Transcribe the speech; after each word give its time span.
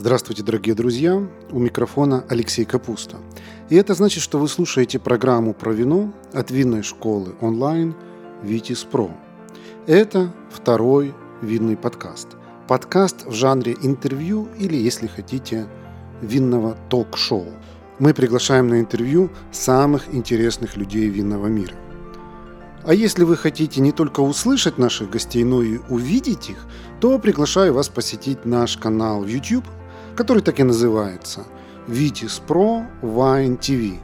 Здравствуйте, 0.00 0.44
дорогие 0.44 0.76
друзья! 0.76 1.20
У 1.50 1.58
микрофона 1.58 2.24
Алексей 2.28 2.64
Капуста. 2.64 3.16
И 3.68 3.74
это 3.74 3.94
значит, 3.94 4.22
что 4.22 4.38
вы 4.38 4.46
слушаете 4.46 5.00
программу 5.00 5.54
про 5.54 5.72
вино 5.72 6.14
от 6.32 6.52
винной 6.52 6.84
школы 6.84 7.34
онлайн 7.40 7.96
«Витис 8.44 8.84
Про». 8.84 9.10
Это 9.88 10.32
второй 10.52 11.16
винный 11.42 11.76
подкаст. 11.76 12.28
Подкаст 12.68 13.26
в 13.26 13.32
жанре 13.32 13.76
интервью 13.82 14.46
или, 14.56 14.76
если 14.76 15.08
хотите, 15.08 15.66
винного 16.22 16.78
ток-шоу. 16.88 17.48
Мы 17.98 18.14
приглашаем 18.14 18.68
на 18.68 18.78
интервью 18.78 19.30
самых 19.50 20.14
интересных 20.14 20.76
людей 20.76 21.08
винного 21.08 21.48
мира. 21.48 21.74
А 22.84 22.94
если 22.94 23.24
вы 23.24 23.36
хотите 23.36 23.80
не 23.80 23.90
только 23.90 24.20
услышать 24.20 24.78
наших 24.78 25.10
гостей, 25.10 25.42
но 25.42 25.60
и 25.60 25.80
увидеть 25.88 26.50
их, 26.50 26.66
то 27.00 27.18
приглашаю 27.18 27.74
вас 27.74 27.88
посетить 27.88 28.44
наш 28.44 28.76
канал 28.76 29.22
в 29.22 29.26
YouTube– 29.26 29.64
который 30.18 30.42
так 30.42 30.58
и 30.58 30.64
называется 30.64 31.44
Vitis 31.86 32.42
Pro 32.44 32.84
Wine 33.02 33.56
TV. 33.56 33.98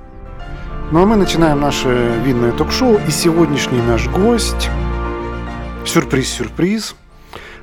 Ну 0.93 1.03
а 1.03 1.07
мы 1.07 1.17
начинаем 1.17 1.61
наше 1.61 1.89
винное 2.25 2.53
ток-шоу, 2.53 3.01
и 3.09 3.11
сегодняшний 3.11 3.83
наш 3.83 4.09
гость, 4.09 4.71
сюрприз-сюрприз, 5.85 6.95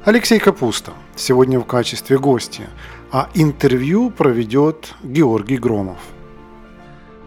Алексей 0.04 0.38
Капуста, 0.38 0.92
сегодня 1.16 1.62
в 1.62 1.66
качестве 1.66 2.18
гостя, 2.18 2.64
а 3.10 3.30
интервью 3.36 4.10
проведет 4.10 4.96
Георгий 5.02 5.58
Громов. 5.58 6.00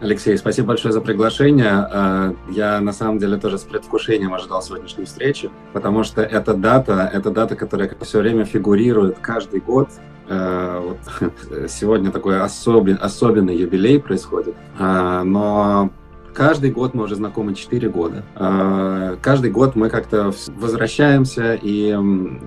Алексей, 0.03 0.37
спасибо 0.37 0.69
большое 0.69 0.93
за 0.93 1.01
приглашение. 1.01 1.71
А, 1.71 2.35
я 2.51 2.81
на 2.81 2.93
самом 2.93 3.19
деле 3.19 3.39
тоже 3.39 3.57
с 3.57 3.63
предвкушением 3.63 4.35
ожидал 4.35 4.61
сегодняшней 4.61 5.07
встречи, 5.07 5.51
потому 5.73 6.05
что 6.05 6.21
эта 6.21 6.53
дата, 6.53 7.11
это 7.11 7.31
дата, 7.31 7.57
которая 7.57 7.91
все 8.03 8.19
время 8.21 8.45
фигурирует 8.45 9.19
каждый 9.21 9.61
год 9.61 9.89
вот 10.29 10.99
сегодня 11.69 12.11
такой 12.11 12.41
особен, 12.41 12.99
особенный 13.01 13.57
юбилей 13.57 14.01
происходит, 14.01 14.55
а, 14.79 15.23
но 15.25 15.91
каждый 16.35 16.71
год 16.71 16.95
мы 16.95 17.05
уже 17.05 17.15
знакомы 17.15 17.55
4 17.55 17.89
года. 17.89 18.25
А, 18.35 19.17
каждый 19.23 19.51
год 19.51 19.77
мы 19.77 19.89
как-то 19.89 20.33
возвращаемся 20.57 21.59
и 21.61 21.97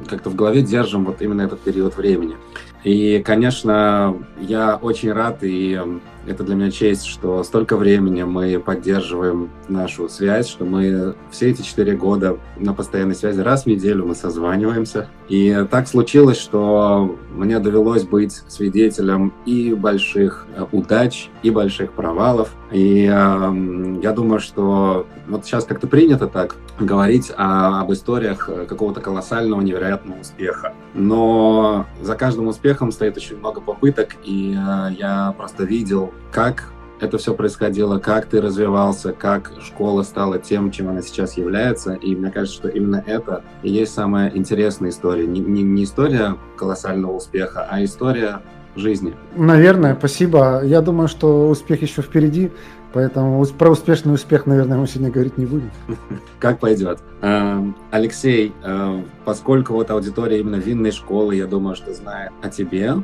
как-то 0.09 0.29
в 0.29 0.35
голове 0.35 0.61
держим 0.61 1.05
вот 1.05 1.21
именно 1.21 1.41
этот 1.41 1.61
период 1.61 1.97
времени. 1.97 2.35
И, 2.83 3.21
конечно, 3.25 4.15
я 4.39 4.75
очень 4.75 5.11
рад 5.11 5.39
и 5.41 5.81
это 6.27 6.43
для 6.43 6.55
меня 6.55 6.71
честь, 6.71 7.05
что 7.05 7.43
столько 7.43 7.77
времени 7.77 8.23
мы 8.23 8.59
поддерживаем 8.59 9.49
нашу 9.67 10.09
связь, 10.09 10.47
что 10.47 10.65
мы 10.65 11.15
все 11.31 11.49
эти 11.49 11.61
четыре 11.61 11.95
года 11.95 12.37
на 12.57 12.73
постоянной 12.73 13.15
связи, 13.15 13.39
раз 13.39 13.63
в 13.63 13.67
неделю 13.67 14.05
мы 14.05 14.15
созваниваемся. 14.15 15.07
И 15.29 15.65
так 15.71 15.87
случилось, 15.87 16.37
что 16.37 17.17
мне 17.31 17.59
довелось 17.59 18.03
быть 18.03 18.43
свидетелем 18.47 19.33
и 19.45 19.73
больших 19.73 20.47
э, 20.55 20.65
удач, 20.71 21.29
и 21.43 21.49
больших 21.49 21.93
провалов. 21.93 22.53
И 22.71 23.05
э, 23.05 23.99
я 24.01 24.11
думаю, 24.11 24.39
что 24.39 25.07
вот 25.27 25.45
сейчас 25.45 25.65
как-то 25.65 25.87
принято 25.87 26.27
так 26.27 26.55
говорить 26.79 27.31
о, 27.35 27.81
об 27.81 27.91
историях 27.91 28.49
э, 28.49 28.65
какого-то 28.65 29.01
колоссального, 29.01 29.61
невероятного 29.61 30.19
успеха. 30.19 30.73
Но 30.93 31.85
за 32.01 32.15
каждым 32.15 32.47
успехом 32.47 32.91
стоит 32.91 33.17
очень 33.17 33.37
много 33.37 33.61
попыток, 33.61 34.15
и 34.23 34.53
э, 34.57 34.93
я 34.97 35.33
просто 35.37 35.63
видел, 35.63 36.13
как 36.31 36.69
это 36.99 37.17
все 37.17 37.33
происходило, 37.33 37.99
как 37.99 38.25
ты 38.25 38.41
развивался, 38.41 39.11
как 39.11 39.51
школа 39.61 40.03
стала 40.03 40.39
тем, 40.39 40.71
чем 40.71 40.89
она 40.89 41.01
сейчас 41.01 41.37
является. 41.37 41.93
И 41.93 42.15
мне 42.15 42.31
кажется, 42.31 42.57
что 42.57 42.69
именно 42.69 43.03
это 43.05 43.43
и 43.61 43.69
есть 43.69 43.93
самая 43.93 44.31
интересная 44.33 44.89
история. 44.89 45.27
Не, 45.27 45.39
не, 45.39 45.63
не 45.63 45.83
история 45.83 46.37
колоссального 46.55 47.13
успеха, 47.13 47.67
а 47.69 47.83
история 47.83 48.41
жизни. 48.75 49.15
Наверное, 49.35 49.95
спасибо. 49.95 50.63
Я 50.63 50.81
думаю, 50.81 51.07
что 51.07 51.49
успех 51.49 51.81
еще 51.81 52.01
впереди, 52.01 52.51
поэтому 52.93 53.43
про 53.45 53.69
успешный 53.69 54.13
успех, 54.13 54.45
наверное, 54.45 54.77
мы 54.77 54.87
сегодня 54.87 55.11
говорить 55.11 55.37
не 55.37 55.45
будем. 55.45 55.71
Как 56.39 56.59
пойдет. 56.59 56.99
Эм, 57.21 57.75
Алексей, 57.91 58.53
э, 58.63 59.01
поскольку 59.25 59.73
вот 59.73 59.89
аудитория 59.89 60.39
именно 60.39 60.55
винной 60.55 60.91
школы, 60.91 61.35
я 61.35 61.47
думаю, 61.47 61.75
что 61.75 61.93
знает 61.93 62.31
о 62.41 62.49
тебе, 62.49 62.95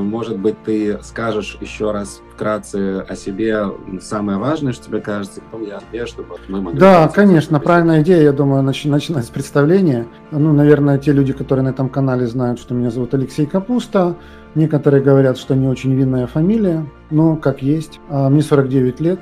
может 0.00 0.38
быть, 0.38 0.56
ты 0.64 0.98
скажешь 1.02 1.58
еще 1.60 1.90
раз 1.90 2.22
вкратце 2.32 3.00
о 3.00 3.14
себе 3.14 3.66
самое 4.00 4.38
важное, 4.38 4.72
что 4.72 4.86
тебе 4.86 5.00
кажется, 5.00 5.40
и 5.40 5.42
потом 5.44 5.66
я 5.66 5.80
тебе, 5.80 6.06
чтобы 6.06 6.36
мы 6.48 6.60
могли... 6.60 6.80
Да, 6.80 7.08
конечно, 7.08 7.60
правильная 7.60 8.02
идея, 8.02 8.22
я 8.22 8.32
думаю, 8.32 8.62
нач- 8.62 8.88
начинать 8.88 9.26
с 9.26 9.30
представления. 9.30 10.06
Ну, 10.30 10.52
наверное, 10.52 10.98
те 10.98 11.12
люди, 11.12 11.32
которые 11.32 11.64
на 11.64 11.68
этом 11.70 11.88
канале 11.88 12.26
знают, 12.26 12.58
что 12.58 12.74
меня 12.74 12.90
зовут 12.90 13.14
Алексей 13.14 13.46
Капуста. 13.46 14.16
Некоторые 14.54 15.02
говорят, 15.02 15.38
что 15.38 15.54
не 15.54 15.68
очень 15.68 15.94
винная 15.94 16.26
фамилия, 16.26 16.86
но 17.10 17.36
как 17.36 17.62
есть. 17.62 18.00
А, 18.08 18.28
мне 18.28 18.42
49 18.42 19.00
лет, 19.00 19.20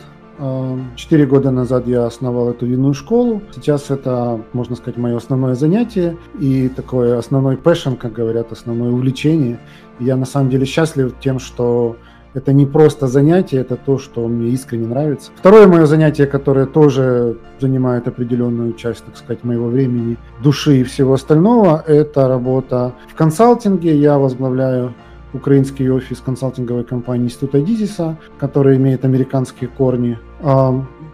Четыре 0.97 1.27
года 1.27 1.51
назад 1.51 1.87
я 1.87 2.07
основал 2.07 2.49
эту 2.49 2.65
винную 2.65 2.95
школу. 2.95 3.43
Сейчас 3.55 3.91
это, 3.91 4.41
можно 4.55 4.75
сказать, 4.75 4.97
мое 4.97 5.19
основное 5.19 5.55
занятие 5.55 6.17
и 6.39 6.71
такой 6.71 7.19
основной 7.19 7.59
passion, 7.59 7.93
как 7.93 8.15
говорят, 8.15 8.51
основное 8.51 8.91
увлечение. 8.91 9.61
Я 10.01 10.17
на 10.17 10.27
самом 10.27 10.51
деле 10.51 10.65
счастлив 10.65 11.15
тем, 11.21 11.39
что 11.39 11.97
это 12.33 12.53
не 12.53 12.65
просто 12.65 13.07
занятие, 13.07 13.59
это 13.59 13.77
то, 13.77 13.99
что 13.99 14.27
мне 14.29 14.51
искренне 14.51 14.87
нравится. 14.87 15.33
Второе 15.37 15.67
мое 15.67 15.87
занятие, 15.87 16.27
которое 16.27 16.67
тоже 16.67 17.39
занимает 17.59 18.07
определенную 18.09 18.73
часть, 18.75 19.05
так 19.05 19.17
сказать, 19.17 19.45
моего 19.45 19.67
времени, 19.69 20.17
души 20.43 20.81
и 20.81 20.85
всего 20.85 21.15
остального, 21.15 21.83
это 21.87 22.29
работа 22.29 22.95
в 23.13 23.15
консалтинге. 23.15 23.97
Я 23.97 24.19
возглавляю 24.19 24.95
украинский 25.33 25.91
офис 25.91 26.21
консалтинговой 26.25 26.85
компании 26.85 27.27
Института 27.27 27.61
Дизиса, 27.61 28.17
который 28.39 28.77
имеет 28.77 29.05
американские 29.05 29.69
корни. 29.69 30.19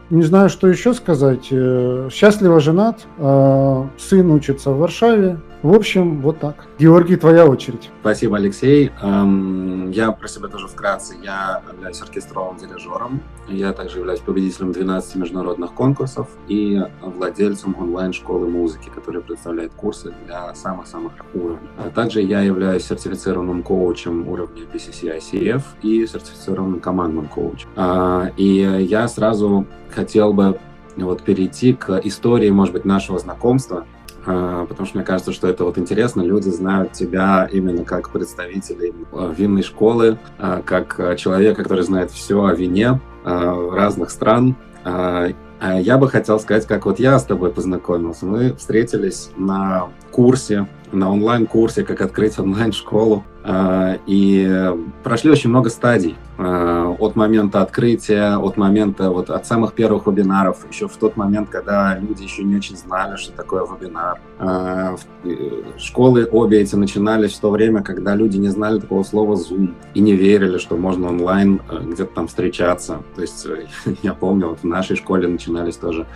Не 0.09 0.23
знаю, 0.23 0.49
что 0.49 0.69
еще 0.69 0.95
сказать. 0.95 1.49
Э, 1.51 2.09
счастливо 2.13 2.61
женат, 2.61 3.01
сын 3.19 4.31
учится 4.31 4.71
в 4.71 4.79
Варшаве, 4.79 5.41
в 5.67 5.75
общем, 5.75 6.21
вот 6.21 6.39
так. 6.39 6.67
Георгий, 6.79 7.17
твоя 7.17 7.47
очередь. 7.47 7.91
Спасибо, 8.01 8.37
Алексей. 8.37 8.93
Эм, 9.03 9.91
я 9.91 10.13
про 10.13 10.29
себя 10.29 10.49
тоже 10.49 10.69
вкратце. 10.69 11.15
Я 11.23 11.63
являюсь 11.73 12.01
оркестровым 12.01 12.57
дирижером. 12.57 13.21
Я 13.49 13.73
также 13.73 13.99
являюсь 13.99 14.21
победителем 14.21 14.73
12 14.73 15.17
международных 15.17 15.73
конкурсов 15.73 16.29
и 16.49 16.81
владельцем 17.03 17.77
онлайн-школы 17.79 18.49
музыки, 18.49 18.91
которая 18.95 19.23
представляет 19.23 19.73
курсы 19.75 20.15
для 20.25 20.55
самых-самых 20.55 21.13
уровней. 21.35 21.69
А 21.79 21.91
также 21.91 22.23
я 22.23 22.41
являюсь 22.43 22.85
сертифицированным 22.85 23.63
коучем 23.63 24.29
уровня 24.29 24.63
BCC 24.73 25.19
ICF 25.19 25.63
и 25.83 26.07
сертифицированным 26.07 26.81
командным 26.81 27.27
коучем. 27.27 27.69
А, 27.77 28.31
и 28.37 28.87
я 28.89 29.09
сразу 29.09 29.67
хотел 29.91 30.33
бы 30.33 30.59
вот 30.97 31.23
перейти 31.23 31.73
к 31.75 32.01
истории, 32.05 32.51
может 32.51 32.73
быть, 32.73 32.85
нашего 32.85 33.19
знакомства. 33.19 33.85
А, 34.27 34.67
потому 34.67 34.87
что 34.87 34.99
мне 34.99 35.07
кажется, 35.07 35.33
что 35.33 35.49
это 35.49 35.65
вот 35.65 35.79
интересно. 35.79 36.21
Люди 36.21 36.49
знают 36.49 36.93
тебя 36.93 37.49
именно 37.51 37.85
как 37.85 38.11
представителей 38.11 38.93
а, 39.13 39.33
винной 39.33 39.63
школы, 39.63 40.19
а, 40.39 40.63
как 40.63 41.17
человека, 41.17 41.63
который 41.63 41.85
знает 41.85 42.11
все 42.11 42.45
о 42.45 42.53
вине 42.53 43.01
разных 43.25 44.11
стран. 44.11 44.55
Я 44.85 45.99
бы 45.99 46.09
хотел 46.09 46.39
сказать, 46.39 46.65
как 46.65 46.87
вот 46.87 47.01
я 47.01 47.19
с 47.19 47.25
тобой 47.25 47.51
познакомился. 47.51 48.25
Мы 48.25 48.55
встретились 48.55 49.31
на 49.37 49.89
курсе, 50.13 50.69
на 50.93 51.11
онлайн-курсе, 51.11 51.85
как 51.85 52.01
открыть 52.01 52.39
онлайн-школу. 52.39 53.25
А, 53.49 53.99
и 54.07 54.75
прошли 55.05 55.31
очень 55.31 55.51
много 55.51 55.71
стадий 55.71 56.17
а, 56.37 56.89
от 56.99 57.15
момента 57.15 57.63
открытия, 57.63 58.37
от 58.37 58.57
момента, 58.57 59.11
вот 59.11 59.31
от 59.31 59.47
самых 59.47 59.75
первых 59.75 60.09
вебинаров, 60.09 60.67
еще 60.69 60.89
в 60.89 60.97
тот 60.97 61.17
момент, 61.17 61.49
когда 61.49 61.97
люди 61.97 62.25
еще 62.25 62.43
не 62.43 62.57
очень 62.57 62.77
знали, 62.77 63.17
что 63.17 63.31
такое 63.31 63.65
вебинар. 63.65 64.19
А, 64.41 64.97
э, 65.23 65.63
школы 65.79 66.29
обе 66.29 66.61
эти 66.61 66.75
начинались 66.75 67.35
в 67.35 67.41
то 67.41 67.51
время, 67.51 67.85
когда 67.85 68.17
люди 68.17 68.37
не 68.37 68.49
знали 68.49 68.81
такого 68.81 69.05
слова 69.05 69.35
Zoom 69.35 69.75
и 69.95 70.01
не 70.01 70.17
верили, 70.17 70.59
что 70.59 70.77
можно 70.77 71.09
онлайн 71.09 71.61
э, 71.71 71.79
где-то 71.85 72.15
там 72.17 72.27
встречаться. 72.27 73.03
То 73.15 73.23
есть 73.23 73.47
э, 73.47 73.67
я 74.03 74.13
помню, 74.13 74.49
вот 74.49 74.59
в 74.61 74.65
нашей 74.65 74.97
школе 74.97 75.29
начинались 75.29 75.77
тоже 75.77 76.07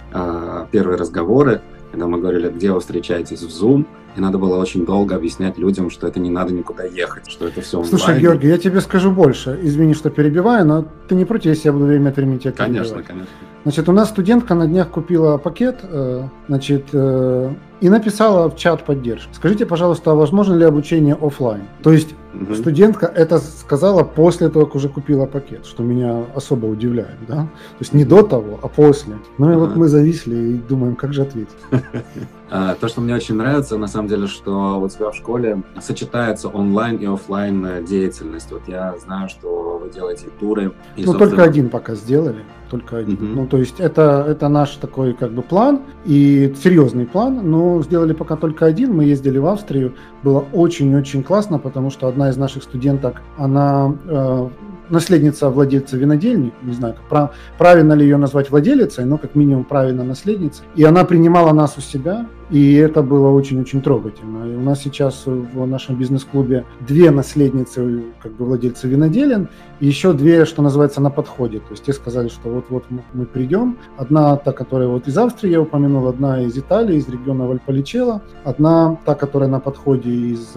первые 0.73 0.97
разговоры, 0.97 1.63
когда 1.91 2.07
мы 2.07 2.19
говорили, 2.19 2.49
где 2.49 2.73
вы 2.73 2.81
встречаетесь 2.81 3.43
в 3.43 3.49
Zoom, 3.49 3.87
и 4.17 4.21
надо 4.21 4.39
было 4.39 4.57
очень 4.57 4.85
долго 4.85 5.15
объяснять 5.15 5.59
людям, 5.59 5.91
что 5.91 6.07
это 6.07 6.21
не 6.21 6.31
надо 6.31 6.53
никуда 6.53 6.85
ехать, 6.85 7.31
что 7.31 7.47
это 7.47 7.61
все 7.61 7.79
онлайн. 7.79 7.99
Слушай, 7.99 8.21
Георгий, 8.21 8.49
я 8.49 8.59
тебе 8.59 8.81
скажу 8.81 9.11
больше. 9.11 9.59
Извини, 9.63 9.95
что 9.95 10.11
перебиваю, 10.11 10.67
но 10.67 10.85
ты 11.09 11.15
не 11.15 11.25
против, 11.25 11.47
если 11.47 11.69
я 11.69 11.73
буду 11.73 11.87
время 11.87 12.11
от 12.11 12.17
времени 12.17 12.39
тебя 12.39 12.53
Конечно, 12.53 13.03
конечно. 13.03 13.29
Значит, 13.63 13.89
у 13.91 13.93
нас 13.93 14.09
студентка 14.09 14.55
на 14.55 14.67
днях 14.67 14.89
купила 14.89 15.37
пакет, 15.37 15.81
э, 15.83 16.23
значит, 16.49 16.87
э, 16.93 17.53
и 17.83 17.89
написала 17.91 18.49
в 18.49 18.57
чат 18.57 18.85
поддержки. 18.85 19.29
Скажите, 19.33 19.67
пожалуйста, 19.67 20.13
а 20.13 20.15
возможно 20.15 20.55
ли 20.55 20.65
обучение 20.65 21.15
офлайн? 21.15 21.63
То 21.83 21.93
есть 21.93 22.15
угу. 22.35 22.55
студентка 22.55 23.07
это 23.07 23.39
сказала 23.39 24.03
после 24.03 24.49
того, 24.49 24.65
как 24.65 24.77
уже 24.77 24.89
купила 24.89 25.27
пакет, 25.27 25.67
что 25.67 25.83
меня 25.83 26.25
особо 26.35 26.67
удивляет, 26.67 27.19
да? 27.29 27.37
То 27.37 27.81
есть 27.81 27.93
не 27.93 28.07
до 28.07 28.23
того, 28.23 28.59
а 28.63 28.69
после. 28.69 29.19
Ну 29.37 29.53
и 29.53 29.57
вот 29.57 29.77
мы 29.77 29.89
зависли 29.89 30.37
и 30.37 30.55
думаем, 30.57 30.97
как 30.97 31.13
же 31.13 31.23
ответить. 31.23 31.57
А, 32.51 32.75
то, 32.75 32.89
что 32.89 33.01
мне 33.01 33.15
очень 33.15 33.37
нравится, 33.37 33.79
на 33.79 33.87
самом 33.87 34.09
деле, 34.09 34.27
что 34.27 34.81
у 34.81 34.89
тебя 34.89 35.11
в 35.11 35.15
школе 35.15 35.63
сочетается 35.81 36.49
онлайн 36.49 36.97
и 36.97 37.07
офлайн 37.07 37.85
деятельность. 37.85 38.51
Вот 38.51 38.63
я 38.67 38.97
знаю, 38.99 39.29
что 39.29 39.79
вы 39.83 39.91
делаете 39.91 40.27
туры. 40.39 40.73
И, 40.97 41.05
ну, 41.05 41.15
только 41.15 41.43
один 41.43 41.69
пока 41.69 41.95
сделали 41.95 42.45
только 42.71 42.99
один. 42.99 43.15
Угу. 43.15 43.25
Ну, 43.25 43.47
то 43.47 43.59
есть 43.59 43.81
это, 43.81 44.25
это 44.29 44.49
наш 44.49 44.77
такой 44.77 45.13
как 45.13 45.33
бы 45.33 45.43
план 45.43 45.81
и 46.05 46.55
серьезный 46.63 47.05
план, 47.05 47.41
но 47.43 47.83
сделали 47.83 48.13
пока 48.13 48.37
только 48.37 48.65
один. 48.65 48.95
Мы 48.95 49.05
ездили 49.05 49.39
в 49.39 49.47
Австрию, 49.47 49.95
было 50.23 50.45
очень-очень 50.53 51.23
классно, 51.23 51.59
потому 51.59 51.91
что 51.91 52.07
одна 52.07 52.31
из 52.31 52.37
наших 52.37 52.63
студенток, 52.63 53.23
она 53.37 53.95
э, 54.07 54.49
наследница 54.89 55.51
владельца 55.51 55.97
винодельни, 55.97 56.53
не 56.63 56.73
знаю, 56.73 56.95
как, 57.09 57.33
правильно 57.59 57.93
ли 57.95 58.05
ее 58.05 58.17
назвать 58.17 58.51
владелицей, 58.51 59.05
но 59.05 59.19
как 59.19 59.35
минимум 59.35 59.65
правильно 59.65 60.05
наследницей. 60.05 60.65
И 60.77 60.85
она 60.85 61.05
принимала 61.05 61.53
нас 61.53 61.77
у 61.77 61.81
себя, 61.81 62.27
и 62.51 62.75
это 62.75 63.03
было 63.03 63.29
очень-очень 63.29 63.81
трогательно. 63.81 64.53
И 64.53 64.57
у 64.57 64.61
нас 64.61 64.81
сейчас 64.83 65.25
в 65.27 65.67
нашем 65.67 65.97
бизнес-клубе 65.97 66.65
две 66.81 67.11
наследницы, 67.11 68.05
как 68.23 68.33
бы 68.33 68.45
владельцы 68.45 68.89
виноделен, 68.89 69.49
и 69.79 69.87
еще 69.87 70.13
две, 70.13 70.45
что 70.45 70.63
называется, 70.63 71.01
на 71.01 71.11
подходе. 71.11 71.59
То 71.61 71.71
есть 71.71 71.85
те 71.85 71.93
сказали, 71.93 72.29
что 72.29 72.49
вот-вот 72.49 72.85
мы 73.13 73.25
придем. 73.27 73.79
Одна 73.97 74.37
та, 74.37 74.53
которая 74.53 74.89
вот 74.89 75.07
из 75.07 75.17
Австрии 75.17 75.51
я 75.51 75.61
упомянул, 75.61 76.09
одна 76.09 76.43
из 76.43 76.59
Италии, 76.59 76.97
из 76.97 77.09
региона 77.09 77.47
Вальполичело, 77.47 78.21
одна 78.45 78.99
та, 79.05 79.15
которая 79.15 79.49
на 79.49 79.61
подходе 79.61 80.11
из, 80.11 80.55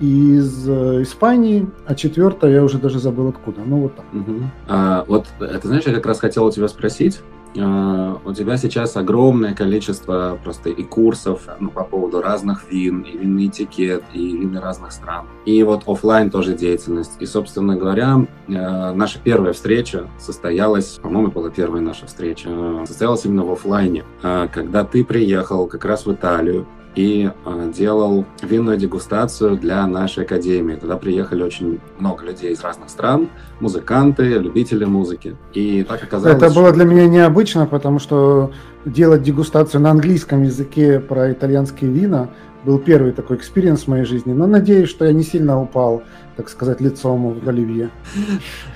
из 0.00 0.68
Испании, 0.68 1.68
а 1.86 1.94
четвертая 1.94 2.52
я 2.52 2.64
уже 2.64 2.78
даже 2.78 2.98
забыл 2.98 3.28
откуда. 3.28 3.60
Ну 3.64 3.82
вот 3.82 3.96
так. 3.96 4.06
Угу. 4.12 4.40
А, 4.68 5.04
вот 5.06 5.26
это 5.40 5.68
знаешь, 5.68 5.84
я 5.86 5.92
как 5.92 6.06
раз 6.06 6.20
хотел 6.20 6.46
у 6.46 6.50
тебя 6.50 6.68
спросить, 6.68 7.20
у 7.56 8.32
тебя 8.32 8.56
сейчас 8.56 8.96
огромное 8.96 9.54
количество 9.54 10.38
просто 10.42 10.70
и 10.70 10.82
курсов 10.82 11.42
ну, 11.60 11.70
по 11.70 11.84
поводу 11.84 12.20
разных 12.20 12.70
вин, 12.70 13.02
и 13.02 13.16
винный 13.16 13.46
этикет, 13.46 14.02
и 14.12 14.36
вины 14.36 14.60
разных 14.60 14.92
стран. 14.92 15.26
И 15.44 15.62
вот 15.62 15.84
офлайн 15.86 16.30
тоже 16.30 16.54
деятельность. 16.54 17.16
И, 17.20 17.26
собственно 17.26 17.76
говоря, 17.76 18.26
а, 18.48 18.92
наша 18.92 19.18
первая 19.22 19.52
встреча 19.52 20.08
состоялась, 20.18 20.98
по-моему, 21.02 21.30
была 21.30 21.50
первая 21.50 21.82
наша 21.82 22.06
встреча, 22.06 22.48
а, 22.50 22.84
состоялась 22.86 23.24
именно 23.24 23.44
в 23.44 23.52
офлайне, 23.52 24.04
когда 24.20 24.84
ты 24.84 25.04
приехал 25.04 25.66
как 25.66 25.84
раз 25.84 26.06
в 26.06 26.12
Италию, 26.12 26.66
и 26.94 27.30
э, 27.44 27.72
делал 27.74 28.24
винную 28.42 28.76
дегустацию 28.76 29.56
для 29.56 29.86
нашей 29.86 30.24
академии. 30.24 30.76
Туда 30.76 30.96
приехали 30.96 31.42
очень 31.42 31.80
много 31.98 32.24
людей 32.24 32.52
из 32.52 32.62
разных 32.62 32.88
стран, 32.90 33.28
музыканты, 33.60 34.24
любители 34.38 34.84
музыки. 34.84 35.36
И 35.52 35.84
так 35.84 36.02
оказалось... 36.02 36.36
Это 36.36 36.54
было 36.54 36.72
для 36.72 36.84
меня 36.84 37.06
необычно, 37.06 37.66
потому 37.66 37.98
что 37.98 38.52
делать 38.84 39.22
дегустацию 39.22 39.80
на 39.80 39.90
английском 39.90 40.42
языке 40.42 41.00
про 41.00 41.32
итальянские 41.32 41.90
вина 41.90 42.28
был 42.64 42.78
первый 42.78 43.12
такой 43.12 43.36
experience 43.36 43.82
в 43.82 43.88
моей 43.88 44.04
жизни. 44.04 44.32
Но 44.32 44.46
надеюсь, 44.46 44.88
что 44.88 45.04
я 45.04 45.12
не 45.12 45.22
сильно 45.22 45.60
упал 45.60 46.02
так 46.36 46.48
сказать, 46.48 46.80
лицом 46.80 47.38
в 47.38 47.48
Оливье. 47.48 47.90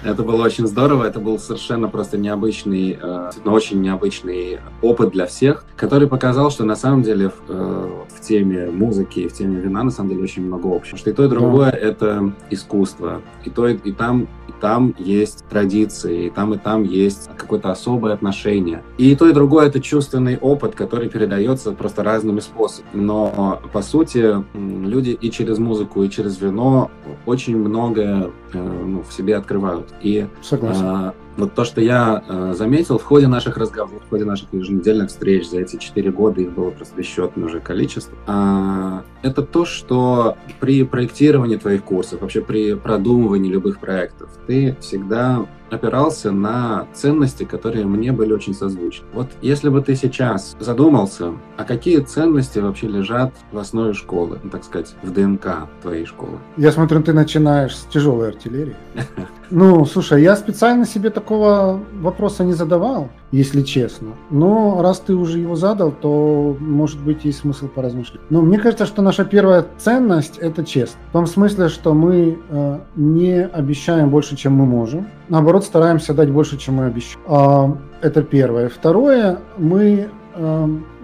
Это 0.05 0.23
было 0.23 0.44
очень 0.44 0.67
здорово, 0.67 1.05
это 1.05 1.20
был 1.20 1.38
совершенно 1.38 1.88
просто 1.88 2.19
необычный, 2.19 2.99
э, 3.00 3.31
но 3.44 3.52
очень 3.52 3.81
необычный 3.81 4.61
опыт 4.81 5.11
для 5.11 5.26
всех, 5.26 5.64
который 5.76 6.08
показал, 6.08 6.50
что 6.50 6.64
на 6.64 6.76
самом 6.76 7.02
деле 7.02 7.31
в, 7.31 7.43
э, 7.49 7.90
в 8.08 8.20
теме 8.20 8.70
музыки 8.70 9.20
и 9.20 9.29
в 9.29 9.32
теме 9.32 9.61
вина 9.61 9.82
на 9.82 9.91
самом 9.91 10.11
деле 10.11 10.23
очень 10.23 10.44
много 10.44 10.75
общего. 10.75 10.99
Что 10.99 11.11
и 11.11 11.12
то, 11.12 11.25
и 11.25 11.29
другое 11.29 11.73
да. 11.73 11.79
это 11.79 12.32
искусство. 12.50 13.23
И 13.44 13.50
то, 13.50 13.67
и, 13.67 13.76
и 13.76 13.93
там, 13.93 14.29
там 14.61 14.94
есть 14.99 15.44
традиции, 15.49 16.26
и 16.26 16.31
там, 16.31 16.55
и 16.55 16.58
там 16.58 16.84
есть 16.84 17.29
какое-то 17.37 17.70
особое 17.70 18.14
отношение. 18.14 18.82
И 18.99 19.14
то, 19.17 19.29
и 19.29 19.32
другое 19.32 19.67
это 19.67 19.81
чувственный 19.81 20.38
опыт, 20.38 20.75
который 20.75 21.08
передается 21.08 21.73
просто 21.73 22.05
разными 22.05 22.41
способами. 22.41 23.02
Но, 23.02 23.61
по 23.78 23.82
сути, 23.82 24.34
люди 24.54 25.10
и 25.10 25.30
через 25.30 25.58
музыку, 25.58 26.02
и 26.02 26.10
через 26.10 26.40
вино 26.40 26.90
очень 27.26 27.56
многое 27.56 28.28
ну, 28.54 29.02
в 29.02 29.12
себе 29.12 29.36
открывают. 29.36 29.92
И 30.02 30.26
Согласен. 30.42 30.84
Э, 30.84 31.12
вот 31.38 31.54
то, 31.54 31.64
что 31.64 31.80
я 31.80 32.24
э, 32.28 32.54
заметил 32.56 32.98
в 32.98 33.04
ходе 33.04 33.28
наших 33.28 33.56
разговоров, 33.56 34.02
в 34.04 34.10
ходе 34.10 34.24
наших 34.24 34.52
еженедельных 34.52 35.08
встреч 35.08 35.48
за 35.48 35.60
эти 35.60 35.76
четыре 35.76 36.10
года, 36.10 36.40
их 36.40 36.52
было 36.52 36.70
просто 36.70 36.96
бесчетное 36.96 37.46
уже 37.46 37.60
количество, 37.60 38.16
э, 38.26 39.00
это 39.22 39.42
то, 39.42 39.64
что 39.64 40.36
при 40.58 40.82
проектировании 40.84 41.56
твоих 41.56 41.84
курсов, 41.84 42.22
вообще 42.22 42.40
при 42.40 42.74
продумывании 42.74 43.50
любых 43.50 43.78
проектов, 43.78 44.30
ты 44.46 44.76
всегда 44.80 45.46
опирался 45.70 46.32
на 46.32 46.86
ценности, 46.92 47.44
которые 47.44 47.84
мне 47.84 48.12
были 48.12 48.32
очень 48.32 48.54
созвучны. 48.54 49.06
Вот 49.12 49.28
если 49.42 49.68
бы 49.68 49.82
ты 49.82 49.94
сейчас 49.94 50.56
задумался, 50.58 51.34
а 51.56 51.64
какие 51.64 51.98
ценности 51.98 52.58
вообще 52.58 52.88
лежат 52.88 53.34
в 53.52 53.58
основе 53.58 53.92
школы, 53.92 54.38
ну, 54.42 54.50
так 54.50 54.64
сказать, 54.64 54.94
в 55.02 55.12
ДНК 55.12 55.68
твоей 55.82 56.06
школы? 56.06 56.38
Я 56.56 56.72
смотрю, 56.72 57.02
ты 57.02 57.12
начинаешь 57.12 57.76
с 57.76 57.84
тяжелой 57.84 58.30
артиллерии. 58.38 58.76
Ну, 59.50 59.87
слушай, 59.87 60.23
я 60.23 60.37
специально 60.37 60.85
себе 60.85 61.08
такого 61.08 61.81
вопроса 62.02 62.44
не 62.44 62.52
задавал, 62.52 63.08
если 63.32 63.62
честно. 63.62 64.08
Но 64.29 64.82
раз 64.82 65.00
ты 65.00 65.14
уже 65.14 65.38
его 65.38 65.56
задал, 65.56 65.90
то, 65.90 66.55
может 66.61 67.00
быть, 67.00 67.25
есть 67.25 67.38
смысл 67.38 67.67
поразмышлять. 67.67 68.20
Но 68.29 68.43
мне 68.43 68.58
кажется, 68.58 68.85
что 68.85 69.00
наша 69.00 69.25
первая 69.25 69.64
ценность– 69.79 70.37
это 70.43 70.67
честность. 70.67 70.99
В 71.08 71.12
том 71.12 71.26
смысле, 71.26 71.70
что 71.70 71.94
мы 71.94 72.38
э, 72.50 72.79
не 72.94 73.43
обещаем 73.43 74.11
больше, 74.11 74.37
чем 74.37 74.52
мы 74.52 74.67
можем. 74.67 75.06
Наоборот, 75.31 75.64
стараемся 75.64 76.12
дать 76.12 76.31
больше, 76.31 76.58
чем 76.58 76.75
мы 76.75 76.84
обещаем. 76.84 77.20
А, 77.26 77.75
это 78.02 78.23
первое. 78.23 78.69
Второе, 78.69 79.38
мы 79.56 80.11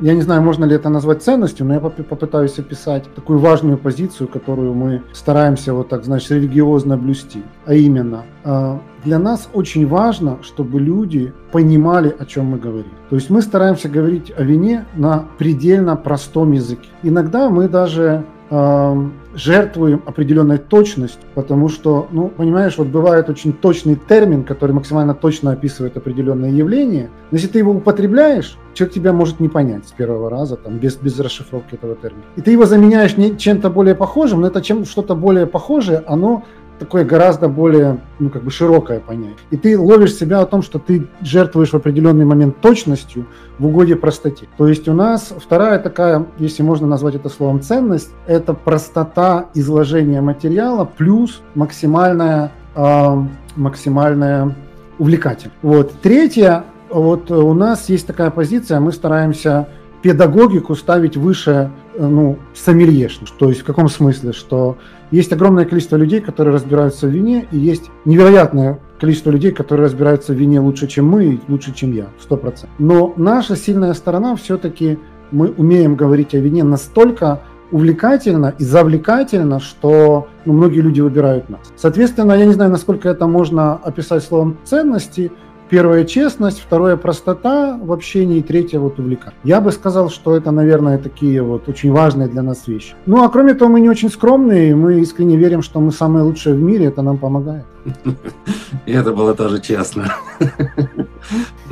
я 0.00 0.14
не 0.14 0.22
знаю, 0.22 0.42
можно 0.42 0.64
ли 0.64 0.76
это 0.76 0.88
назвать 0.88 1.22
ценностью, 1.22 1.66
но 1.66 1.74
я 1.74 1.80
попытаюсь 1.80 2.58
описать 2.58 3.04
такую 3.14 3.38
важную 3.38 3.78
позицию, 3.78 4.28
которую 4.28 4.74
мы 4.74 5.02
стараемся 5.12 5.74
вот 5.74 5.88
так, 5.88 6.04
значит, 6.04 6.30
религиозно 6.30 6.96
блюсти. 6.96 7.42
А 7.66 7.74
именно, 7.74 8.22
э, 8.44 8.78
для 9.04 9.18
нас 9.18 9.48
очень 9.52 9.86
важно, 9.86 10.38
чтобы 10.42 10.80
люди 10.80 11.32
понимали, 11.52 12.14
о 12.16 12.24
чем 12.24 12.46
мы 12.46 12.58
говорим. 12.58 12.92
То 13.10 13.16
есть 13.16 13.30
мы 13.30 13.42
стараемся 13.42 13.88
говорить 13.88 14.32
о 14.36 14.42
вине 14.42 14.86
на 14.94 15.24
предельно 15.38 15.96
простом 15.96 16.52
языке. 16.52 16.88
Иногда 17.02 17.50
мы 17.50 17.68
даже 17.68 18.24
э, 18.50 19.08
жертвуем 19.34 20.02
определенной 20.06 20.58
точностью, 20.58 21.22
потому 21.34 21.68
что, 21.68 22.08
ну, 22.10 22.28
понимаешь, 22.28 22.78
вот 22.78 22.88
бывает 22.88 23.28
очень 23.28 23.52
точный 23.52 23.96
термин, 23.96 24.44
который 24.44 24.72
максимально 24.72 25.14
точно 25.14 25.52
описывает 25.52 25.96
определенное 25.96 26.50
явление. 26.50 27.10
Но 27.30 27.36
если 27.36 27.48
ты 27.48 27.58
его 27.58 27.72
употребляешь, 27.72 28.56
человек 28.74 28.94
тебя 28.94 29.12
может 29.12 29.40
не 29.40 29.48
понять 29.48 29.86
с 29.88 29.92
первого 29.92 30.30
раза, 30.30 30.56
там, 30.56 30.78
без, 30.78 30.96
без 30.96 31.18
расшифровки 31.18 31.74
этого 31.74 31.94
термина. 31.96 32.24
И 32.36 32.40
ты 32.40 32.50
его 32.50 32.66
заменяешь 32.66 33.16
не 33.16 33.36
чем-то 33.36 33.70
более 33.70 33.94
похожим, 33.94 34.40
но 34.40 34.48
это 34.48 34.60
чем 34.62 34.84
что-то 34.84 35.14
более 35.14 35.46
похожее, 35.46 36.02
оно 36.06 36.44
такое 36.78 37.04
гораздо 37.04 37.48
более, 37.48 38.00
ну, 38.18 38.30
как 38.30 38.42
бы 38.42 38.50
широкое 38.50 39.00
понятие. 39.00 39.36
И 39.50 39.56
ты 39.56 39.78
ловишь 39.78 40.14
себя 40.14 40.40
о 40.40 40.46
том, 40.46 40.62
что 40.62 40.78
ты 40.78 41.06
жертвуешь 41.20 41.70
в 41.70 41.74
определенный 41.74 42.24
момент 42.24 42.60
точностью 42.60 43.26
в 43.58 43.66
угоде 43.66 43.96
простоте. 43.96 44.46
То 44.56 44.68
есть 44.68 44.88
у 44.88 44.94
нас 44.94 45.32
вторая 45.36 45.78
такая, 45.78 46.26
если 46.38 46.62
можно 46.62 46.86
назвать 46.86 47.14
это 47.14 47.28
словом 47.28 47.60
ценность, 47.60 48.10
это 48.26 48.54
простота 48.54 49.46
изложения 49.54 50.20
материала 50.20 50.84
плюс 50.84 51.42
максимальная, 51.54 52.52
э, 52.74 53.22
максимальная 53.56 54.54
увлекательность. 54.98 55.56
Вот. 55.62 55.92
Третье, 56.02 56.64
вот 56.90 57.30
у 57.30 57.54
нас 57.54 57.88
есть 57.88 58.06
такая 58.06 58.30
позиция, 58.30 58.80
мы 58.80 58.92
стараемся 58.92 59.68
педагогику 60.02 60.74
ставить 60.74 61.16
выше 61.16 61.70
ну, 61.96 62.38
сомельешность. 62.54 63.34
То 63.38 63.48
есть 63.48 63.62
в 63.62 63.64
каком 63.64 63.88
смысле? 63.88 64.32
Что 64.32 64.76
есть 65.10 65.32
огромное 65.32 65.64
количество 65.64 65.96
людей, 65.96 66.20
которые 66.20 66.54
разбираются 66.54 67.06
в 67.06 67.10
вине, 67.10 67.46
и 67.50 67.58
есть 67.58 67.90
невероятное 68.04 68.80
количество 69.00 69.30
людей, 69.30 69.52
которые 69.52 69.86
разбираются 69.86 70.32
в 70.32 70.36
вине 70.36 70.60
лучше, 70.60 70.86
чем 70.86 71.06
мы, 71.06 71.24
и 71.24 71.40
лучше, 71.48 71.74
чем 71.74 71.92
я, 71.92 72.06
сто 72.20 72.36
процентов. 72.36 72.70
Но 72.78 73.12
наша 73.16 73.56
сильная 73.56 73.94
сторона 73.94 74.36
все-таки 74.36 74.98
мы 75.30 75.50
умеем 75.50 75.96
говорить 75.96 76.34
о 76.34 76.38
вине 76.38 76.64
настолько 76.64 77.40
увлекательно 77.70 78.54
и 78.58 78.64
завлекательно, 78.64 79.58
что 79.58 80.28
ну, 80.44 80.52
многие 80.52 80.80
люди 80.80 81.00
выбирают 81.00 81.48
нас. 81.48 81.72
Соответственно, 81.76 82.34
я 82.34 82.46
не 82.46 82.52
знаю, 82.52 82.70
насколько 82.70 83.08
это 83.08 83.26
можно 83.26 83.74
описать 83.74 84.22
словом 84.22 84.58
ценности, 84.64 85.32
первое 85.68 86.04
честность, 86.04 86.60
второе 86.60 86.96
простота 86.96 87.78
в 87.80 87.92
общении, 87.92 88.42
третье 88.42 88.78
вот 88.78 88.98
увлекать. 88.98 89.34
Я 89.44 89.60
бы 89.60 89.72
сказал, 89.72 90.10
что 90.10 90.36
это, 90.36 90.50
наверное, 90.50 90.98
такие 90.98 91.42
вот 91.42 91.68
очень 91.68 91.92
важные 91.92 92.28
для 92.28 92.42
нас 92.42 92.66
вещи. 92.66 92.94
Ну, 93.06 93.24
а 93.24 93.28
кроме 93.28 93.54
того, 93.54 93.70
мы 93.70 93.80
не 93.80 93.88
очень 93.88 94.10
скромные, 94.10 94.74
мы 94.74 95.00
искренне 95.00 95.36
верим, 95.36 95.62
что 95.62 95.80
мы 95.80 95.92
самые 95.92 96.24
лучшие 96.24 96.54
в 96.54 96.60
мире, 96.60 96.86
это 96.86 97.02
нам 97.02 97.18
помогает. 97.18 97.64
И 98.86 98.92
это 98.92 99.12
было 99.12 99.34
тоже 99.34 99.60
честно. 99.60 100.14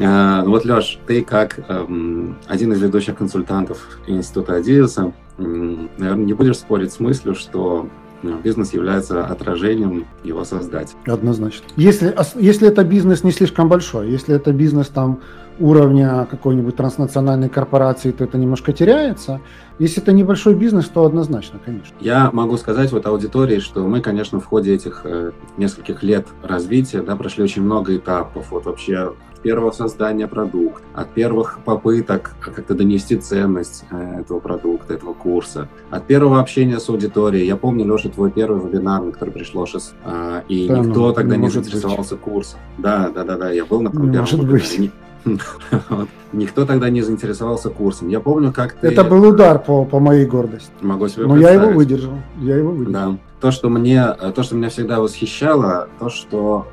А, 0.03 0.43
вот, 0.47 0.65
Леш, 0.65 0.99
ты 1.07 1.23
как 1.23 1.61
эм, 1.69 2.39
один 2.49 2.73
из 2.73 2.81
ведущих 2.81 3.17
консультантов 3.17 4.01
Института 4.07 4.55
Адиуса, 4.55 5.13
наверное, 5.37 6.25
не 6.25 6.33
будешь 6.33 6.57
спорить 6.57 6.93
с 6.93 7.01
мыслью, 7.01 7.35
что 7.35 7.87
бизнес 8.23 8.73
является 8.73 9.25
отражением 9.25 10.07
его 10.25 10.45
создателя. 10.45 10.99
Однозначно. 11.07 11.67
Если, 11.77 12.15
если 12.37 12.69
это 12.69 12.85
бизнес 12.85 13.25
не 13.25 13.33
слишком 13.33 13.69
большой, 13.69 14.11
если 14.11 14.35
это 14.35 14.53
бизнес 14.53 14.89
там 14.89 15.21
уровня 15.59 16.27
какой-нибудь 16.31 16.77
транснациональной 16.77 17.49
корпорации, 17.49 18.11
то 18.11 18.25
это 18.25 18.39
немножко 18.39 18.73
теряется. 18.73 19.41
Если 19.79 20.03
это 20.03 20.13
небольшой 20.13 20.55
бизнес, 20.55 20.87
то 20.89 21.05
однозначно, 21.05 21.59
конечно. 21.65 21.95
Я 22.01 22.31
могу 22.33 22.57
сказать 22.57 22.91
вот 22.93 23.07
аудитории, 23.07 23.59
что 23.59 23.87
мы, 23.87 24.01
конечно, 24.01 24.41
в 24.41 24.47
ходе 24.47 24.75
этих 24.75 25.03
э, 25.05 25.33
нескольких 25.57 26.03
лет 26.03 26.27
развития 26.43 27.03
да, 27.03 27.17
прошли 27.17 27.45
очень 27.45 27.63
много 27.63 27.97
этапов. 27.97 28.51
Вот 28.51 28.65
вообще 28.65 29.13
первого 29.43 29.71
создания 29.73 30.27
продукта, 30.27 30.83
от 30.95 31.11
первых 31.11 31.61
попыток 31.65 32.35
как-то 32.41 32.75
донести 32.75 33.17
ценность 33.17 33.85
э, 33.91 34.21
этого 34.21 34.41
продукта, 34.41 34.95
этого 34.95 35.13
курса, 35.13 35.69
от 35.91 36.07
первого 36.07 36.41
общения 36.41 36.79
с 36.79 36.89
аудиторией. 36.89 37.47
Я 37.47 37.57
помню, 37.57 37.85
Леша, 37.85 38.09
твой 38.09 38.31
первый 38.31 38.63
вебинар, 38.63 39.03
на 39.03 39.13
который 39.13 39.31
пришло 39.31 39.67
сейчас, 39.67 39.95
э, 40.05 40.43
и 40.49 40.69
да, 40.69 40.79
никто 40.79 41.09
ну, 41.09 41.13
тогда 41.13 41.37
не, 41.37 41.43
не 41.43 41.51
заинтересовался 41.51 42.15
быть. 42.15 42.25
курсом. 42.25 42.61
Да, 42.79 43.11
да, 43.15 43.25
да, 43.25 43.37
да, 43.37 43.51
я 43.51 43.65
был 43.65 43.83
на 43.83 43.91
первом 43.91 44.11
может 44.11 44.47
быть. 44.47 44.93
Никто 46.33 46.65
тогда 46.65 46.91
не 46.91 47.03
заинтересовался 47.03 47.71
курсом. 47.71 48.09
Я 48.09 48.21
помню, 48.21 48.53
как 48.53 48.73
ты... 48.73 48.89
Это 48.89 49.05
был 49.05 49.29
удар 49.29 49.59
по, 49.59 49.85
по 49.85 50.01
моей 50.01 50.27
гордости. 50.27 50.71
Могу 50.81 51.09
себе 51.09 51.27
Но 51.27 51.37
я 51.37 51.51
его 51.51 51.71
выдержал. 51.71 52.15
Я 52.41 52.57
его 52.57 52.71
выдержал. 52.73 53.13
Да. 53.13 53.19
То, 53.41 53.51
что 53.51 53.69
мне, 53.69 54.07
то, 54.35 54.43
что 54.43 54.55
меня 54.55 54.69
всегда 54.69 55.01
восхищало, 55.01 55.89
то, 55.99 56.09
что, 56.11 56.67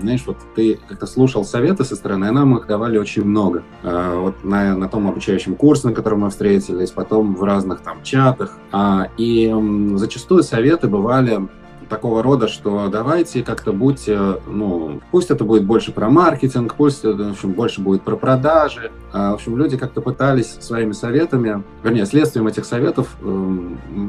знаешь, 0.00 0.22
вот 0.26 0.38
ты 0.54 0.78
как-то 0.88 1.06
слушал 1.06 1.44
советы 1.44 1.84
со 1.84 1.96
стороны, 1.96 2.30
нам 2.30 2.56
их 2.56 2.66
давали 2.66 2.98
очень 2.98 3.24
много. 3.24 3.62
А, 3.82 4.18
вот 4.18 4.44
на, 4.44 4.76
на 4.76 4.88
том 4.88 5.08
обучающем 5.08 5.56
курсе, 5.56 5.88
на 5.88 5.94
котором 5.94 6.20
мы 6.20 6.30
встретились, 6.30 6.90
потом 6.90 7.34
в 7.34 7.42
разных 7.42 7.80
там 7.80 8.02
чатах. 8.02 8.58
А, 8.72 9.08
и 9.16 9.54
зачастую 9.96 10.42
советы 10.42 10.88
бывали 10.88 11.48
такого 11.88 12.22
рода, 12.22 12.48
что 12.48 12.88
давайте 12.88 13.42
как-то 13.42 13.72
будьте, 13.72 14.18
ну, 14.46 15.00
пусть 15.10 15.30
это 15.30 15.44
будет 15.44 15.64
больше 15.64 15.92
про 15.92 16.08
маркетинг, 16.08 16.74
пусть 16.76 17.04
это, 17.04 17.24
в 17.24 17.30
общем, 17.32 17.52
больше 17.52 17.80
будет 17.80 18.02
про 18.02 18.16
продажи. 18.16 18.90
А, 19.12 19.32
в 19.32 19.34
общем, 19.34 19.56
люди 19.56 19.76
как-то 19.76 20.00
пытались 20.00 20.56
своими 20.60 20.92
советами, 20.92 21.62
вернее, 21.82 22.06
следствием 22.06 22.46
этих 22.46 22.64
советов 22.64 23.16
э, 23.20 23.26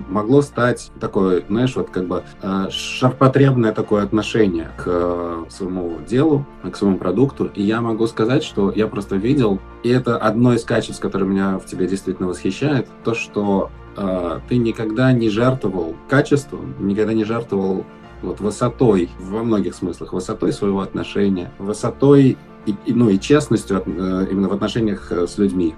могло 0.09 0.41
стать 0.41 0.91
такое, 0.99 1.43
знаешь, 1.47 1.75
вот 1.75 1.89
как 1.89 2.05
бы 2.05 2.23
э, 2.41 2.67
шарпотребное 2.69 3.71
такое 3.71 4.03
отношение 4.03 4.69
к 4.77 4.83
э, 4.85 5.43
своему 5.49 5.99
делу, 6.07 6.45
к 6.63 6.75
своему 6.75 6.97
продукту. 6.97 7.49
И 7.53 7.61
я 7.61 7.81
могу 7.81 8.07
сказать, 8.07 8.43
что 8.43 8.71
я 8.71 8.87
просто 8.87 9.15
видел, 9.15 9.59
и 9.83 9.89
это 9.89 10.17
одно 10.17 10.53
из 10.53 10.63
качеств, 10.63 11.01
которое 11.01 11.25
меня 11.25 11.59
в 11.59 11.65
тебе 11.65 11.87
действительно 11.87 12.27
восхищает, 12.27 12.87
то, 13.03 13.13
что 13.13 13.69
ты 14.49 14.57
никогда 14.57 15.11
не 15.13 15.29
жертвовал 15.29 15.95
качеством, 16.09 16.75
никогда 16.79 17.13
не 17.13 17.23
жертвовал 17.23 17.85
вот 18.21 18.39
высотой, 18.39 19.09
во 19.19 19.43
многих 19.43 19.75
смыслах, 19.75 20.13
высотой 20.13 20.51
своего 20.51 20.81
отношения, 20.81 21.51
высотой 21.59 22.37
и, 22.65 22.75
ну, 22.87 23.09
и 23.09 23.19
честностью 23.19 23.83
э, 23.85 24.27
именно 24.31 24.49
в 24.49 24.53
отношениях 24.53 25.11
э, 25.11 25.27
с 25.27 25.37
людьми. 25.37 25.75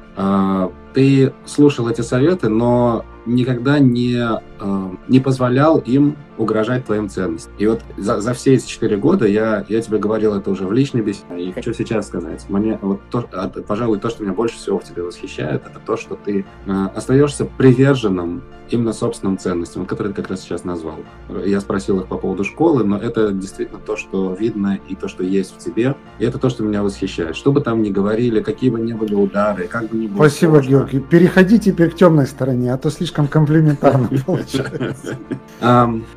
А, 0.98 1.00
ты 1.00 1.32
слушал 1.46 1.88
эти 1.88 2.01
советы, 2.01 2.50
но 2.50 3.06
никогда 3.27 3.77
не, 3.77 4.18
э, 4.18 4.89
не 5.08 5.20
позволял 5.20 5.77
им 5.77 6.16
угрожать 6.38 6.86
твоим 6.86 7.10
ценностям. 7.10 7.54
И 7.58 7.68
вот 7.68 7.82
за, 7.98 8.22
за 8.22 8.34
все 8.34 8.56
эти 8.56 8.68
четыре 8.68 8.98
года 8.98 9.25
я, 9.27 9.66
я 9.68 9.82
тебе 9.82 9.98
говорил 9.98 10.34
это 10.34 10.50
уже 10.50 10.66
в 10.66 10.74
личной 10.74 11.01
беседе, 11.01 11.25
и 11.38 11.51
хочу 11.51 11.74
сейчас 11.74 12.08
сказать. 12.08 12.46
Мне 12.50 12.80
вот 12.82 13.01
то, 13.10 13.27
пожалуй, 13.68 14.00
то, 14.00 14.10
что 14.10 14.24
меня 14.24 14.34
больше 14.34 14.58
всего 14.58 14.80
в 14.80 14.84
тебе 14.84 15.04
восхищает, 15.04 15.63
это 15.66 15.80
то, 15.86 15.98
что 15.98 16.16
ты 16.16 16.46
э, 16.66 16.88
остаешься 16.96 17.46
приверженным 17.46 18.44
именно 18.70 18.92
собственным 18.94 19.38
ценностям, 19.38 19.86
которые 19.86 20.13
ты 20.13 20.22
как 20.22 20.32
раз 20.32 20.42
сейчас 20.42 20.63
назвал. 20.63 21.00
Я 21.46 21.62
спросил 21.62 22.01
их 22.01 22.08
по 22.08 22.18
поводу 22.18 22.44
школы, 22.44 22.84
но 22.84 22.98
это 22.98 23.32
действительно 23.32 23.80
то, 23.80 23.96
что 23.96 24.34
видно 24.34 24.80
и 24.89 24.96
то, 24.96 25.08
что 25.08 25.24
есть 25.24 25.56
в 25.56 25.58
тебе. 25.58 25.96
И 26.20 26.25
это 26.25 26.38
то, 26.38 26.50
что 26.50 26.63
меня 26.63 26.84
восхищает. 26.84 27.36
Что 27.36 27.51
бы 27.51 27.62
там 27.62 27.82
ни 27.82 27.89
говорили, 27.89 28.42
какие 28.42 28.70
бы 28.70 28.80
ни 28.80 28.94
были 28.94 29.16
удары, 29.16 29.68
как 29.68 29.89
бы 29.89 29.98
ни 29.98 30.08
было 30.08 30.18
Спасибо, 30.18 30.56
сложно. 30.56 30.87
Георгий. 30.88 31.00
Переходи 31.00 31.60
теперь 31.60 31.91
к 31.91 31.96
темной 31.96 32.27
стороне, 32.27 32.74
а 32.74 32.77
то 32.77 32.89
слишком 32.89 33.27
комплиментарно 33.27 34.10
получается. 34.25 35.17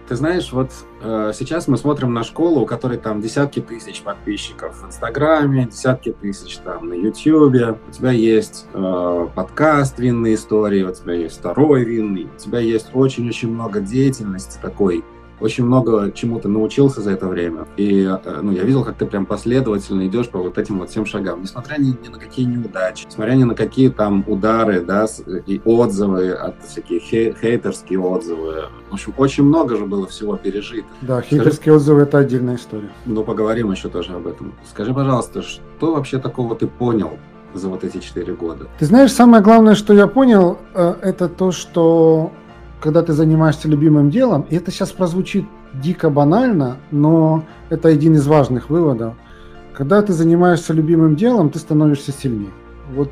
Ты 0.08 0.16
знаешь, 0.16 0.52
вот 0.52 0.70
э, 1.02 1.32
сейчас 1.34 1.68
мы 1.68 1.76
смотрим 1.76 2.12
на 2.12 2.24
школу, 2.24 2.60
у 2.60 2.66
которой 2.66 2.98
там 2.98 3.20
десятки 3.20 3.60
тысяч 3.60 4.02
подписчиков 4.02 4.82
в 4.82 4.86
Инстаграме, 4.86 5.66
десятки 5.66 6.12
тысяч 6.12 6.58
там 6.58 6.88
на 6.88 6.94
Ютьюбе. 6.94 7.78
У 7.88 7.92
тебя 7.92 8.10
есть 8.12 8.66
э, 8.72 9.28
подкаст 9.34 9.98
«Винные 9.98 10.34
истории», 10.34 10.82
у 10.82 10.92
тебя 10.92 11.14
есть 11.14 11.38
второй 11.38 11.84
«Винный», 11.84 12.28
у 12.34 12.38
тебя 12.38 12.60
есть 12.60 12.90
очень-очень 12.92 13.50
много 13.50 13.80
деятельности 13.80 14.58
такой, 14.60 15.04
очень 15.40 15.64
много 15.64 16.12
чему-то 16.12 16.48
научился 16.48 17.00
за 17.00 17.12
это 17.12 17.26
время. 17.26 17.66
И 17.76 18.02
э, 18.02 18.40
ну, 18.42 18.52
я 18.52 18.62
видел, 18.62 18.84
как 18.84 18.96
ты 18.96 19.06
прям 19.06 19.26
последовательно 19.26 20.06
идешь 20.06 20.28
по 20.28 20.38
вот 20.38 20.58
этим 20.58 20.78
вот 20.78 20.90
всем 20.90 21.06
шагам. 21.06 21.42
Несмотря 21.42 21.78
ни, 21.78 21.96
ни 22.02 22.08
на 22.08 22.18
какие 22.18 22.46
неудачи, 22.46 23.06
несмотря 23.06 23.32
ни 23.32 23.44
на 23.44 23.54
какие 23.54 23.88
там 23.88 24.24
удары, 24.26 24.80
да, 24.82 25.06
и 25.46 25.60
отзывы, 25.64 26.32
от 26.32 26.62
всякие 26.64 27.00
хей, 27.00 27.34
хейтерские 27.40 28.00
отзывы. 28.00 28.64
В 28.90 28.94
общем, 28.94 29.14
очень 29.16 29.44
много 29.44 29.76
же 29.76 29.86
было 29.86 30.06
всего 30.06 30.36
пережито. 30.36 30.88
Да, 31.02 31.20
хейтерские 31.22 31.52
Скажи, 31.52 31.76
отзывы— 31.76 32.00
это 32.02 32.18
отдельная 32.18 32.56
история. 32.56 32.90
Ну, 33.06 33.24
поговорим 33.24 33.70
еще 33.70 33.88
тоже 33.88 34.12
об 34.12 34.26
этом. 34.26 34.54
Скажи, 34.68 34.92
пожалуйста, 34.92 35.42
что 35.42 35.94
вообще 35.94 36.18
такого 36.18 36.54
ты 36.54 36.66
понял 36.66 37.12
за 37.54 37.68
вот 37.68 37.84
эти 37.84 37.98
четыре 37.98 38.34
года? 38.34 38.66
Ты 38.78 38.86
знаешь, 38.86 39.12
самое 39.12 39.42
главное, 39.42 39.74
что 39.74 39.92
я 39.92 40.06
понял, 40.06 40.58
э, 40.74 40.94
это 41.02 41.28
то, 41.28 41.52
что 41.52 42.32
когда 42.80 43.02
ты 43.02 43.12
занимаешься 43.12 43.68
любимым 43.68 44.10
делом, 44.10 44.46
и 44.48 44.56
это 44.56 44.70
сейчас 44.70 44.90
прозвучит 44.90 45.44
дико 45.74 46.10
банально, 46.10 46.78
но 46.90 47.44
это 47.68 47.88
один 47.88 48.14
из 48.14 48.26
важных 48.26 48.70
выводов. 48.70 49.14
Когда 49.74 50.02
ты 50.02 50.12
занимаешься 50.12 50.72
любимым 50.72 51.16
делом, 51.16 51.50
ты 51.50 51.58
становишься 51.58 52.12
сильнее. 52.12 52.50
Вот 52.94 53.10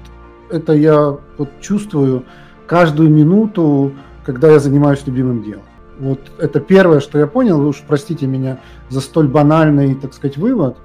это 0.51 0.73
я 0.73 1.17
вот 1.37 1.49
чувствую 1.61 2.25
каждую 2.67 3.11
минуту, 3.11 3.93
когда 4.25 4.51
я 4.51 4.59
занимаюсь 4.59 5.07
любимым 5.07 5.43
делом. 5.43 5.63
Вот 5.99 6.21
это 6.39 6.61
первое, 6.61 7.01
что 7.01 7.19
я 7.19 7.27
понял, 7.27 7.59
вы 7.59 7.69
уж 7.69 7.83
простите 7.87 8.27
меня 8.27 8.61
за 8.89 9.01
столь 9.01 9.29
банальный, 9.29 9.95
так 9.95 10.15
сказать, 10.15 10.37
вывод. 10.37 10.77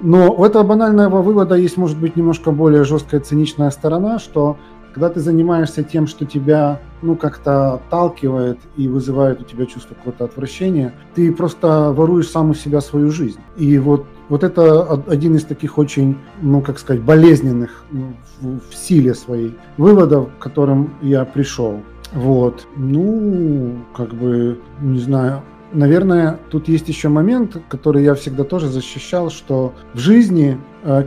Но 0.00 0.32
у 0.32 0.44
этого 0.44 0.62
банального 0.62 1.22
вывода 1.22 1.56
есть, 1.56 1.76
может 1.76 1.98
быть, 1.98 2.16
немножко 2.16 2.50
более 2.50 2.84
жесткая 2.84 3.20
циничная 3.20 3.70
сторона, 3.70 4.18
что 4.18 4.56
когда 4.98 5.10
ты 5.10 5.20
занимаешься 5.20 5.84
тем, 5.84 6.08
что 6.08 6.24
тебя 6.24 6.80
ну, 7.02 7.14
как-то 7.14 7.74
отталкивает 7.74 8.58
и 8.76 8.88
вызывает 8.88 9.40
у 9.40 9.44
тебя 9.44 9.64
чувство 9.64 9.94
какого-то 9.94 10.24
отвращения, 10.24 10.92
ты 11.14 11.32
просто 11.32 11.92
воруешь 11.92 12.28
сам 12.28 12.50
у 12.50 12.54
себя 12.54 12.80
свою 12.80 13.12
жизнь. 13.12 13.38
И 13.56 13.78
вот, 13.78 14.06
вот 14.28 14.42
это 14.42 15.00
один 15.06 15.36
из 15.36 15.44
таких 15.44 15.78
очень, 15.78 16.18
ну, 16.42 16.62
как 16.62 16.80
сказать, 16.80 17.00
болезненных 17.00 17.84
ну, 17.92 18.12
в, 18.40 18.58
в 18.70 18.74
силе 18.74 19.14
своей 19.14 19.56
выводов, 19.76 20.30
к 20.36 20.42
которым 20.42 20.92
я 21.00 21.24
пришел. 21.24 21.80
Вот. 22.12 22.66
Ну, 22.76 23.76
как 23.96 24.14
бы, 24.14 24.58
не 24.80 24.98
знаю, 24.98 25.42
Наверное, 25.70 26.38
тут 26.48 26.66
есть 26.66 26.88
еще 26.88 27.10
момент, 27.10 27.58
который 27.68 28.02
я 28.02 28.14
всегда 28.14 28.44
тоже 28.44 28.68
защищал, 28.68 29.30
что 29.30 29.74
в 29.92 29.98
жизни 29.98 30.58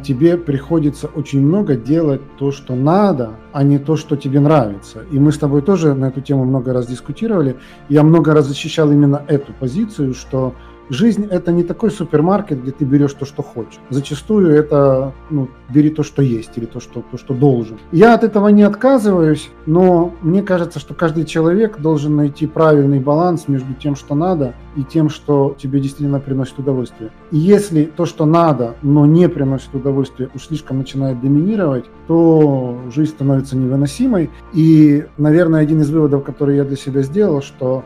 тебе 0.03 0.37
приходится 0.37 1.07
очень 1.07 1.41
много 1.41 1.75
делать 1.75 2.21
то, 2.37 2.51
что 2.51 2.75
надо, 2.75 3.31
а 3.51 3.63
не 3.63 3.79
то, 3.79 3.95
что 3.95 4.15
тебе 4.15 4.39
нравится. 4.39 5.03
И 5.11 5.17
мы 5.17 5.31
с 5.31 5.37
тобой 5.37 5.61
тоже 5.61 5.93
на 5.95 6.05
эту 6.05 6.21
тему 6.21 6.45
много 6.45 6.71
раз 6.73 6.87
дискутировали. 6.87 7.57
Я 7.89 8.03
много 8.03 8.33
раз 8.33 8.45
защищал 8.45 8.91
именно 8.91 9.23
эту 9.27 9.53
позицию, 9.53 10.13
что 10.13 10.53
жизнь 10.91 11.25
это 11.25 11.51
не 11.51 11.63
такой 11.63 11.89
супермаркет, 11.89 12.61
где 12.61 12.71
ты 12.71 12.85
берешь 12.85 13.13
то, 13.13 13.25
что 13.25 13.41
хочешь. 13.41 13.79
Зачастую 13.89 14.53
это 14.53 15.13
ну, 15.29 15.47
бери 15.69 15.89
то, 15.89 16.03
что 16.03 16.21
есть, 16.21 16.57
или 16.57 16.65
то, 16.65 16.79
что, 16.79 17.01
то, 17.09 17.17
что 17.17 17.33
должен. 17.33 17.79
Я 17.91 18.13
от 18.13 18.23
этого 18.23 18.49
не 18.49 18.63
отказываюсь, 18.63 19.49
но 19.65 20.13
мне 20.21 20.43
кажется, 20.43 20.79
что 20.79 20.93
каждый 20.93 21.25
человек 21.25 21.79
должен 21.79 22.15
найти 22.17 22.45
правильный 22.45 22.99
баланс 22.99 23.47
между 23.47 23.73
тем, 23.73 23.95
что 23.95 24.15
надо, 24.15 24.53
и 24.75 24.83
тем, 24.83 25.09
что 25.09 25.55
тебе 25.57 25.79
действительно 25.79 26.19
приносит 26.19 26.59
удовольствие. 26.59 27.11
И 27.31 27.37
если 27.37 27.85
то, 27.85 28.05
что 28.05 28.25
надо, 28.25 28.75
но 28.81 29.05
не 29.05 29.29
приносит 29.29 29.73
удовольствие, 29.73 30.29
уж 30.35 30.47
слишком 30.47 30.77
начинает 30.77 31.21
доминировать, 31.21 31.85
то 32.07 32.77
жизнь 32.93 33.11
становится 33.11 33.55
невыносимой. 33.55 34.29
И, 34.53 35.05
наверное, 35.17 35.61
один 35.61 35.81
из 35.81 35.89
выводов, 35.89 36.23
который 36.23 36.57
я 36.57 36.65
для 36.65 36.77
себя 36.77 37.01
сделал, 37.01 37.41
что 37.41 37.83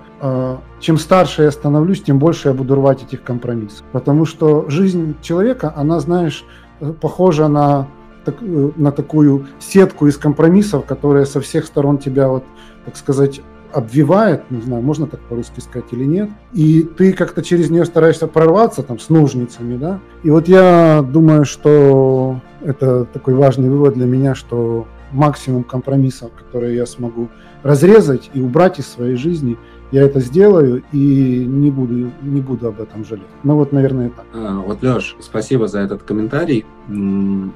чем 0.79 0.97
старше 0.97 1.43
я 1.43 1.51
становлюсь, 1.51 2.03
тем 2.03 2.19
больше 2.19 2.49
я 2.49 2.53
буду 2.53 2.75
рвать 2.75 3.03
этих 3.03 3.23
компромиссов. 3.23 3.83
Потому 3.91 4.25
что 4.25 4.69
жизнь 4.69 5.15
человека, 5.21 5.73
она, 5.75 5.99
знаешь, 5.99 6.45
похожа 7.01 7.47
на, 7.47 7.87
так, 8.23 8.35
на 8.41 8.91
такую 8.91 9.47
сетку 9.59 10.07
из 10.07 10.17
компромиссов, 10.17 10.85
которая 10.85 11.25
со 11.25 11.41
всех 11.41 11.65
сторон 11.65 11.97
тебя, 11.97 12.27
вот, 12.27 12.43
так 12.85 12.97
сказать, 12.97 13.41
обвивает, 13.75 14.49
не 14.51 14.61
знаю, 14.61 14.81
можно 14.81 15.05
так 15.05 15.19
по-русски 15.21 15.59
сказать 15.59 15.91
или 15.91 16.05
нет, 16.05 16.29
и 16.53 16.81
ты 16.83 17.11
как-то 17.11 17.43
через 17.43 17.69
нее 17.69 17.83
стараешься 17.83 18.27
прорваться 18.27 18.83
там 18.83 18.99
с 18.99 19.09
ножницами, 19.09 19.75
да. 19.75 19.99
И 20.23 20.29
вот 20.29 20.47
я 20.47 21.05
думаю, 21.05 21.43
что 21.43 22.39
это 22.61 23.03
такой 23.03 23.33
важный 23.33 23.69
вывод 23.69 23.95
для 23.95 24.05
меня, 24.05 24.33
что 24.33 24.87
максимум 25.11 25.63
компромиссов, 25.63 26.31
которые 26.31 26.77
я 26.77 26.85
смогу 26.85 27.27
разрезать 27.63 28.29
и 28.33 28.39
убрать 28.39 28.79
из 28.79 28.87
своей 28.87 29.15
жизни, 29.15 29.57
я 29.95 30.03
это 30.03 30.19
сделаю 30.19 30.83
и 30.91 31.45
не 31.47 31.71
буду, 31.71 32.11
не 32.21 32.41
буду 32.41 32.67
об 32.67 32.81
этом 32.81 33.05
жалеть. 33.05 33.23
Ну 33.43 33.55
вот, 33.55 33.71
наверное, 33.71 34.09
так. 34.09 34.25
А, 34.33 34.59
вот, 34.59 34.83
Леш, 34.83 35.15
спасибо 35.21 35.69
за 35.69 35.79
этот 35.79 36.03
комментарий. 36.03 36.65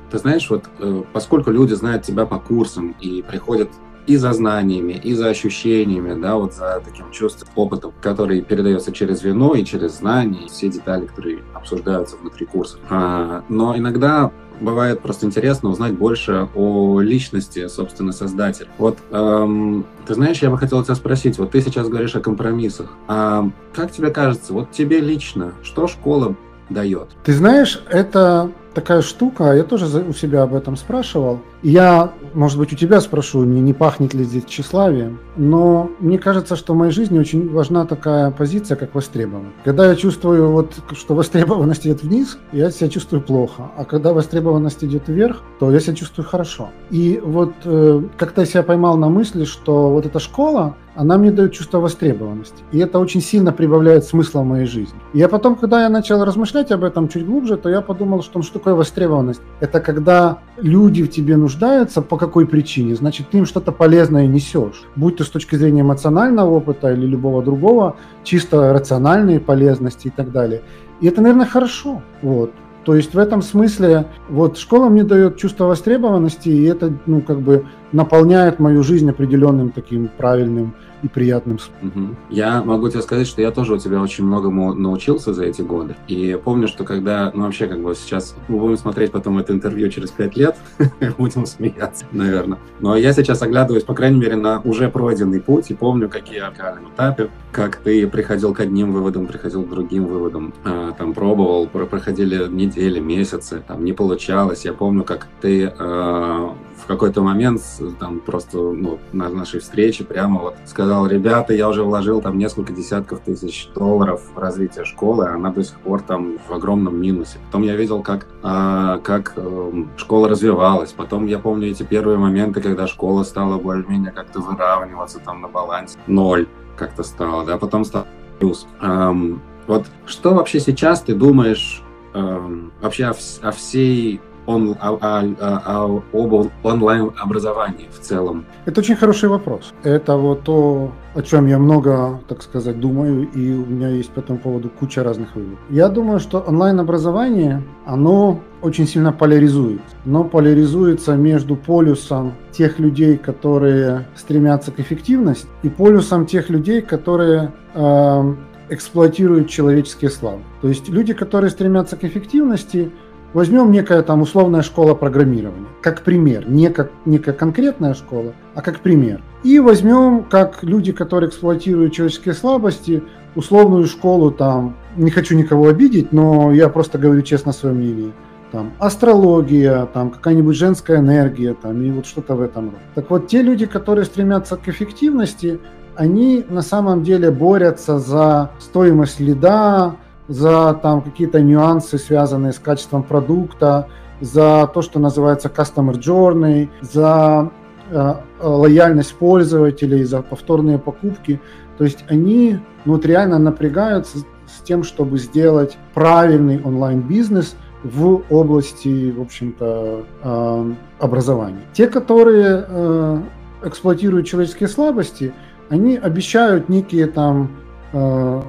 Ты 0.09 0.17
знаешь, 0.17 0.49
вот 0.49 0.63
э, 0.79 1.03
поскольку 1.11 1.51
люди 1.51 1.73
знают 1.73 2.03
тебя 2.03 2.25
по 2.25 2.39
курсам 2.39 2.95
и 3.01 3.21
приходят 3.21 3.69
и 4.07 4.15
за 4.15 4.31
знаниями, 4.31 4.93
и 4.93 5.13
за 5.15 5.27
ощущениями, 5.27 6.19
да, 6.19 6.37
вот 6.37 6.53
за 6.53 6.81
таким 6.85 7.11
чувством, 7.11 7.49
опытом, 7.55 7.91
который 8.01 8.41
передается 8.41 8.93
через 8.93 9.21
вино 9.21 9.55
и 9.55 9.65
через 9.65 9.97
знания, 9.97 10.45
и 10.45 10.47
все 10.47 10.69
детали, 10.69 11.07
которые 11.07 11.39
обсуждаются 11.53 12.15
внутри 12.15 12.45
курса. 12.45 12.77
А, 12.89 13.43
но 13.49 13.77
иногда 13.77 14.31
бывает 14.59 15.01
просто 15.01 15.25
интересно 15.25 15.69
узнать 15.69 15.93
больше 15.93 16.47
о 16.55 17.01
личности, 17.01 17.67
собственно, 17.67 18.11
создателя. 18.11 18.67
Вот, 18.77 18.97
эм, 19.11 19.85
ты 20.05 20.13
знаешь, 20.13 20.39
я 20.41 20.49
бы 20.49 20.57
хотел 20.57 20.83
тебя 20.83 20.95
спросить, 20.95 21.37
вот 21.37 21.51
ты 21.51 21.61
сейчас 21.61 21.87
говоришь 21.87 22.15
о 22.15 22.19
компромиссах, 22.19 22.89
а 23.07 23.49
как 23.73 23.91
тебе 23.91 24.09
кажется, 24.09 24.53
вот 24.53 24.71
тебе 24.71 24.99
лично, 24.99 25.53
что 25.63 25.87
школа 25.87 26.35
дает? 26.69 27.09
Ты 27.23 27.33
знаешь, 27.33 27.81
это 27.89 28.51
такая 28.73 29.01
штука, 29.01 29.53
я 29.53 29.63
тоже 29.63 29.85
у 30.01 30.13
себя 30.13 30.43
об 30.43 30.53
этом 30.53 30.77
спрашивал. 30.77 31.39
Я, 31.61 32.13
может 32.33 32.57
быть, 32.57 32.71
у 32.71 32.75
тебя 32.75 33.01
спрошу, 33.01 33.43
не, 33.43 33.59
не 33.61 33.73
пахнет 33.73 34.13
ли 34.13 34.23
здесь 34.23 34.45
тщеславием, 34.45 35.19
но 35.35 35.91
мне 35.99 36.17
кажется, 36.17 36.55
что 36.55 36.73
в 36.73 36.77
моей 36.77 36.91
жизни 36.91 37.19
очень 37.19 37.51
важна 37.51 37.85
такая 37.85 38.31
позиция, 38.31 38.77
как 38.77 38.95
востребованность. 38.95 39.55
Когда 39.65 39.87
я 39.87 39.95
чувствую, 39.95 40.51
вот, 40.51 40.73
что 40.93 41.15
востребованность 41.15 41.85
идет 41.85 42.03
вниз, 42.03 42.37
я 42.51 42.71
себя 42.71 42.89
чувствую 42.89 43.21
плохо, 43.21 43.71
а 43.77 43.83
когда 43.83 44.13
востребованность 44.13 44.83
идет 44.83 45.07
вверх, 45.07 45.41
то 45.59 45.71
я 45.71 45.79
себя 45.79 45.95
чувствую 45.95 46.25
хорошо. 46.25 46.69
И 46.91 47.21
вот 47.23 47.53
э, 47.65 48.03
как-то 48.17 48.41
я 48.41 48.47
себя 48.47 48.63
поймал 48.63 48.97
на 48.97 49.09
мысли, 49.09 49.43
что 49.43 49.89
вот 49.89 50.05
эта 50.05 50.19
школа, 50.19 50.75
она 50.95 51.17
мне 51.17 51.31
дает 51.31 51.53
чувство 51.53 51.79
востребованности. 51.79 52.63
И 52.71 52.79
это 52.79 52.99
очень 52.99 53.21
сильно 53.21 53.51
прибавляет 53.53 54.05
смысла 54.05 54.41
в 54.41 54.45
моей 54.45 54.65
жизни. 54.65 54.99
И 55.13 55.19
я 55.19 55.29
потом, 55.29 55.55
когда 55.55 55.83
я 55.83 55.89
начал 55.89 56.23
размышлять 56.23 56.71
об 56.71 56.83
этом 56.83 57.07
чуть 57.07 57.25
глубже, 57.25 57.57
то 57.57 57.69
я 57.69 57.81
подумал, 57.81 58.21
что 58.21 58.41
что 58.41 58.58
такое 58.59 58.75
востребованность? 58.75 59.41
Это 59.61 59.79
когда 59.79 60.39
люди 60.57 61.01
в 61.03 61.09
тебе 61.09 61.37
нуждаются 61.37 62.01
по 62.01 62.17
какой 62.17 62.45
причине, 62.45 62.95
значит, 62.95 63.29
ты 63.29 63.39
им 63.39 63.45
что-то 63.45 63.71
полезное 63.71 64.27
несешь. 64.27 64.83
Будь 64.95 65.17
то 65.17 65.23
с 65.23 65.29
точки 65.29 65.55
зрения 65.55 65.81
эмоционального 65.81 66.49
опыта 66.51 66.91
или 66.91 67.05
любого 67.05 67.41
другого, 67.41 67.95
чисто 68.23 68.73
рациональные 68.73 69.39
полезности 69.39 70.07
и 70.07 70.11
так 70.11 70.31
далее. 70.31 70.61
И 71.01 71.07
это, 71.07 71.21
наверное, 71.21 71.45
хорошо. 71.45 72.01
Вот. 72.21 72.51
То 72.85 72.95
есть 72.95 73.13
в 73.13 73.19
этом 73.19 73.41
смысле 73.41 74.05
вот 74.29 74.57
школа 74.57 74.89
мне 74.89 75.03
дает 75.03 75.37
чувство 75.37 75.65
востребованности, 75.65 76.49
и 76.49 76.63
это, 76.63 76.93
ну, 77.05 77.21
как 77.21 77.39
бы 77.39 77.65
наполняет 77.91 78.59
мою 78.59 78.83
жизнь 78.83 79.09
определенным 79.09 79.69
таким 79.69 80.09
правильным 80.17 80.73
и 81.03 81.07
приятным. 81.07 81.59
Угу. 81.81 82.15
Я 82.29 82.63
могу 82.63 82.89
тебе 82.89 83.01
сказать, 83.01 83.27
что 83.27 83.41
я 83.41 83.51
тоже 83.51 83.73
у 83.73 83.77
тебя 83.77 84.01
очень 84.01 84.25
многому 84.25 84.73
научился 84.73 85.33
за 85.33 85.45
эти 85.45 85.61
годы. 85.61 85.95
И 86.07 86.39
помню, 86.43 86.67
что 86.67 86.83
когда, 86.83 87.31
ну 87.33 87.43
вообще 87.43 87.67
как 87.67 87.81
бы 87.81 87.95
сейчас 87.95 88.35
мы 88.47 88.59
будем 88.59 88.77
смотреть 88.77 89.11
потом 89.11 89.37
это 89.37 89.53
интервью 89.53 89.89
через 89.89 90.11
пять 90.11 90.35
лет, 90.35 90.55
будем 91.17 91.45
смеяться, 91.45 92.05
наверное. 92.11 92.59
Но 92.79 92.95
я 92.95 93.13
сейчас 93.13 93.41
оглядываюсь, 93.41 93.83
по 93.83 93.93
крайней 93.93 94.19
мере, 94.19 94.35
на 94.35 94.61
уже 94.61 94.89
пройденный 94.89 95.41
путь 95.41 95.71
и 95.71 95.73
помню, 95.73 96.09
какие 96.09 96.39
на 96.39 96.89
этапе, 96.95 97.29
как 97.51 97.77
ты 97.77 98.07
приходил 98.07 98.53
к 98.53 98.59
одним 98.59 98.91
выводам, 98.91 99.27
приходил 99.27 99.63
к 99.63 99.69
другим 99.69 100.05
выводам, 100.05 100.53
а, 100.63 100.91
там 100.91 101.13
пробовал, 101.13 101.67
проходили 101.67 102.47
недели, 102.47 102.99
месяцы, 102.99 103.63
там 103.67 103.83
не 103.83 103.93
получалось. 103.93 104.65
Я 104.65 104.73
помню, 104.73 105.03
как 105.03 105.27
ты 105.41 105.73
а, 105.77 106.55
какой-то 106.89 107.21
момент 107.21 107.61
там 107.99 108.19
просто 108.19 108.57
ну, 108.57 108.99
на 109.13 109.29
нашей 109.29 109.59
встрече 109.59 110.03
прямо 110.03 110.41
вот 110.41 110.55
сказал, 110.65 111.05
ребята, 111.05 111.53
я 111.53 111.69
уже 111.69 111.83
вложил 111.83 112.19
там 112.19 112.39
несколько 112.39 112.73
десятков 112.73 113.19
тысяч 113.19 113.69
долларов 113.75 114.23
в 114.33 114.39
развитие 114.39 114.85
школы, 114.85 115.27
а 115.27 115.35
она 115.35 115.51
до 115.51 115.63
сих 115.63 115.79
пор 115.81 116.01
там 116.01 116.39
в 116.39 116.51
огромном 116.51 116.99
минусе. 116.99 117.37
Потом 117.45 117.61
я 117.61 117.75
видел, 117.75 118.01
как, 118.01 118.25
а, 118.41 118.97
как 118.99 119.33
э, 119.35 119.71
школа 119.97 120.29
развивалась. 120.29 120.91
Потом 120.91 121.27
я 121.27 121.37
помню 121.37 121.69
эти 121.69 121.83
первые 121.83 122.17
моменты, 122.17 122.59
когда 122.59 122.87
школа 122.87 123.21
стала 123.21 123.59
более-менее 123.59 124.11
как-то 124.11 124.39
выравниваться 124.39 125.19
там 125.19 125.41
на 125.41 125.47
балансе. 125.47 125.99
Ноль 126.07 126.47
как-то 126.75 127.03
стало, 127.03 127.45
да, 127.45 127.59
потом 127.59 127.85
стал 127.85 128.07
плюс. 128.39 128.65
Эм, 128.81 129.43
вот 129.67 129.85
что 130.07 130.33
вообще 130.33 130.59
сейчас 130.59 131.01
ты 131.01 131.13
думаешь 131.13 131.83
эм, 132.15 132.71
вообще 132.81 133.05
о, 133.05 133.13
о 133.43 133.51
всей 133.51 134.21
он, 134.49 134.75
о, 134.81 134.97
о, 134.99 135.23
о, 135.65 136.03
об 136.13 136.47
онлайн-образовании 136.63 137.87
в 137.91 137.99
целом? 137.99 138.45
Это 138.65 138.81
очень 138.81 138.95
хороший 138.95 139.29
вопрос. 139.29 139.73
Это 139.83 140.17
вот 140.17 140.43
то, 140.43 140.91
о 141.13 141.21
чем 141.21 141.45
я 141.47 141.59
много, 141.59 142.19
так 142.27 142.41
сказать, 142.41 142.79
думаю, 142.79 143.29
и 143.29 143.53
у 143.53 143.65
меня 143.65 143.89
есть 143.89 144.09
по 144.09 144.21
этому 144.21 144.39
поводу 144.39 144.69
куча 144.69 145.03
разных 145.03 145.35
выводов. 145.35 145.59
Я 145.69 145.87
думаю, 145.89 146.19
что 146.19 146.39
онлайн-образование, 146.39 147.61
оно 147.85 148.39
очень 148.61 148.87
сильно 148.87 149.13
поляризуется. 149.13 149.95
Но 150.05 150.23
поляризуется 150.23 151.15
между 151.15 151.55
полюсом 151.55 152.33
тех 152.51 152.79
людей, 152.79 153.17
которые 153.17 154.07
стремятся 154.15 154.71
к 154.71 154.79
эффективности, 154.79 155.47
и 155.61 155.69
полюсом 155.69 156.25
тех 156.25 156.49
людей, 156.49 156.81
которые 156.81 157.53
э, 157.75 158.33
эксплуатируют 158.69 159.49
человеческие 159.49 160.09
славы. 160.09 160.41
То 160.61 160.69
есть 160.69 160.89
люди, 160.89 161.13
которые 161.13 161.51
стремятся 161.51 161.95
к 161.97 162.03
эффективности, 162.03 162.91
Возьмем 163.33 163.71
некая 163.71 164.01
там 164.01 164.21
условная 164.21 164.63
школа 164.63 164.95
программирования, 164.95 165.67
как 165.81 166.01
пример, 166.01 166.49
не 166.49 166.69
как 166.69 166.91
некая 167.05 167.33
конкретная 167.33 167.93
школа, 167.93 168.33
а 168.55 168.61
как 168.61 168.79
пример. 168.79 169.21
И 169.43 169.59
возьмем, 169.59 170.23
как 170.23 170.63
люди, 170.63 170.91
которые 170.91 171.29
эксплуатируют 171.29 171.93
человеческие 171.93 172.33
слабости, 172.33 173.03
условную 173.35 173.85
школу 173.85 174.31
там, 174.31 174.75
не 174.97 175.11
хочу 175.11 175.35
никого 175.35 175.67
обидеть, 175.67 176.11
но 176.11 176.51
я 176.51 176.69
просто 176.69 176.97
говорю 176.97 177.21
честно 177.21 177.51
свое 177.51 177.75
мнение, 177.75 178.11
там 178.51 178.71
астрология, 178.79 179.85
там 179.93 180.09
какая-нибудь 180.09 180.55
женская 180.55 180.97
энергия, 180.97 181.53
там 181.53 181.81
и 181.83 181.91
вот 181.91 182.07
что-то 182.07 182.35
в 182.35 182.41
этом 182.41 182.65
роде. 182.65 182.81
Так 182.95 183.11
вот, 183.11 183.27
те 183.27 183.43
люди, 183.43 183.67
которые 183.67 184.05
стремятся 184.05 184.57
к 184.57 184.67
эффективности, 184.67 185.59
они 185.95 186.45
на 186.49 186.63
самом 186.63 187.03
деле 187.03 187.29
борются 187.29 187.99
за 187.99 188.49
стоимость 188.59 189.19
лида, 189.19 189.95
за 190.29 190.79
там 190.81 191.01
какие-то 191.01 191.41
нюансы, 191.41 191.97
связанные 191.97 192.53
с 192.53 192.59
качеством 192.59 193.03
продукта, 193.03 193.87
за 194.21 194.69
то, 194.73 194.81
что 194.81 194.99
называется 194.99 195.49
customer 195.49 195.93
journey, 195.93 196.69
за 196.81 197.51
э, 197.89 198.13
лояльность 198.41 199.15
пользователей, 199.15 200.03
за 200.03 200.21
повторные 200.21 200.77
покупки. 200.77 201.41
То 201.77 201.83
есть 201.83 202.05
они 202.07 202.59
ну, 202.85 202.93
вот 202.93 203.05
реально 203.05 203.39
напрягаются 203.39 204.19
с 204.19 204.61
тем, 204.63 204.83
чтобы 204.83 205.17
сделать 205.17 205.77
правильный 205.93 206.61
онлайн-бизнес 206.63 207.55
в 207.83 208.23
области, 208.29 209.11
в 209.11 209.21
общем-то, 209.21 210.05
э, 210.23 210.73
образования. 210.99 211.61
Те, 211.73 211.87
которые 211.87 212.65
э, 212.67 213.21
эксплуатируют 213.63 214.27
человеческие 214.27 214.69
слабости, 214.69 215.33
они 215.69 215.95
обещают 215.95 216.69
некие 216.69 217.07
там 217.07 217.51
э, 217.93 218.41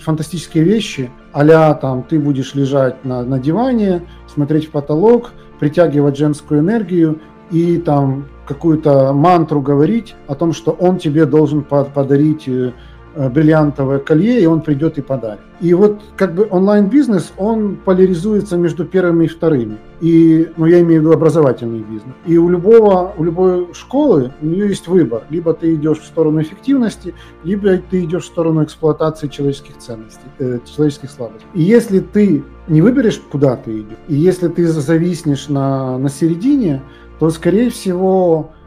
фантастические 0.00 0.64
вещи, 0.64 1.10
а 1.34 1.74
там 1.74 2.02
ты 2.02 2.18
будешь 2.18 2.54
лежать 2.54 3.04
на, 3.04 3.22
на 3.22 3.38
диване, 3.38 4.02
смотреть 4.32 4.68
в 4.68 4.70
потолок, 4.70 5.32
притягивать 5.58 6.16
женскую 6.16 6.60
энергию 6.60 7.20
и 7.50 7.78
там 7.78 8.26
какую-то 8.46 9.12
мантру 9.12 9.60
говорить 9.60 10.14
о 10.28 10.34
том, 10.34 10.52
что 10.52 10.72
он 10.72 10.98
тебе 10.98 11.26
должен 11.26 11.62
подарить 11.62 12.46
э, 12.46 12.72
Э, 12.72 12.72
бриллиантовое 13.16 13.98
колье, 13.98 14.42
и 14.42 14.46
он 14.46 14.60
придет 14.60 14.98
и 14.98 15.02
подарит. 15.02 15.40
И 15.60 15.72
вот 15.72 16.00
как 16.16 16.34
бы 16.34 16.46
онлайн-бизнес, 16.50 17.32
он 17.36 17.76
поляризуется 17.76 18.56
между 18.56 18.84
первыми 18.84 19.24
и 19.24 19.28
вторыми. 19.28 19.78
И, 20.00 20.50
ну, 20.56 20.66
я 20.66 20.80
имею 20.80 21.00
в 21.00 21.04
виду 21.04 21.14
образовательный 21.14 21.80
бизнес. 21.80 22.14
И 22.26 22.36
у 22.36 22.48
любого, 22.48 23.14
у 23.16 23.24
любой 23.24 23.72
школы 23.72 24.32
у 24.42 24.46
нее 24.46 24.68
есть 24.68 24.88
выбор. 24.88 25.22
Либо 25.30 25.54
ты 25.54 25.74
идешь 25.74 25.98
в 25.98 26.04
сторону 26.04 26.42
эффективности, 26.42 27.14
либо 27.44 27.78
ты 27.78 28.04
идешь 28.04 28.24
в 28.24 28.26
сторону 28.26 28.64
эксплуатации 28.64 29.28
человеческих 29.28 29.78
ценностей, 29.78 30.26
э, 30.38 30.58
человеческих 30.64 31.10
слабостей. 31.10 31.46
И 31.54 31.62
если 31.62 32.00
ты 32.00 32.42
не 32.66 32.82
выберешь, 32.82 33.20
куда 33.30 33.56
ты 33.56 33.80
идешь, 33.80 33.98
и 34.08 34.14
если 34.14 34.48
ты 34.48 34.66
зависнешь 34.66 35.48
на, 35.48 35.98
на 35.98 36.08
середине, 36.08 36.82
то, 37.20 37.30
скорее 37.30 37.70
всего, 37.70 38.50
э, 38.50 38.63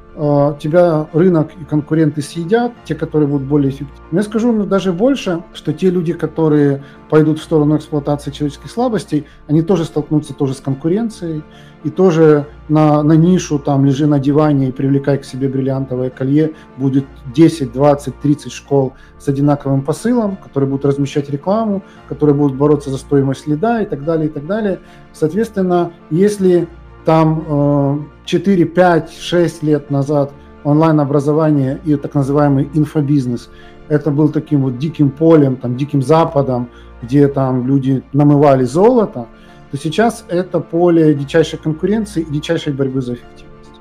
тебя 0.60 1.08
рынок 1.14 1.52
и 1.62 1.64
конкуренты 1.64 2.24
съедят, 2.24 2.72
те, 2.86 2.96
которые 2.96 3.28
будут 3.28 3.48
более 3.48 3.70
эффективны. 3.70 3.94
Я 4.12 4.24
скажу 4.24 4.52
ну, 4.52 4.66
даже 4.66 4.92
больше, 4.92 5.44
что 5.54 5.74
те 5.74 5.92
люди, 5.92 6.14
которые 6.14 6.84
пойдут 7.10 7.40
в 7.40 7.44
сторону 7.44 7.78
эксплуатации 7.78 8.32
человеческих 8.32 8.72
слабостей, 8.72 9.28
они 9.48 9.62
тоже 9.62 9.86
столкнутся 9.86 10.34
тоже 10.34 10.56
с 10.56 10.60
конкуренцией, 10.60 11.44
и 11.84 11.90
тоже 11.90 12.48
на, 12.68 13.04
на 13.04 13.14
нишу, 13.14 13.60
там, 13.60 13.86
лежи 13.86 14.08
на 14.08 14.20
диване 14.20 14.70
и 14.70 14.72
привлекай 14.72 15.20
к 15.20 15.26
себе 15.26 15.48
бриллиантовое 15.48 16.10
колье, 16.10 16.54
будет 16.78 17.06
10, 17.36 17.72
20, 17.72 18.20
30 18.20 18.52
школ 18.52 18.94
с 19.20 19.28
одинаковым 19.28 19.84
посылом, 19.84 20.36
которые 20.38 20.70
будут 20.70 20.86
размещать 20.86 21.30
рекламу, 21.30 21.84
которые 22.10 22.36
будут 22.36 22.58
бороться 22.58 22.90
за 22.90 22.98
стоимость 22.98 23.48
лида 23.48 23.84
и 23.84 23.86
так 23.86 24.04
далее, 24.04 24.28
и 24.28 24.32
так 24.32 24.48
далее. 24.48 24.80
Соответственно, 25.14 25.92
если 26.10 26.68
там 27.08 28.10
4, 28.26 28.66
5, 28.66 29.14
6 29.14 29.64
лет 29.64 29.90
назад 29.90 30.34
онлайн-образование 30.66 31.80
и 31.86 31.96
так 31.96 32.16
называемый 32.16 32.70
инфобизнес, 32.74 33.50
это 33.88 34.12
был 34.12 34.28
таким 34.28 34.64
вот 34.64 34.78
диким 34.78 35.10
полем, 35.10 35.56
там, 35.56 35.78
диким 35.78 36.02
западом, 36.02 36.68
где 37.02 37.30
там 37.30 37.66
люди 37.66 38.04
намывали 38.12 38.66
золото, 38.66 39.28
то 39.72 39.78
сейчас 39.78 40.26
это 40.28 40.60
поле 40.60 41.14
дичайшей 41.14 41.58
конкуренции 41.58 42.24
и 42.24 42.30
дичайшей 42.30 42.74
борьбы 42.74 43.02
за 43.02 43.14
эффективность. 43.14 43.80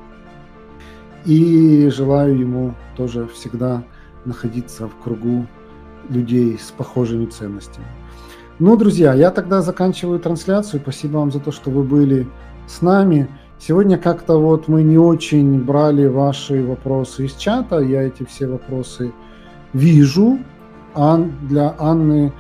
И 1.25 1.91
желаю 1.91 2.39
ему 2.39 2.75
тоже 2.97 3.27
всегда 3.35 3.83
находиться 4.25 4.87
в 4.87 4.95
кругу 5.03 5.47
людей 6.11 6.57
с 6.61 6.71
похожими 6.71 7.27
ценностями. 7.27 7.87
Ну, 8.61 8.77
друзья, 8.77 9.15
я 9.15 9.33
тогда 9.33 9.62
заканчиваю 9.62 10.21
трансляцию. 10.21 10.81
Спасибо 10.81 11.19
вам 11.19 11.33
за 11.33 11.41
то, 11.41 11.51
что 11.51 11.71
вы 11.71 11.83
были 11.83 12.29
с 12.66 12.83
нами. 12.83 13.29
Сегодня 13.59 13.96
как-то 13.96 14.38
вот 14.38 14.68
мы 14.68 14.83
не 14.83 14.98
очень 14.98 15.62
брали 15.62 16.07
ваши 16.07 16.62
вопросы 16.64 17.26
из 17.26 17.35
чата. 17.35 17.79
Я 17.79 18.02
эти 18.02 18.24
все 18.24 18.46
вопросы 18.46 19.12
вижу. 19.72 20.38
Ан, 20.94 21.33
для 21.42 21.74
Анны 21.79 22.33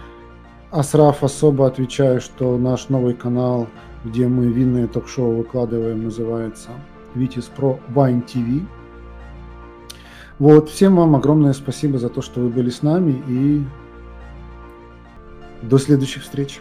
Асраф 0.70 1.22
особо 1.22 1.66
отвечаю, 1.66 2.20
что 2.20 2.58
наш 2.58 2.88
новый 2.88 3.14
канал, 3.14 3.66
где 4.04 4.26
мы 4.28 4.46
винные 4.46 4.86
ток-шоу 4.86 5.36
выкладываем, 5.36 6.04
называется 6.04 6.70
Витис 7.14 7.44
Про 7.44 7.78
Wine 7.94 8.24
TV. 8.26 8.62
Вот, 10.38 10.68
всем 10.68 10.96
вам 10.96 11.16
огромное 11.16 11.54
спасибо 11.54 11.98
за 11.98 12.10
то, 12.10 12.20
что 12.20 12.40
вы 12.40 12.50
были 12.50 12.68
с 12.68 12.82
нами 12.82 13.22
и 13.26 13.64
до 15.62 15.78
следующих 15.78 16.22
встреч. 16.22 16.60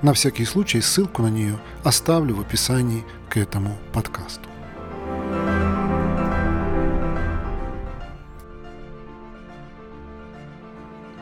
На 0.00 0.12
всякий 0.12 0.44
случай 0.44 0.80
ссылку 0.80 1.22
на 1.22 1.28
нее 1.28 1.58
оставлю 1.82 2.36
в 2.36 2.40
описании 2.40 3.04
к 3.28 3.36
этому 3.36 3.76
подкасту. 3.92 4.48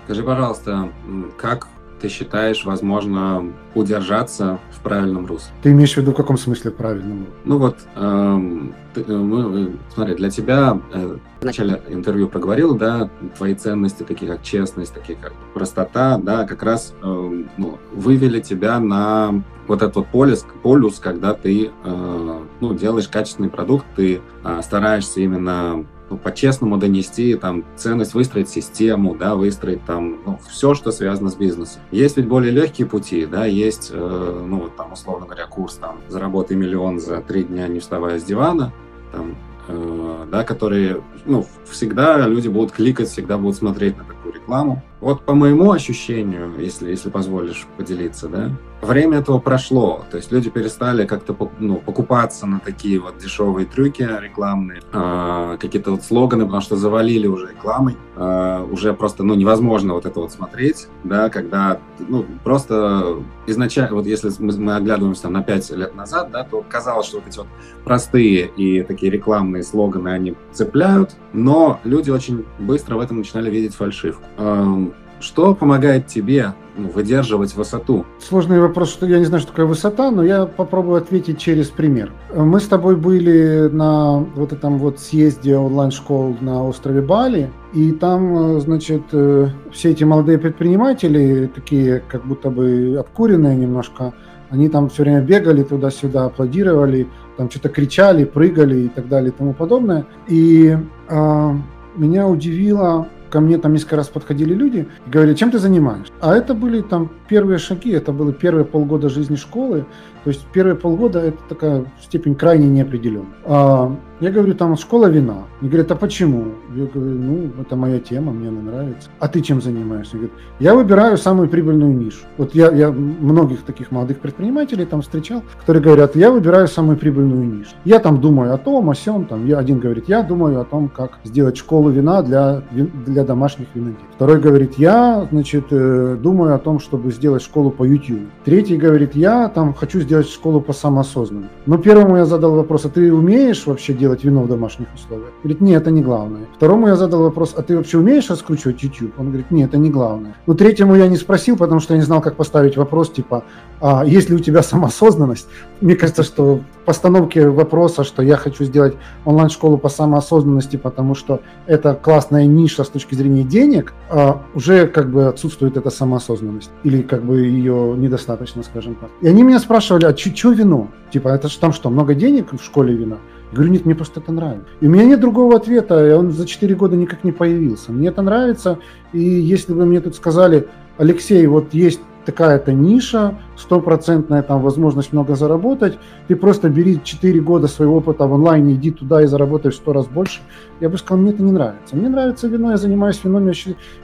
Скажи, 0.05 0.23
пожалуйста, 0.23 0.93
как 1.39 1.69
ты 2.01 2.09
считаешь, 2.09 2.65
возможно 2.65 3.53
удержаться 3.75 4.59
в 4.71 4.81
правильном 4.81 5.27
русле? 5.27 5.53
Ты 5.63 5.71
имеешь 5.71 5.95
в 5.95 5.97
виду 5.97 6.13
в 6.13 6.15
каком 6.15 6.37
смысле 6.37 6.71
правильном? 6.71 7.27
Ну 7.45 7.59
вот, 7.59 7.79
эм, 7.95 8.75
ты, 8.95 9.01
э, 9.03 9.17
мы, 9.17 9.77
смотри, 9.95 10.15
для 10.15 10.31
тебя 10.31 10.81
э, 10.93 11.17
в 11.41 11.45
начале 11.45 11.83
интервью 11.89 12.29
проговорил, 12.29 12.77
да, 12.77 13.11
твои 13.37 13.55
ценности, 13.55 14.03
такие 14.03 14.31
как 14.31 14.43
честность, 14.43 14.95
такие 14.95 15.19
как 15.21 15.33
простота, 15.55 16.19
да, 16.19 16.45
как 16.45 16.63
раз 16.63 16.95
э, 17.03 17.45
ну, 17.57 17.79
вывели 17.93 18.41
тебя 18.41 18.79
на 18.79 19.43
вот 19.67 19.83
этот 19.83 19.97
вот 19.97 20.07
полюс, 20.09 20.47
полюс 20.63 20.99
когда 20.99 21.35
ты 21.35 21.71
э, 21.85 22.41
ну, 22.61 22.75
делаешь 22.75 23.09
качественный 23.09 23.51
продукт, 23.51 23.87
ты 23.97 24.21
э, 24.45 24.61
стараешься 24.63 25.21
именно 25.21 25.87
ну, 26.09 26.16
по-честному 26.16 26.77
донести 26.77 27.35
там 27.35 27.64
ценность, 27.77 28.14
выстроить 28.14 28.49
систему, 28.49 29.16
да, 29.16 29.35
выстроить 29.35 29.85
там 29.85 30.19
ну, 30.25 30.38
все, 30.49 30.75
что 30.75 30.92
связано 30.92 31.31
с 31.31 31.35
бизнесом. 31.35 31.83
Есть 31.90 32.16
ведь 32.16 32.29
более 32.29 32.53
легкие 32.53 32.87
пути, 32.87 33.27
да, 33.27 33.45
есть, 33.45 33.90
э, 33.92 34.45
ну, 34.47 34.69
там, 34.77 34.92
условно 34.92 35.27
говоря, 35.27 35.47
курс 35.47 35.75
там 35.75 36.01
«Заработай 36.09 36.57
миллион 36.57 37.01
за 37.01 37.21
три 37.21 37.45
дня, 37.45 37.66
не 37.69 37.81
вставая 37.81 38.21
с 38.21 38.25
дивана», 38.25 38.73
там, 39.12 39.37
э, 39.69 40.27
да, 40.31 40.45
которые, 40.45 41.03
ну, 41.25 41.45
всегда 41.69 42.27
люди 42.27 42.49
будут 42.49 42.73
кликать, 42.73 43.09
всегда 43.09 43.37
будут 43.37 43.57
смотреть 43.57 43.97
на 43.97 44.05
такую 44.27 44.33
рекламу. 44.33 44.83
Вот 45.01 45.23
по 45.25 45.35
моему 45.35 45.73
ощущению, 45.73 46.55
если, 46.59 46.91
если 46.91 47.11
позволишь 47.11 47.67
поделиться, 47.77 48.29
да, 48.29 48.51
время 48.81 49.19
этого 49.19 49.39
прошло. 49.39 50.05
То 50.11 50.17
есть 50.17 50.33
люди 50.33 50.49
перестали 50.49 51.07
как-то 51.07 51.37
ну, 51.59 51.77
покупаться 51.77 52.47
на 52.47 52.61
такие 52.61 52.99
вот 52.99 53.19
дешевые 53.19 53.67
трюки 53.67 54.03
рекламные, 54.03 54.81
э, 54.93 55.57
какие-то 55.61 55.93
вот 55.93 56.03
слоганы, 56.03 56.45
потому 56.45 56.62
что 56.62 56.77
завалили 56.77 57.27
уже 57.27 57.51
рекламой. 57.51 57.97
Э, 58.17 58.65
уже 58.71 58.95
просто 58.95 59.23
ну, 59.23 59.35
невозможно 59.35 59.95
вот 59.95 60.07
это 60.07 60.19
вот 60.21 60.33
смотреть, 60.33 60.89
да, 61.05 61.29
когда 61.29 61.79
ну, 61.99 62.25
просто 62.43 63.23
изначально, 63.47 63.97
вот 63.97 64.07
если 64.07 64.31
мы, 64.39 64.57
мы 64.57 64.77
оглядываемся 64.77 65.23
там 65.25 65.35
на 65.35 65.43
5 65.43 65.71
лет 65.73 65.95
назад, 65.95 66.31
да, 66.31 66.45
то 66.45 66.65
казалось, 66.69 67.07
что 67.07 67.19
вот 67.19 67.29
эти 67.29 67.39
вот 67.39 67.49
простые 67.85 68.51
и 68.57 68.83
такие 68.83 69.12
рекламные 69.12 69.62
слоганы, 69.62 70.09
они 70.09 70.35
цепляют, 70.53 71.17
но 71.35 71.81
люди 71.85 72.11
очень 72.11 72.47
быстро 72.59 72.97
в 72.97 73.01
этом 73.01 73.19
начинали 73.19 73.51
видеть 73.51 73.75
фальшивку. 73.75 74.16
Э, 74.39 74.87
что 75.21 75.55
помогает 75.55 76.07
тебе 76.07 76.53
ну, 76.77 76.89
выдерживать 76.89 77.55
высоту? 77.57 78.05
Сложный 78.21 78.61
вопрос, 78.61 78.91
что 78.91 79.07
я 79.07 79.19
не 79.19 79.25
знаю, 79.25 79.41
что 79.41 79.51
такое 79.51 79.67
высота, 79.67 80.11
но 80.11 80.23
я 80.23 80.45
попробую 80.45 80.99
ответить 80.99 81.39
через 81.39 81.69
пример. 81.69 82.13
Мы 82.35 82.61
с 82.61 82.69
тобой 82.69 82.97
были 82.97 83.69
на 83.73 84.19
вот 84.19 84.53
этом 84.53 84.79
вот 84.79 85.01
съезде 85.01 85.57
онлайн-школ 85.57 86.37
на 86.41 86.65
острове 86.65 87.01
Бали, 87.01 87.51
и 87.73 87.93
там, 87.93 88.61
значит, 88.61 89.03
э, 89.13 89.49
все 89.73 89.91
эти 89.91 90.05
молодые 90.05 90.39
предприниматели, 90.39 91.51
такие 91.55 92.03
как 92.07 92.27
будто 92.27 92.51
бы 92.51 92.97
обкуренные 92.99 93.57
немножко, 93.57 94.13
они 94.51 94.69
там 94.69 94.91
все 94.91 95.03
время 95.03 95.23
бегали 95.23 95.63
туда-сюда, 95.63 96.27
аплодировали, 96.27 97.09
там 97.37 97.51
что-то 97.51 97.69
кричали, 97.69 98.25
прыгали 98.25 98.81
и 98.81 98.89
так 98.89 99.09
далее 99.09 99.31
и 99.31 99.35
тому 99.35 99.55
подобное. 99.55 100.07
И 100.29 100.77
э, 101.09 101.55
меня 101.97 102.29
удивило 102.29 103.09
ко 103.31 103.41
мне 103.41 103.59
там 103.59 103.73
несколько 103.73 103.97
раз 103.97 104.09
подходили 104.09 104.55
люди 104.55 104.89
и 105.07 105.11
говорили, 105.11 105.35
чем 105.35 105.51
ты 105.51 105.59
занимаешься? 105.59 106.12
А 106.21 106.35
это 106.35 106.55
были 106.55 106.81
там 106.81 107.11
первые 107.29 107.59
шаги, 107.59 107.91
это 107.91 108.12
было 108.12 108.33
первые 108.33 108.65
полгода 108.65 109.09
жизни 109.09 109.37
школы. 109.37 109.85
То 110.27 110.31
есть 110.31 110.45
первые 110.53 110.75
полгода 110.75 111.21
это 111.21 111.39
такая 111.49 111.85
степень 112.03 112.35
крайне 112.35 112.67
неопределенная. 112.67 113.31
А, 113.45 113.97
я 114.19 114.31
говорю, 114.31 114.55
там 114.55 114.77
школа 114.77 115.07
вина. 115.07 115.45
Они 115.61 115.69
говорят, 115.69 115.93
а 115.93 115.95
почему? 115.95 116.55
Я 116.75 116.87
говорю, 116.87 117.17
ну, 117.17 117.51
это 117.61 117.77
моя 117.77 118.01
тема, 118.01 118.33
мне 118.33 118.49
она 118.49 118.62
нравится. 118.62 119.11
А 119.19 119.29
ты 119.29 119.43
чем 119.43 119.61
занимаешься? 119.61 120.17
Они 120.17 120.27
говорят, 120.27 120.43
я 120.59 120.75
выбираю 120.75 121.19
самую 121.19 121.49
прибыльную 121.51 121.95
нишу. 121.95 122.25
Вот 122.39 122.55
я, 122.55 122.73
я 122.73 122.91
многих 122.91 123.62
таких 123.62 123.93
молодых 123.93 124.19
предпринимателей 124.19 124.87
там 124.87 125.03
встречал, 125.03 125.43
которые 125.61 125.83
говорят, 125.83 126.17
я 126.17 126.31
выбираю 126.31 126.67
самую 126.67 126.97
прибыльную 126.97 127.45
нишу. 127.45 127.71
Я 127.85 127.99
там 127.99 128.21
думаю 128.21 128.55
о 128.55 128.59
том, 128.59 128.89
о 128.89 128.95
сем, 128.95 129.27
там, 129.27 129.47
я, 129.47 129.59
один 129.59 129.81
говорит, 129.81 130.09
я 130.09 130.23
думаю 130.23 130.61
о 130.61 130.65
том, 130.65 130.89
как 130.89 131.19
сделать 131.25 131.59
школу 131.59 131.91
вина 131.91 132.23
для, 132.23 132.62
для 132.73 133.23
домашних 133.23 133.69
виноделов. 133.75 134.01
Второй 134.15 134.41
говорит, 134.41 134.79
я, 134.79 135.29
значит, 135.31 135.67
э, 135.71 136.17
думаю 136.19 136.55
о 136.55 136.59
том, 136.59 136.81
чтобы 136.81 137.12
сделать 137.12 137.43
школу 137.43 137.71
по 137.71 137.85
YouTube. 137.85 138.23
Третий 138.47 138.79
говорит, 138.79 139.15
я 139.15 139.49
там 139.49 139.75
хочу 139.75 140.01
сделать 140.01 140.16
школу 140.25 140.61
по 140.61 140.73
самоосознанию. 140.73 141.51
Но 141.67 141.79
первому 141.79 142.17
я 142.17 142.25
задал 142.25 142.57
вопрос, 142.57 142.87
а 142.87 142.89
ты 142.89 143.13
умеешь 143.13 143.67
вообще 143.67 143.93
делать 143.93 144.07
делать 144.07 144.25
вино 144.25 144.43
в 144.43 144.49
домашних 144.49 144.87
условиях? 144.95 145.33
Говорит, 145.43 145.61
нет, 145.61 145.83
это 145.83 145.91
не 145.91 146.03
главное. 146.03 146.47
Второму 146.57 146.89
я 146.89 146.97
задал 146.97 147.23
вопрос, 147.23 147.55
а 147.57 147.63
ты 147.63 147.77
вообще 147.77 147.99
умеешь 147.99 148.31
раскручивать 148.31 148.83
YouTube? 148.83 149.13
Он 149.19 149.27
говорит, 149.27 149.51
нет, 149.51 149.71
это 149.71 149.79
не 149.79 149.91
главное. 149.91 150.35
Ну, 150.47 150.55
третьему 150.55 150.97
я 150.97 151.09
не 151.09 151.17
спросил, 151.17 151.57
потому 151.57 151.81
что 151.81 151.95
я 151.95 151.99
не 151.99 152.05
знал, 152.05 152.21
как 152.21 152.37
поставить 152.37 152.77
вопрос, 152.77 153.11
типа, 153.11 153.43
а 153.81 154.05
есть 154.05 154.31
ли 154.31 154.37
у 154.37 154.39
тебя 154.39 154.63
самоосознанность? 154.63 155.49
Мне 155.81 155.97
кажется, 155.97 156.23
что 156.23 156.61
постановке 156.87 157.49
вопроса, 157.49 158.05
что 158.05 158.22
я 158.22 158.37
хочу 158.37 158.64
сделать 158.64 158.96
онлайн-школу 159.27 159.77
по 159.77 159.90
самоосознанности, 159.90 160.77
потому 160.77 161.14
что 161.14 161.40
это 161.66 161.94
классная 161.94 162.46
ниша 162.46 162.85
с 162.85 162.88
точки 162.88 163.14
зрения 163.14 163.42
денег, 163.42 163.92
а 164.09 164.42
уже 164.55 164.87
как 164.87 165.11
бы 165.11 165.27
отсутствует 165.27 165.77
эта 165.77 165.90
самоосознанность. 165.90 166.70
Или 166.85 167.03
как 167.03 167.22
бы 167.22 167.40
ее 167.40 167.94
недостаточно, 167.99 168.62
скажем 168.62 168.94
так. 168.94 169.11
И 169.20 169.29
они 169.29 169.42
меня 169.42 169.59
спрашивали, 169.59 170.07
а 170.07 170.16
что 170.16 170.53
вино? 170.53 170.88
Типа, 171.12 171.29
это 171.29 171.49
же 171.49 171.59
там 171.59 171.72
что, 171.75 171.90
много 171.90 172.14
денег 172.14 172.53
в 172.53 172.64
школе 172.64 172.94
вина? 172.94 173.18
Я 173.51 173.57
говорю, 173.57 173.72
нет, 173.72 173.85
мне 173.85 173.94
просто 173.94 174.20
это 174.20 174.33
нравится. 174.33 174.66
И 174.81 174.87
у 174.87 174.90
меня 174.90 175.05
нет 175.05 175.20
другого 175.20 175.57
ответа, 175.57 176.09
и 176.09 176.12
он 176.12 176.31
за 176.33 176.46
4 176.46 176.75
года 176.75 176.96
никак 176.96 177.25
не 177.25 177.33
появился. 177.33 177.92
Мне 177.92 178.09
это 178.09 178.22
нравится, 178.22 178.79
и 179.12 179.20
если 179.20 179.75
бы 179.75 179.85
мне 179.87 180.01
тут 180.01 180.16
сказали, 180.16 180.68
Алексей, 180.99 181.46
вот 181.46 181.75
есть 181.75 182.01
такая-то 182.27 182.73
ниша, 182.73 183.39
стопроцентная 183.57 184.43
там 184.43 184.61
возможность 184.61 185.12
много 185.12 185.37
заработать, 185.37 185.99
ты 186.29 186.37
просто 186.37 186.69
бери 186.69 187.01
4 187.03 187.41
года 187.41 187.69
своего 187.69 187.97
опыта 187.97 188.27
в 188.27 188.35
онлайне, 188.35 188.75
иди 188.75 188.91
туда 188.91 189.23
и 189.23 189.27
заработай 189.27 189.71
в 189.71 189.75
100 189.75 189.93
раз 189.93 190.07
больше. 190.07 190.41
Я 190.81 190.91
бы 190.91 190.99
сказал, 190.99 191.23
мне 191.23 191.31
это 191.31 191.43
не 191.43 191.53
нравится. 191.53 191.97
Мне 191.97 192.09
нравится 192.09 192.49
вино, 192.49 192.73
я 192.73 192.77
занимаюсь 192.77 193.21
вином, 193.25 193.47
я, 193.47 193.53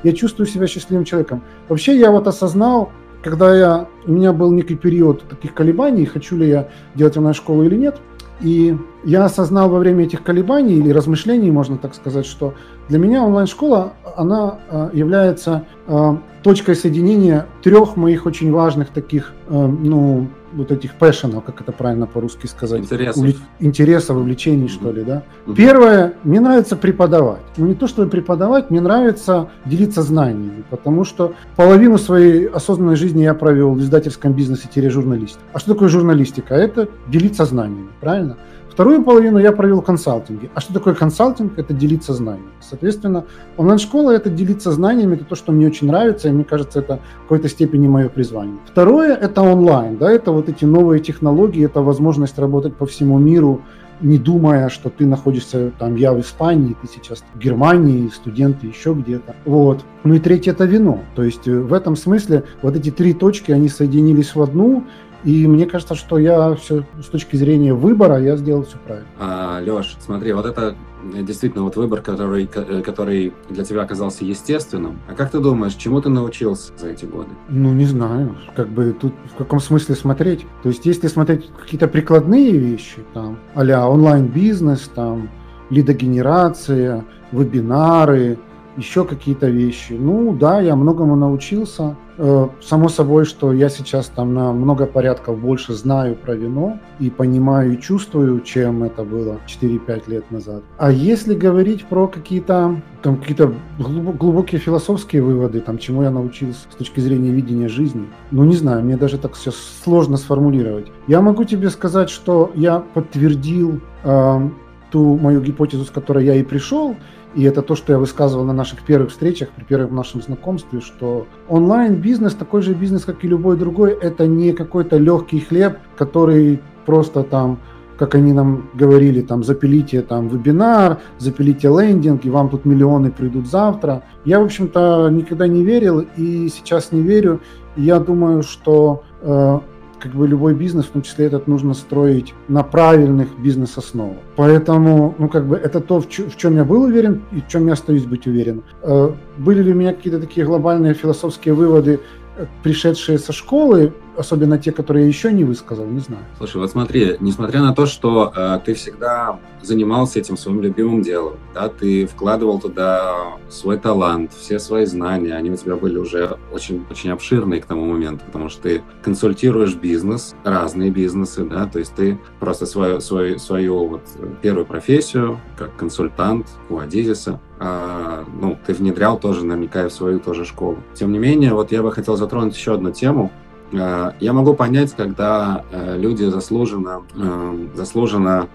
я 0.02 0.12
чувствую 0.12 0.46
себя 0.46 0.66
счастливым 0.66 1.04
человеком. 1.04 1.42
Вообще 1.68 1.98
я 1.98 2.10
вот 2.10 2.26
осознал, 2.26 2.90
когда 3.22 3.54
я, 3.54 3.86
у 4.06 4.12
меня 4.12 4.32
был 4.32 4.52
некий 4.52 4.76
период 4.76 5.22
таких 5.28 5.52
колебаний, 5.52 6.06
хочу 6.06 6.36
ли 6.36 6.48
я 6.48 6.68
делать 6.94 7.16
онлайн-школу 7.16 7.64
или 7.64 7.76
нет, 7.76 8.00
и 8.40 8.76
я 9.04 9.24
осознал 9.24 9.68
во 9.68 9.78
время 9.78 10.04
этих 10.04 10.22
колебаний 10.22 10.74
или 10.74 10.90
размышлений, 10.90 11.50
можно 11.50 11.78
так 11.78 11.94
сказать, 11.94 12.26
что 12.26 12.54
для 12.92 12.98
меня 12.98 13.24
онлайн-школа, 13.24 13.94
она 14.16 14.58
а, 14.68 14.90
является 14.92 15.64
а, 15.86 16.18
точкой 16.42 16.76
соединения 16.76 17.46
трех 17.62 17.96
моих 17.96 18.26
очень 18.26 18.52
важных 18.52 18.90
таких, 18.90 19.32
а, 19.48 19.66
ну, 19.66 20.28
вот 20.52 20.70
этих 20.70 20.92
пэшенов, 20.96 21.42
как 21.42 21.62
это 21.62 21.72
правильно 21.72 22.06
по-русски 22.06 22.46
сказать? 22.46 22.80
Интересов. 22.80 23.16
Увле... 23.16 23.34
Интересов, 23.60 24.16
увлечений, 24.18 24.66
mm-hmm. 24.66 24.68
что 24.68 24.92
ли, 24.92 25.04
да? 25.04 25.22
Mm-hmm. 25.46 25.54
Первое, 25.54 26.12
мне 26.22 26.40
нравится 26.40 26.76
преподавать. 26.76 27.40
Ну, 27.56 27.68
не 27.68 27.74
то, 27.74 27.86
чтобы 27.86 28.10
преподавать, 28.10 28.70
мне 28.70 28.82
нравится 28.82 29.48
делиться 29.64 30.02
знаниями, 30.02 30.62
потому 30.68 31.04
что 31.04 31.32
половину 31.56 31.96
своей 31.96 32.44
осознанной 32.44 32.96
жизни 32.96 33.22
я 33.22 33.32
провел 33.32 33.72
в 33.72 33.80
издательском 33.80 34.34
бизнесе-журналистике. 34.34 35.40
А 35.54 35.58
что 35.58 35.72
такое 35.72 35.88
журналистика? 35.88 36.54
Это 36.54 36.90
делиться 37.08 37.46
знаниями, 37.46 37.88
правильно? 38.02 38.36
Вторую 38.72 39.02
половину 39.02 39.38
я 39.38 39.52
провел 39.52 39.82
в 39.82 39.84
консалтинге. 39.84 40.48
А 40.54 40.60
что 40.60 40.72
такое 40.72 40.94
консалтинг? 40.94 41.58
Это 41.58 41.74
делиться 41.74 42.14
знаниями. 42.14 42.48
Соответственно, 42.60 43.26
онлайн-школа– 43.58 44.10
это 44.12 44.30
делиться 44.30 44.72
знаниями, 44.72 45.16
это 45.16 45.24
то, 45.24 45.34
что 45.34 45.52
мне 45.52 45.66
очень 45.66 45.88
нравится, 45.88 46.30
и 46.30 46.32
мне 46.32 46.44
кажется, 46.44 46.78
это 46.78 47.00
в 47.18 47.22
какой-то 47.24 47.50
степени 47.50 47.86
мое 47.86 48.08
призвание. 48.08 48.56
Второе– 48.66 49.14
это 49.22 49.42
онлайн, 49.42 49.98
да, 49.98 50.10
это 50.10 50.32
вот 50.32 50.48
эти 50.48 50.64
новые 50.64 51.00
технологии, 51.00 51.66
это 51.66 51.82
возможность 51.82 52.38
работать 52.38 52.74
по 52.74 52.86
всему 52.86 53.18
миру, 53.18 53.60
не 54.00 54.16
думая, 54.16 54.70
что 54.70 54.88
ты 54.88 55.04
находишься 55.04 55.70
там, 55.78 55.96
я 55.96 56.14
в 56.14 56.20
Испании, 56.20 56.74
ты 56.80 56.88
сейчас 56.88 57.22
в 57.34 57.38
Германии, 57.38 58.08
студенты 58.08 58.68
еще 58.68 58.94
где-то. 58.94 59.36
Вот. 59.44 59.84
Ну 60.02 60.14
и 60.14 60.18
третье– 60.18 60.50
это 60.52 60.64
вино. 60.64 61.00
То 61.14 61.24
есть 61.24 61.46
э, 61.46 61.60
в 61.60 61.74
этом 61.74 61.94
смысле 61.94 62.44
вот 62.62 62.74
эти 62.74 62.90
три 62.90 63.12
точки, 63.12 63.52
они 63.52 63.68
соединились 63.68 64.34
в 64.34 64.40
одну, 64.40 64.84
и 65.24 65.46
мне 65.46 65.66
кажется, 65.66 65.94
что 65.94 66.18
я 66.18 66.54
все 66.54 66.84
с 67.00 67.06
точки 67.06 67.36
зрения 67.36 67.74
выбора, 67.74 68.20
я 68.20 68.36
сделал 68.36 68.64
все 68.64 68.76
правильно. 68.84 69.08
А, 69.18 69.60
Леш, 69.60 69.96
смотри, 70.00 70.32
вот 70.32 70.46
это 70.46 70.74
действительно 71.22 71.64
вот 71.64 71.76
выбор, 71.76 72.00
который, 72.00 72.46
который 72.46 73.32
для 73.48 73.64
тебя 73.64 73.82
оказался 73.82 74.24
естественным. 74.24 74.98
А 75.08 75.14
как 75.14 75.30
ты 75.30 75.40
думаешь, 75.40 75.74
чему 75.74 76.00
ты 76.00 76.08
научился 76.08 76.72
за 76.76 76.90
эти 76.90 77.04
годы? 77.04 77.30
Ну, 77.48 77.72
не 77.72 77.84
знаю. 77.84 78.36
Как 78.54 78.68
бы 78.68 78.94
тут 78.98 79.12
в 79.32 79.36
каком 79.36 79.60
смысле 79.60 79.94
смотреть? 79.94 80.46
То 80.62 80.68
есть, 80.68 80.86
если 80.86 81.08
смотреть 81.08 81.50
какие-то 81.58 81.88
прикладные 81.88 82.52
вещи, 82.52 82.98
там, 83.14 83.38
а 83.54 83.88
онлайн-бизнес, 83.88 84.90
там, 84.94 85.28
лидогенерация, 85.70 87.04
вебинары, 87.32 88.38
еще 88.76 89.04
какие-то 89.04 89.48
вещи. 89.48 89.92
Ну 89.92 90.32
да, 90.32 90.60
я 90.60 90.76
многому 90.76 91.16
научился. 91.16 91.96
Э, 92.24 92.48
само 92.60 92.88
собой, 92.88 93.24
что 93.24 93.52
я 93.52 93.68
сейчас 93.68 94.06
там 94.06 94.32
на 94.32 94.52
много 94.52 94.86
порядков 94.86 95.40
больше 95.40 95.74
знаю 95.74 96.14
про 96.14 96.36
вино 96.36 96.78
и 97.00 97.10
понимаю 97.10 97.72
и 97.72 97.80
чувствую, 97.80 98.40
чем 98.42 98.84
это 98.84 99.02
было 99.02 99.40
4-5 99.48 100.02
лет 100.08 100.30
назад. 100.30 100.62
А 100.78 100.92
если 100.92 101.34
говорить 101.34 101.84
про 101.86 102.06
какие-то 102.06 102.80
там 103.02 103.16
какие-то 103.16 103.52
глубокие 103.76 104.60
философские 104.60 105.22
выводы, 105.22 105.58
там, 105.58 105.78
чему 105.78 106.04
я 106.04 106.12
научился 106.12 106.60
с 106.70 106.76
точки 106.76 107.00
зрения 107.00 107.32
видения 107.32 107.66
жизни, 107.66 108.06
ну 108.30 108.44
не 108.44 108.54
знаю, 108.54 108.84
мне 108.84 108.96
даже 108.96 109.18
так 109.18 109.34
все 109.34 109.50
сложно 109.50 110.16
сформулировать. 110.16 110.92
Я 111.08 111.22
могу 111.22 111.42
тебе 111.42 111.70
сказать, 111.70 112.08
что 112.08 112.52
я 112.54 112.78
подтвердил 112.78 113.80
э, 114.04 114.48
ту 114.92 115.16
мою 115.16 115.40
гипотезу, 115.40 115.84
с 115.84 115.90
которой 115.90 116.24
я 116.24 116.36
и 116.36 116.44
пришел, 116.44 116.94
и 117.34 117.44
это 117.44 117.62
то, 117.62 117.74
что 117.74 117.92
я 117.92 117.98
высказывал 117.98 118.44
на 118.44 118.52
наших 118.52 118.82
первых 118.82 119.10
встречах, 119.10 119.50
при 119.50 119.64
первом 119.64 119.96
нашем 119.96 120.22
знакомстве, 120.22 120.80
что 120.80 121.26
онлайн-бизнес 121.48 122.34
такой 122.34 122.62
же 122.62 122.74
бизнес, 122.74 123.04
как 123.04 123.24
и 123.24 123.28
любой 123.28 123.56
другой, 123.56 123.92
это 123.92 124.26
не 124.26 124.52
какой-то 124.52 124.98
легкий 124.98 125.40
хлеб, 125.40 125.78
который 125.96 126.60
просто 126.86 127.22
там 127.22 127.58
как 127.98 128.16
они 128.16 128.32
нам 128.32 128.68
говорили, 128.74 129.20
там, 129.20 129.44
запилите 129.44 130.02
там 130.02 130.26
вебинар, 130.26 130.98
запилите 131.18 131.68
лендинг, 131.68 132.24
и 132.24 132.30
вам 132.30 132.48
тут 132.48 132.64
миллионы 132.64 133.12
придут 133.12 133.46
завтра. 133.46 134.02
Я, 134.24 134.40
в 134.40 134.44
общем-то, 134.44 135.08
никогда 135.10 135.46
не 135.46 135.62
верил 135.62 136.04
и 136.16 136.48
сейчас 136.48 136.90
не 136.90 137.00
верю. 137.00 137.40
Я 137.76 138.00
думаю, 138.00 138.42
что 138.42 139.04
э, 139.20 139.60
как 140.02 140.12
бы 140.12 140.26
любой 140.26 140.54
бизнес, 140.54 140.86
в 140.86 140.90
том 140.90 141.02
числе 141.02 141.26
этот, 141.26 141.46
нужно 141.46 141.74
строить 141.74 142.34
на 142.48 142.64
правильных 142.64 143.28
бизнес-основах. 143.38 144.16
Поэтому, 144.34 145.14
ну, 145.18 145.28
как 145.28 145.46
бы 145.46 145.56
это 145.56 145.80
то, 145.80 146.00
в, 146.00 146.06
в 146.06 146.36
чем 146.36 146.56
я 146.56 146.64
был 146.64 146.82
уверен 146.82 147.22
и 147.30 147.40
в 147.40 147.46
чем 147.48 147.68
я 147.68 147.74
остаюсь 147.74 148.04
быть 148.04 148.26
уверен. 148.26 148.62
Э, 148.82 149.12
были 149.38 149.62
ли 149.62 149.72
у 149.72 149.76
меня 149.76 149.94
какие-то 149.94 150.18
такие 150.18 150.44
глобальные 150.44 150.94
философские 150.94 151.54
выводы, 151.54 152.00
э, 152.36 152.46
пришедшие 152.64 153.18
со 153.18 153.32
школы? 153.32 153.92
Особенно 154.16 154.58
те, 154.58 154.72
которые 154.72 155.04
я 155.04 155.08
еще 155.08 155.32
не 155.32 155.44
высказал, 155.44 155.86
не 155.86 156.00
знаю. 156.00 156.24
Слушай, 156.38 156.58
вот 156.58 156.70
смотри, 156.70 157.16
несмотря 157.20 157.60
на 157.60 157.74
то, 157.74 157.86
что 157.86 158.32
э, 158.34 158.58
ты 158.64 158.74
всегда 158.74 159.38
занимался 159.62 160.18
этим 160.18 160.36
своим 160.36 160.60
любимым 160.60 161.02
делом, 161.02 161.34
да, 161.54 161.68
ты 161.68 162.06
вкладывал 162.06 162.60
туда 162.60 163.14
свой 163.48 163.78
талант, 163.78 164.32
все 164.32 164.58
свои 164.58 164.84
знания, 164.86 165.34
они 165.34 165.50
у 165.50 165.56
тебя 165.56 165.76
были 165.76 165.98
уже 165.98 166.36
очень, 166.52 166.84
очень 166.90 167.10
обширные 167.10 167.60
к 167.60 167.66
тому 167.66 167.86
моменту, 167.86 168.24
потому 168.26 168.48
что 168.48 168.62
ты 168.62 168.82
консультируешь 169.02 169.74
бизнес, 169.74 170.34
разные 170.44 170.90
бизнесы, 170.90 171.44
да, 171.44 171.66
то 171.66 171.78
есть 171.78 171.94
ты 171.94 172.18
просто 172.40 172.66
свою, 172.66 173.00
свою, 173.00 173.38
свою 173.38 173.86
вот 173.86 174.02
первую 174.40 174.66
профессию, 174.66 175.40
как 175.56 175.76
консультант 175.76 176.46
у 176.68 176.78
Адизиса, 176.78 177.40
а, 177.64 178.24
ну, 178.40 178.58
ты 178.66 178.74
внедрял 178.74 179.18
тоже 179.18 179.44
наверняка 179.44 179.84
и 179.84 179.88
в 179.88 179.92
свою 179.92 180.18
тоже 180.18 180.44
школу. 180.44 180.78
Тем 180.94 181.12
не 181.12 181.20
менее, 181.20 181.54
вот 181.54 181.70
я 181.70 181.82
бы 181.82 181.92
хотел 181.92 182.16
затронуть 182.16 182.56
еще 182.56 182.74
одну 182.74 182.90
тему, 182.90 183.30
я 183.72 184.32
могу 184.32 184.54
понять, 184.54 184.94
когда 184.94 185.64
э, 185.70 185.96
люди 185.98 186.24
заслуженно, 186.24 187.02
э, 187.14 187.66
заслуженно, 187.74 188.48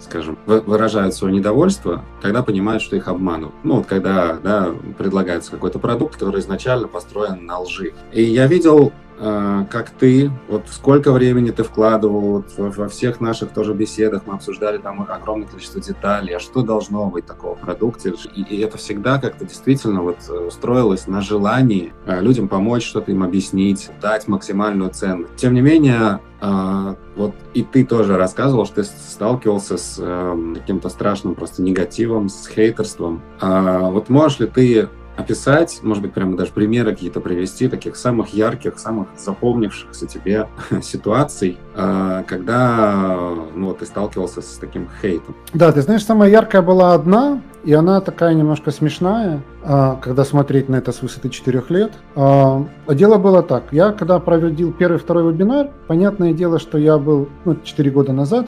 скажем, 0.00 0.38
выражают 0.46 1.14
свое 1.14 1.34
недовольство, 1.34 2.04
когда 2.22 2.42
понимают, 2.42 2.82
что 2.82 2.96
их 2.96 3.08
обманут. 3.08 3.52
Ну, 3.64 3.76
вот 3.76 3.86
когда 3.86 4.34
да, 4.34 4.68
предлагается 4.96 5.50
какой-то 5.50 5.78
продукт, 5.78 6.14
который 6.14 6.40
изначально 6.40 6.88
построен 6.88 7.46
на 7.46 7.60
лжи. 7.60 7.92
И 8.12 8.22
я 8.22 8.46
видел 8.46 8.92
как 9.20 9.90
ты, 9.90 10.30
вот 10.48 10.64
сколько 10.70 11.12
времени 11.12 11.50
ты 11.50 11.62
вкладывал 11.62 12.20
вот 12.20 12.46
во 12.56 12.88
всех 12.88 13.20
наших 13.20 13.50
тоже 13.50 13.74
беседах, 13.74 14.22
мы 14.26 14.34
обсуждали 14.34 14.78
там 14.78 15.06
огромное 15.08 15.46
количество 15.46 15.80
деталей, 15.80 16.34
а 16.34 16.40
что 16.40 16.62
должно 16.62 17.06
быть 17.06 17.26
такого 17.26 17.54
в 17.54 17.60
продукте, 17.60 18.14
и, 18.34 18.42
и 18.42 18.60
это 18.60 18.78
всегда 18.78 19.18
как-то 19.18 19.44
действительно 19.44 20.02
вот 20.02 20.18
э, 20.28 20.48
строилось 20.50 21.06
на 21.06 21.20
желании 21.20 21.92
э, 22.06 22.20
людям 22.20 22.48
помочь, 22.48 22.86
что-то 22.86 23.10
им 23.10 23.22
объяснить, 23.22 23.90
дать 24.00 24.26
максимальную 24.26 24.90
ценность. 24.90 25.36
Тем 25.36 25.54
не 25.54 25.60
менее, 25.60 26.20
вот 26.40 27.34
и 27.52 27.62
ты 27.62 27.84
тоже 27.84 28.16
рассказывал, 28.16 28.64
что 28.64 28.76
ты 28.76 28.84
сталкивался 28.84 29.76
с 29.76 29.96
э, 29.98 30.54
каким-то 30.54 30.88
страшным 30.88 31.34
просто 31.34 31.60
негативом, 31.60 32.30
с 32.30 32.46
хейтерством. 32.48 33.20
А, 33.40 33.90
вот 33.90 34.08
можешь 34.08 34.38
ли 34.38 34.46
ты 34.46 34.88
описать, 35.20 35.80
может 35.82 36.02
быть, 36.02 36.12
прямо 36.12 36.36
даже 36.36 36.52
примеры 36.52 36.90
какие-то 36.92 37.20
привести, 37.20 37.68
таких 37.68 37.96
самых 37.96 38.34
ярких, 38.34 38.78
самых 38.78 39.08
запомнившихся 39.18 40.06
тебе 40.06 40.48
ситуаций, 40.82 41.58
а, 41.74 42.24
когда 42.24 43.32
ну, 43.54 43.66
вот, 43.66 43.78
ты 43.78 43.86
сталкивался 43.86 44.42
с 44.42 44.58
таким 44.58 44.88
хейтом? 45.00 45.34
Да, 45.52 45.72
ты 45.72 45.82
знаешь, 45.82 46.04
самая 46.04 46.30
яркая 46.30 46.62
была 46.62 46.94
одна, 46.94 47.40
и 47.64 47.72
она 47.72 48.00
такая 48.00 48.34
немножко 48.34 48.70
смешная, 48.70 49.42
а, 49.62 49.96
когда 49.96 50.24
смотреть 50.24 50.68
на 50.68 50.76
это 50.76 50.92
с 50.92 51.02
высоты 51.02 51.28
4 51.28 51.62
лет. 51.68 51.92
А 52.16 52.64
дело 52.88 53.18
было 53.18 53.42
так. 53.42 53.64
Я 53.72 53.92
когда 53.92 54.18
проводил 54.18 54.72
первый, 54.72 54.98
второй 54.98 55.32
вебинар, 55.32 55.70
понятное 55.86 56.32
дело, 56.32 56.58
что 56.58 56.78
я 56.78 56.98
был 56.98 57.28
ну, 57.44 57.56
4 57.62 57.90
года 57.90 58.12
назад, 58.12 58.46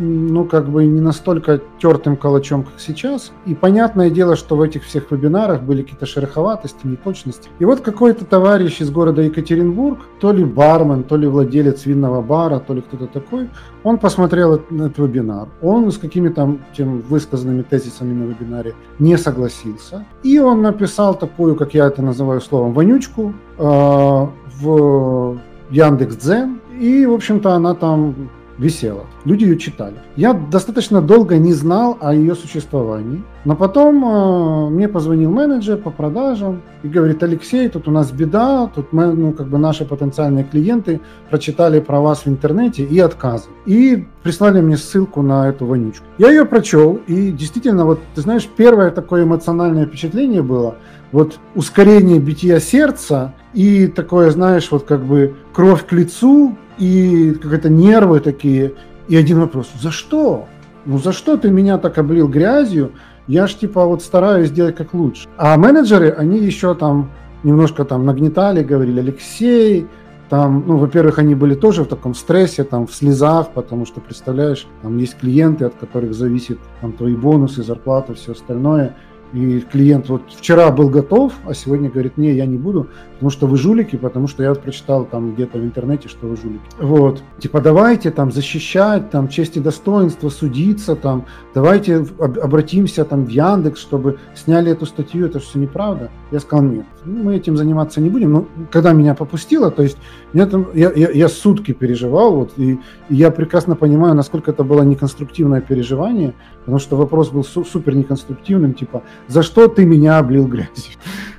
ну, 0.00 0.44
как 0.44 0.68
бы 0.68 0.86
не 0.86 1.00
настолько 1.00 1.60
тертым 1.78 2.16
калачом, 2.16 2.64
как 2.64 2.74
сейчас. 2.78 3.32
И 3.46 3.54
понятное 3.54 4.10
дело, 4.10 4.34
что 4.34 4.56
в 4.56 4.62
этих 4.62 4.84
всех 4.84 5.10
вебинарах 5.10 5.62
были 5.62 5.82
какие-то 5.82 6.06
шероховатости, 6.06 6.86
неточности. 6.86 7.50
И 7.58 7.64
вот 7.64 7.80
какой-то 7.80 8.24
товарищ 8.24 8.80
из 8.80 8.90
города 8.90 9.22
Екатеринбург, 9.22 9.98
то 10.20 10.32
ли 10.32 10.44
бармен, 10.44 11.02
то 11.02 11.16
ли 11.16 11.26
владелец 11.26 11.86
винного 11.86 12.22
бара, 12.22 12.60
то 12.60 12.72
ли 12.74 12.80
кто-то 12.80 13.06
такой, 13.06 13.50
он 13.84 13.98
посмотрел 13.98 14.54
этот 14.54 14.98
вебинар. 14.98 15.48
Он 15.62 15.90
с 15.90 15.98
какими-то 15.98 16.58
тем 16.76 17.00
высказанными 17.00 17.62
тезисами 17.62 18.12
на 18.12 18.24
вебинаре 18.24 18.74
не 18.98 19.16
согласился. 19.16 20.04
И 20.22 20.38
он 20.38 20.62
написал 20.62 21.14
такую, 21.14 21.56
как 21.56 21.74
я 21.74 21.86
это 21.86 22.02
называю 22.02 22.40
словом, 22.40 22.72
вонючку 22.72 23.32
э, 23.58 23.62
в 23.62 25.38
Яндекс.Дзен. 25.70 26.60
И, 26.80 27.06
в 27.06 27.12
общем-то, 27.12 27.52
она 27.52 27.74
там 27.74 28.14
висела. 28.60 29.06
Люди 29.24 29.44
ее 29.44 29.58
читали. 29.58 29.96
Я 30.16 30.34
достаточно 30.34 31.00
долго 31.00 31.38
не 31.38 31.52
знал 31.52 31.96
о 32.00 32.14
ее 32.14 32.34
существовании, 32.34 33.24
но 33.44 33.56
потом 33.56 34.04
э, 34.04 34.70
мне 34.70 34.86
позвонил 34.86 35.30
менеджер 35.30 35.78
по 35.78 35.90
продажам 35.90 36.60
и 36.82 36.88
говорит, 36.88 37.22
Алексей, 37.22 37.68
тут 37.68 37.88
у 37.88 37.90
нас 37.90 38.12
беда, 38.12 38.70
тут 38.74 38.92
мы, 38.92 39.12
ну, 39.14 39.32
как 39.32 39.48
бы 39.48 39.58
наши 39.58 39.84
потенциальные 39.84 40.44
клиенты 40.44 41.00
прочитали 41.30 41.80
про 41.80 42.00
вас 42.00 42.26
в 42.26 42.28
интернете 42.28 42.84
и 42.84 42.98
отказывают. 42.98 43.56
И 43.64 44.06
прислали 44.22 44.60
мне 44.60 44.76
ссылку 44.76 45.22
на 45.22 45.48
эту 45.48 45.64
вонючку. 45.64 46.04
Я 46.18 46.28
ее 46.28 46.44
прочел, 46.44 47.00
и 47.06 47.32
действительно, 47.32 47.86
вот, 47.86 48.00
ты 48.14 48.20
знаешь, 48.20 48.46
первое 48.56 48.90
такое 48.90 49.24
эмоциональное 49.24 49.86
впечатление 49.86 50.42
было, 50.42 50.76
вот 51.12 51.38
ускорение 51.54 52.20
бития 52.20 52.60
сердца 52.60 53.34
и 53.54 53.86
такое, 53.86 54.30
знаешь, 54.30 54.70
вот 54.70 54.84
как 54.84 55.04
бы 55.04 55.34
кровь 55.52 55.86
к 55.86 55.92
лицу, 55.92 56.56
и 56.80 57.32
как-то 57.32 57.68
нервы 57.68 58.20
такие. 58.20 58.72
И 59.08 59.16
один 59.16 59.40
вопрос, 59.40 59.70
за 59.80 59.90
что? 59.90 60.46
Ну 60.86 60.98
за 60.98 61.12
что 61.12 61.36
ты 61.36 61.50
меня 61.50 61.78
так 61.78 61.98
облил 61.98 62.26
грязью? 62.26 62.92
Я 63.26 63.46
ж 63.46 63.54
типа 63.54 63.84
вот 63.84 64.02
стараюсь 64.02 64.48
сделать 64.48 64.76
как 64.76 64.94
лучше. 64.94 65.28
А 65.36 65.56
менеджеры, 65.56 66.10
они 66.10 66.38
еще 66.38 66.74
там 66.74 67.10
немножко 67.42 67.84
там 67.84 68.06
нагнетали, 68.06 68.64
говорили, 68.64 69.00
Алексей, 69.00 69.86
там, 70.30 70.64
ну, 70.66 70.76
во-первых, 70.76 71.18
они 71.18 71.34
были 71.34 71.54
тоже 71.54 71.82
в 71.82 71.88
таком 71.88 72.14
стрессе, 72.14 72.62
там, 72.62 72.86
в 72.86 72.94
слезах, 72.94 73.50
потому 73.50 73.84
что, 73.84 74.00
представляешь, 74.00 74.66
там 74.80 74.96
есть 74.98 75.18
клиенты, 75.18 75.64
от 75.64 75.74
которых 75.74 76.14
зависит 76.14 76.58
там 76.80 76.92
твои 76.92 77.16
бонусы, 77.16 77.64
зарплата, 77.64 78.14
все 78.14 78.32
остальное. 78.32 78.94
И 79.32 79.60
клиент 79.60 80.08
вот 80.08 80.22
вчера 80.28 80.70
был 80.70 80.88
готов, 80.88 81.32
а 81.46 81.54
сегодня 81.54 81.88
говорит, 81.88 82.16
не, 82.16 82.32
я 82.32 82.46
не 82.46 82.58
буду, 82.58 82.88
потому 83.12 83.30
что 83.30 83.46
вы 83.46 83.56
жулики, 83.56 83.96
потому 83.96 84.26
что 84.26 84.42
я 84.42 84.54
прочитал 84.54 85.04
там 85.04 85.34
где-то 85.34 85.58
в 85.58 85.62
интернете, 85.62 86.08
что 86.08 86.26
вы 86.26 86.36
жулики. 86.36 86.60
Вот. 86.80 87.22
Типа 87.38 87.60
давайте 87.60 88.10
там 88.10 88.32
защищать, 88.32 89.10
там 89.10 89.28
честь 89.28 89.56
и 89.56 89.60
достоинство, 89.60 90.30
судиться, 90.30 90.96
там, 90.96 91.26
давайте 91.54 92.04
обратимся 92.18 93.04
там 93.04 93.24
в 93.24 93.28
Яндекс, 93.28 93.80
чтобы 93.80 94.18
сняли 94.34 94.72
эту 94.72 94.86
статью, 94.86 95.26
это 95.26 95.38
все 95.38 95.58
неправда. 95.58 96.10
Я 96.32 96.40
сказал, 96.40 96.64
нет, 96.64 96.86
мы 97.04 97.36
этим 97.36 97.56
заниматься 97.56 98.00
не 98.00 98.10
будем. 98.10 98.32
Но 98.32 98.46
когда 98.70 98.92
меня 98.92 99.14
попустило, 99.14 99.70
то 99.70 99.82
есть 99.82 99.96
я, 100.32 100.46
там, 100.46 100.66
я, 100.74 100.92
я, 100.92 101.10
я 101.10 101.28
сутки 101.28 101.72
переживал, 101.72 102.34
вот, 102.34 102.52
и, 102.56 102.72
и 103.08 103.14
я 103.14 103.30
прекрасно 103.30 103.76
понимаю, 103.76 104.14
насколько 104.14 104.50
это 104.50 104.64
было 104.64 104.82
неконструктивное 104.82 105.60
переживание, 105.60 106.34
потому 106.60 106.78
что 106.78 106.96
вопрос 106.96 107.30
был 107.30 107.44
су- 107.44 107.64
супер 107.64 107.94
неконструктивным, 107.94 108.74
типа, 108.74 109.02
за 109.28 109.42
что 109.42 109.68
ты 109.68 109.84
меня 109.84 110.18
облил 110.18 110.46
грязью? 110.46 110.94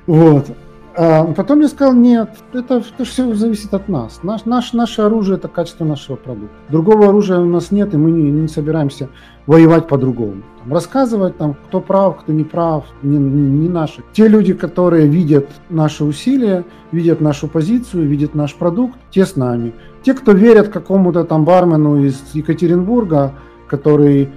Вот. 0.06 0.46
А 0.94 1.24
потом 1.24 1.60
я 1.60 1.68
сказал, 1.68 1.94
нет, 1.94 2.30
это, 2.52 2.76
это 2.76 3.04
все 3.04 3.32
зависит 3.34 3.72
от 3.72 3.88
нас. 3.88 4.20
Наш, 4.22 4.44
наш, 4.44 4.74
наше 4.74 5.02
оружие– 5.02 5.36
это 5.38 5.48
качество 5.48 5.84
нашего 5.84 6.16
продукта. 6.16 6.54
Другого 6.68 7.08
оружия 7.08 7.38
у 7.38 7.46
нас 7.46 7.70
нет, 7.70 7.94
и 7.94 7.96
мы 7.96 8.10
не, 8.10 8.30
не 8.30 8.48
собираемся 8.48 9.08
воевать 9.46 9.88
по-другому. 9.88 10.42
рассказывать, 10.66 11.38
там, 11.38 11.54
кто 11.54 11.80
прав, 11.80 12.20
кто 12.20 12.32
не 12.32 12.44
прав, 12.44 12.84
не, 13.02 13.16
не 13.16 13.68
наши. 13.70 14.02
Те 14.12 14.28
люди, 14.28 14.52
которые 14.52 15.06
видят 15.06 15.48
наши 15.70 16.04
усилия, 16.04 16.64
видят 16.92 17.22
нашу 17.22 17.48
позицию, 17.48 18.06
видят 18.06 18.34
наш 18.34 18.54
продукт, 18.54 18.98
те 19.10 19.24
с 19.24 19.34
нами. 19.34 19.72
Те, 20.02 20.12
кто 20.12 20.32
верят 20.32 20.68
какому-то 20.68 21.24
там 21.24 21.46
бармену 21.46 22.04
из 22.04 22.20
Екатеринбурга, 22.34 23.32
который 23.66 24.28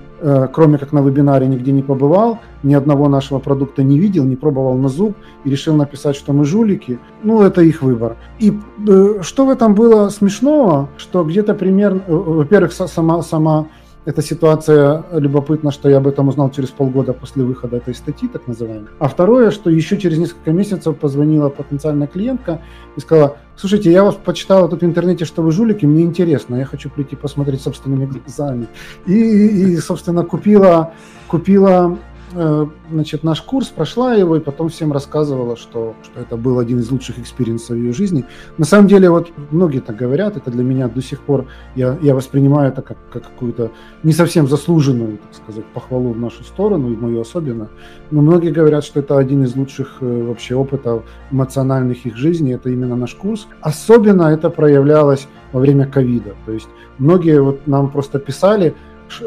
кроме 0.53 0.77
как 0.77 0.93
на 0.93 1.01
вебинаре, 1.01 1.47
нигде 1.47 1.71
не 1.71 1.81
побывал, 1.81 2.39
ни 2.63 2.73
одного 2.73 3.09
нашего 3.09 3.39
продукта 3.39 3.83
не 3.83 3.99
видел, 3.99 4.23
не 4.23 4.35
пробовал 4.35 4.77
на 4.77 4.89
зуб 4.89 5.15
и 5.43 5.49
решил 5.49 5.75
написать, 5.75 6.15
что 6.15 6.33
мы 6.33 6.45
жулики, 6.45 6.99
ну, 7.23 7.41
это 7.41 7.61
их 7.61 7.81
выбор. 7.81 8.15
И 8.39 8.57
э, 8.87 9.21
что 9.21 9.45
в 9.45 9.49
этом 9.49 9.75
было 9.75 10.09
смешного, 10.09 10.89
что 10.97 11.23
где-то 11.23 11.53
примерно, 11.53 12.01
э, 12.07 12.13
во-первых, 12.13 12.73
сама, 12.73 13.21
сама 13.21 13.67
эта 14.05 14.21
ситуация 14.21 15.03
любопытна, 15.11 15.71
что 15.71 15.89
я 15.89 15.97
об 15.97 16.07
этом 16.07 16.27
узнал 16.27 16.51
через 16.51 16.69
полгода 16.69 17.13
после 17.13 17.43
выхода 17.43 17.77
этой 17.77 17.95
статьи, 17.95 18.27
так 18.27 18.47
называемой. 18.47 18.89
А 18.99 19.07
второе, 19.07 19.51
что 19.51 19.69
еще 19.69 19.97
через 19.97 20.17
несколько 20.17 20.51
месяцев 20.51 20.95
позвонила 20.97 21.49
потенциальная 21.49 22.07
клиентка 22.07 22.61
и 22.95 22.99
сказала, 22.99 23.37
слушайте, 23.55 23.91
я 23.91 24.03
вас 24.03 24.15
почитала 24.15 24.69
тут 24.69 24.81
в 24.81 24.85
интернете, 24.85 25.25
что 25.25 25.41
вы 25.41 25.51
жулики, 25.51 25.85
мне 25.85 26.03
интересно, 26.03 26.55
я 26.55 26.65
хочу 26.65 26.89
прийти 26.89 27.15
посмотреть 27.15 27.61
собственными 27.61 28.05
глазами. 28.05 28.67
И, 29.07 29.13
и, 29.13 29.73
и 29.73 29.77
собственно, 29.77 30.23
купила, 30.23 30.93
купила 31.27 31.97
значит, 32.91 33.23
наш 33.23 33.41
курс, 33.41 33.67
прошла 33.67 34.13
его 34.13 34.35
и 34.35 34.39
потом 34.39 34.69
всем 34.69 34.91
рассказывала, 34.91 35.55
что, 35.55 35.95
что 36.03 36.19
это 36.19 36.35
был 36.35 36.59
один 36.59 36.79
из 36.79 36.91
лучших 36.91 37.19
experience 37.19 37.68
ов 37.68 37.77
ее 37.77 37.93
жизни. 37.93 38.25
На 38.57 38.65
самом 38.65 38.87
деле, 38.87 39.09
вот 39.09 39.31
многие 39.51 39.79
так 39.79 39.95
говорят, 39.95 40.35
это 40.35 40.51
для 40.51 40.63
меня 40.63 40.87
до 40.87 41.01
сих 41.01 41.21
пор, 41.21 41.45
я, 41.75 41.97
я 42.01 42.13
воспринимаю 42.13 42.69
это 42.71 42.81
как, 42.81 42.97
как 43.11 43.23
какую-то 43.23 43.71
не 44.03 44.11
совсем 44.11 44.47
заслуженную, 44.47 45.17
так 45.17 45.43
сказать, 45.43 45.65
похвалу 45.65 46.11
в 46.11 46.19
нашу 46.19 46.43
сторону, 46.43 46.91
и 46.91 46.95
мою 46.95 47.21
особенно. 47.21 47.69
Но 48.11 48.21
многие 48.21 48.51
говорят, 48.51 48.83
что 48.83 48.99
это 48.99 49.17
один 49.17 49.43
из 49.43 49.55
лучших 49.55 49.97
э, 50.01 50.23
вообще 50.23 50.55
опытов 50.55 51.03
эмоциональных 51.31 52.05
их 52.05 52.17
жизни, 52.17 52.53
это 52.53 52.69
именно 52.69 52.95
наш 52.95 53.15
курс. 53.15 53.47
Особенно 53.61 54.23
это 54.23 54.49
проявлялось 54.49 55.27
во 55.53 55.61
время 55.61 55.85
ковида. 55.85 56.35
То 56.45 56.51
есть 56.51 56.67
многие 56.97 57.41
вот 57.41 57.65
нам 57.65 57.89
просто 57.89 58.19
писали, 58.19 58.75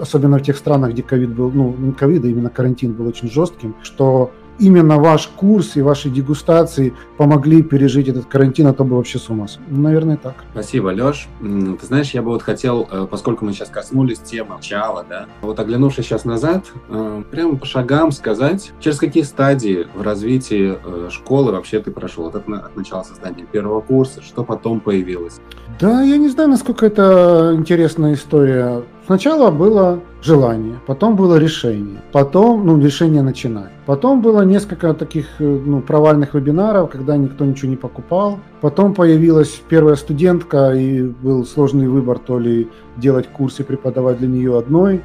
особенно 0.01 0.39
в 0.39 0.43
тех 0.43 0.57
странах, 0.57 0.93
где 0.93 1.03
ковид 1.03 1.31
был, 1.31 1.51
ну, 1.51 1.75
не 1.79 1.93
ковид, 1.93 2.25
а 2.25 2.29
именно 2.29 2.51
карантин 2.51 2.93
был 2.93 3.07
очень 3.07 3.31
жестким, 3.31 3.75
что 3.83 4.33
именно 4.59 4.99
ваш 4.99 5.29
курс 5.29 5.77
и 5.77 5.83
ваши 5.83 6.11
дегустации 6.11 6.95
помогли 7.17 7.63
пережить 7.63 8.09
этот 8.09 8.27
карантин, 8.27 8.67
а 8.67 8.73
то 8.73 8.85
бы 8.85 8.97
вообще 8.97 9.19
с 9.19 9.29
ума 9.29 9.47
ну, 9.69 9.83
Наверное, 9.83 10.17
так. 10.17 10.35
Спасибо, 10.53 10.89
Леш. 10.89 11.29
Ты 11.41 11.87
знаешь, 11.87 12.11
я 12.11 12.23
бы 12.23 12.31
вот 12.31 12.43
хотел, 12.43 12.89
э, 12.91 13.07
поскольку 13.11 13.45
мы 13.45 13.53
сейчас 13.53 13.71
коснулись 13.71 14.19
темы 14.19 14.57
начала, 14.57 15.05
да, 15.09 15.27
вот 15.41 15.59
оглянувшись 15.59 16.07
сейчас 16.07 16.25
назад, 16.25 16.67
э, 16.89 17.23
прямо 17.31 17.57
по 17.57 17.67
шагам 17.67 18.13
сказать, 18.13 18.73
через 18.81 18.99
какие 18.99 19.23
стадии 19.23 19.87
в 19.95 20.03
развитии 20.03 20.77
э, 20.83 21.09
школы 21.11 21.53
вообще 21.53 21.81
ты 21.81 21.91
прошел 21.91 22.27
от, 22.27 22.37
от 22.37 22.77
начала 22.77 23.03
создания 23.03 23.45
первого 23.45 23.81
курса, 23.81 24.23
что 24.23 24.45
потом 24.45 24.81
появилось? 24.81 25.41
Да, 25.81 26.03
я 26.03 26.17
не 26.17 26.29
знаю, 26.29 26.51
насколько 26.51 26.87
это 26.87 27.53
интересная 27.57 28.15
история. 28.15 28.83
Сначала 29.09 29.51
было 29.51 30.01
желание, 30.21 30.79
потом 30.87 31.17
было 31.17 31.39
решение, 31.39 32.03
потом, 32.13 32.67
ну, 32.67 32.79
решение 32.79 33.23
начинать. 33.23 33.71
Потом 33.87 34.21
было 34.21 34.43
несколько 34.43 34.93
таких, 34.93 35.25
э, 35.39 35.45
ну, 35.45 35.81
провальных 35.81 36.35
вебинаров, 36.35 36.91
когда 36.91 37.17
никто 37.17 37.47
ничего 37.47 37.71
не 37.71 37.77
покупал. 37.77 38.39
Потом 38.61 38.93
появилась 38.93 39.63
первая 39.67 39.97
студентка, 39.97 40.75
и 40.75 41.05
был 41.05 41.47
сложный 41.47 41.89
выбор, 41.89 42.19
то 42.19 42.39
ли 42.39 42.69
делать 42.99 43.29
курс 43.29 43.61
и 43.61 43.63
преподавать 43.63 44.19
для 44.19 44.29
нее 44.29 44.59
одной, 44.59 45.01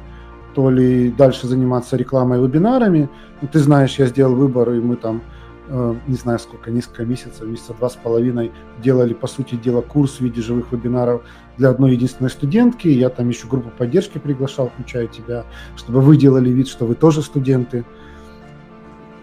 то 0.54 0.68
ли 0.68 1.10
дальше 1.10 1.46
заниматься 1.46 1.96
рекламой 1.96 2.40
и 2.40 2.42
вебинарами. 2.42 3.08
Ну, 3.40 3.48
ты 3.50 3.58
знаешь, 3.58 3.98
я 3.98 4.04
сделал 4.04 4.34
выбор, 4.34 4.70
и 4.72 4.80
мы 4.80 4.96
там 4.96 5.22
Э, 5.66 5.94
не 6.06 6.16
знаю 6.16 6.38
сколько, 6.38 6.70
несколько 6.70 7.04
месяцев, 7.04 7.42
месяца 7.46 7.72
два 7.72 7.88
с 7.88 7.96
половиной 7.96 8.52
делали, 8.82 9.14
по 9.14 9.26
сути 9.26 9.54
дела, 9.54 9.80
курс 9.80 10.16
в 10.16 10.20
виде 10.20 10.42
живых 10.42 10.72
вебинаров 10.72 11.22
для 11.56 11.70
одной 11.70 11.92
единственной 11.92 12.30
студентки. 12.30 12.88
Я 12.88 13.08
там 13.08 13.28
еще 13.28 13.46
группу 13.46 13.70
поддержки 13.76 14.18
приглашал, 14.18 14.68
включая 14.68 15.06
тебя, 15.06 15.44
чтобы 15.76 16.00
вы 16.00 16.16
делали 16.16 16.50
вид, 16.50 16.68
что 16.68 16.86
вы 16.86 16.94
тоже 16.94 17.22
студенты. 17.22 17.84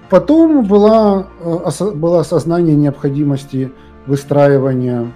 Потом 0.09 0.65
была, 0.65 1.27
э, 1.39 1.91
было 1.93 2.19
осознание 2.19 2.75
необходимости 2.75 3.71
выстраивания 4.07 5.11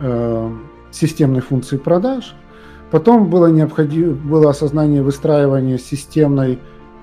э, 0.00 0.50
системной 0.90 1.40
функции 1.40 1.76
продаж. 1.76 2.34
Потом 2.90 3.28
было, 3.28 3.48
необходимо, 3.48 4.14
было 4.14 4.50
осознание 4.50 5.02
выстраивания 5.02 5.76
системной 5.76 6.58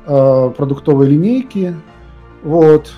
э, 0.06 0.52
продуктовой 0.58 1.08
линейки. 1.08 1.76
Вот. 2.44 2.92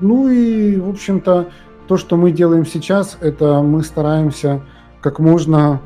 Ну 0.00 0.28
и, 0.28 0.76
в 0.76 0.88
общем-то, 0.88 1.48
то, 1.86 1.96
что 1.96 2.16
мы 2.16 2.32
делаем 2.32 2.66
сейчас, 2.66 3.16
это 3.20 3.62
мы 3.62 3.82
стараемся 3.82 4.62
как 5.00 5.18
можно, 5.18 5.80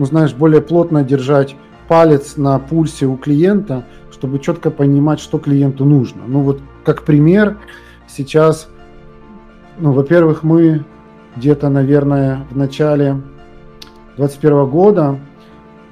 ну 0.00 0.06
знаешь, 0.06 0.32
более 0.32 0.62
плотно 0.62 1.04
держать 1.04 1.56
палец 1.86 2.38
на 2.38 2.58
пульсе 2.58 3.04
у 3.04 3.18
клиента, 3.18 3.84
чтобы 4.10 4.38
четко 4.38 4.70
понимать, 4.70 5.20
что 5.20 5.38
клиенту 5.38 5.84
нужно. 5.84 6.22
Ну 6.26 6.40
вот 6.40 6.62
как 6.86 7.02
пример, 7.02 7.58
сейчас, 8.08 8.70
ну, 9.78 9.92
во-первых, 9.92 10.42
мы 10.42 10.86
где-то, 11.36 11.68
наверное, 11.68 12.46
в 12.50 12.56
начале 12.56 13.20
2021 14.16 14.70
года 14.70 15.18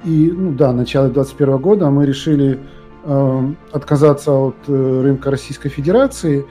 и, 0.03 0.33
ну 0.35 0.53
да, 0.53 0.73
начало 0.73 1.09
2021 1.09 1.57
года 1.59 1.91
мы 1.91 2.07
решили 2.07 2.57
э, 3.03 3.53
отказаться 3.71 4.31
от 4.31 4.55
э, 4.67 5.01
рынка 5.03 5.29
Российской 5.29 5.69
Федерации. 5.69 6.47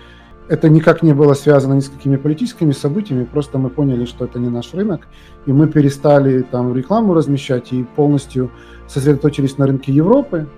Это 0.49 0.71
никак 0.71 1.03
не 1.03 1.13
было 1.13 1.35
связано 1.35 1.75
ни 1.75 1.81
с 1.81 1.91
какими 1.91 2.17
политическими 2.17 2.73
событиями, 2.73 3.25
просто 3.25 3.59
мы 3.59 3.69
поняли, 3.69 4.07
что 4.07 4.25
это 4.25 4.39
не 4.39 4.49
наш 4.49 4.73
рынок, 4.73 5.07
и 5.45 5.53
мы 5.53 5.69
перестали 5.69 6.43
там 6.43 6.75
рекламу 6.75 7.13
размещать 7.13 7.73
и 7.73 7.85
полностью 7.85 8.51
сосредоточились 8.87 9.59
на 9.59 9.67
рынке 9.67 9.93
Европы. 9.93 10.49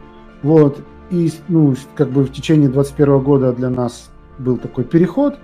Вот. 0.42 0.81
И 1.11 1.33
ну, 1.48 1.74
как 1.96 2.11
бы 2.11 2.22
в 2.22 2.33
течение 2.33 2.68
2021 2.68 3.18
года 3.18 3.53
для 3.53 3.68
нас 3.68 4.11
был 4.38 4.59
такой 4.59 4.85
переход 4.85 5.38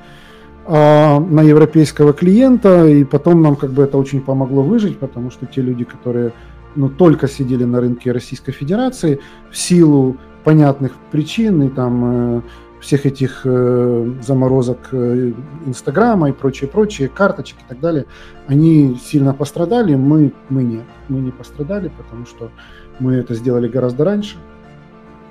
а, 0.64 1.18
на 1.18 1.42
европейского 1.42 2.12
клиента, 2.12 2.86
и 2.86 3.02
потом 3.04 3.42
нам 3.42 3.56
как 3.56 3.72
бы 3.72 3.82
это 3.82 3.98
очень 3.98 4.20
помогло 4.20 4.62
выжить, 4.62 4.98
потому 4.98 5.32
что 5.32 5.46
те 5.46 5.60
люди, 5.60 5.84
которые 5.84 6.32
ну, 6.76 6.88
только 6.88 7.26
сидели 7.26 7.64
на 7.64 7.80
рынке 7.80 8.12
Российской 8.12 8.52
Федерации 8.52 9.18
в 9.50 9.56
силу 9.56 10.16
понятных 10.44 10.92
причин 11.10 11.62
и 11.62 11.68
там 11.68 12.04
э, 12.04 12.42
всех 12.80 13.06
этих 13.06 13.42
э, 13.44 14.12
заморозок 14.22 14.88
э, 14.92 15.32
Инстаграма 15.66 16.30
и 16.30 16.32
прочее, 16.32 16.68
прочее, 16.68 17.08
карточек 17.08 17.58
и 17.60 17.68
так 17.68 17.80
далее, 17.80 18.06
они 18.46 18.98
сильно 19.02 19.34
пострадали, 19.34 19.94
мы, 19.94 20.32
мы 20.48 20.62
нет, 20.62 20.84
мы 21.08 21.20
не 21.20 21.30
пострадали, 21.30 21.90
потому 21.96 22.26
что 22.26 22.50
мы 22.98 23.14
это 23.14 23.34
сделали 23.34 23.68
гораздо 23.68 24.04
раньше. 24.04 24.36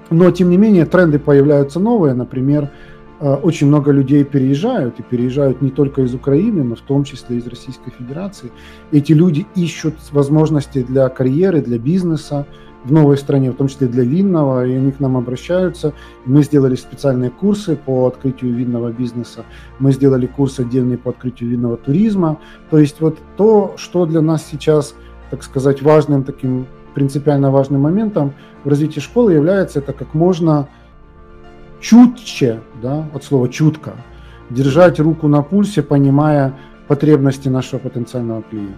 Но, 0.09 0.29
тем 0.31 0.49
не 0.49 0.57
менее, 0.57 0.85
тренды 0.85 1.17
появляются 1.17 1.79
новые, 1.79 2.13
например, 2.13 2.69
Э, 3.19 3.35
очень 3.35 3.67
много 3.67 3.91
людей 3.91 4.23
переезжают, 4.23 4.99
и 4.99 5.03
переезжают 5.03 5.61
не 5.61 5.71
только 5.71 6.01
из 6.01 6.13
Украины, 6.13 6.63
но 6.63 6.75
в 6.75 6.81
том 6.81 7.03
числе 7.03 7.37
из 7.37 7.47
Российской 7.47 7.91
Федерации. 7.91 8.51
Эти 8.91 9.13
люди 9.13 9.45
ищут 9.55 9.95
возможности 10.11 10.83
для 10.83 11.07
карьеры, 11.09 11.61
для 11.61 11.79
бизнеса 11.79 12.45
в 12.85 12.91
новой 12.91 13.17
стране, 13.17 13.51
в 13.51 13.55
том 13.55 13.67
числе 13.67 13.87
для 13.87 14.03
винного, 14.03 14.65
и 14.65 14.73
они 14.73 14.91
к 14.91 14.99
нам 14.99 15.17
обращаются. 15.17 15.93
Мы 16.25 16.43
сделали 16.43 16.75
специальные 16.75 17.31
курсы 17.31 17.75
по 17.75 18.07
открытию 18.07 18.53
винного 18.53 18.91
бизнеса, 18.91 19.43
мы 19.79 19.91
сделали 19.91 20.27
курс 20.27 20.59
отдельный 20.59 20.97
по 20.97 21.09
открытию 21.09 21.49
винного 21.49 21.77
туризма. 21.77 22.37
То 22.69 22.77
есть 22.77 23.01
вот 23.01 23.17
то, 23.35 23.73
что 23.77 24.05
для 24.05 24.21
нас 24.21 24.45
сейчас, 24.49 24.95
так 25.31 25.43
сказать, 25.43 25.81
важным 25.81 26.23
таким 26.23 26.67
принципиально 26.93 27.51
важным 27.51 27.81
моментом 27.81 28.33
в 28.63 28.69
развитии 28.69 29.01
школы 29.01 29.33
является 29.33 29.79
это 29.79 29.91
как 29.91 30.13
можно 30.13 30.69
чутче, 31.81 32.61
да, 32.81 33.05
от 33.13 33.23
слова 33.23 33.49
чутко, 33.49 33.93
держать 34.49 34.99
руку 34.99 35.27
на 35.27 35.41
пульсе, 35.41 35.81
понимая 35.81 36.53
потребности 36.87 37.49
нашего 37.49 37.79
потенциального 37.79 38.43
клиента. 38.43 38.77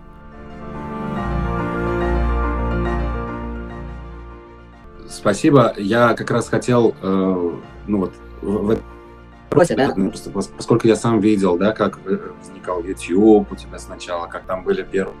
Спасибо. 5.11 5.73
Я 5.77 6.13
как 6.13 6.31
раз 6.31 6.47
хотел, 6.47 6.95
э, 7.01 7.51
ну 7.87 7.97
вот, 7.97 8.13
в, 8.41 8.77
вопросе, 9.49 9.75
да? 9.75 9.93
Поскольку 10.57 10.87
я 10.87 10.95
сам 10.95 11.19
видел, 11.19 11.57
да, 11.57 11.73
как 11.73 11.99
возникал 12.39 12.81
YouTube 12.83 13.51
у 13.51 13.55
тебя 13.55 13.77
сначала, 13.77 14.27
как 14.27 14.45
там 14.45 14.63
были 14.63 14.83
первые 14.83 15.15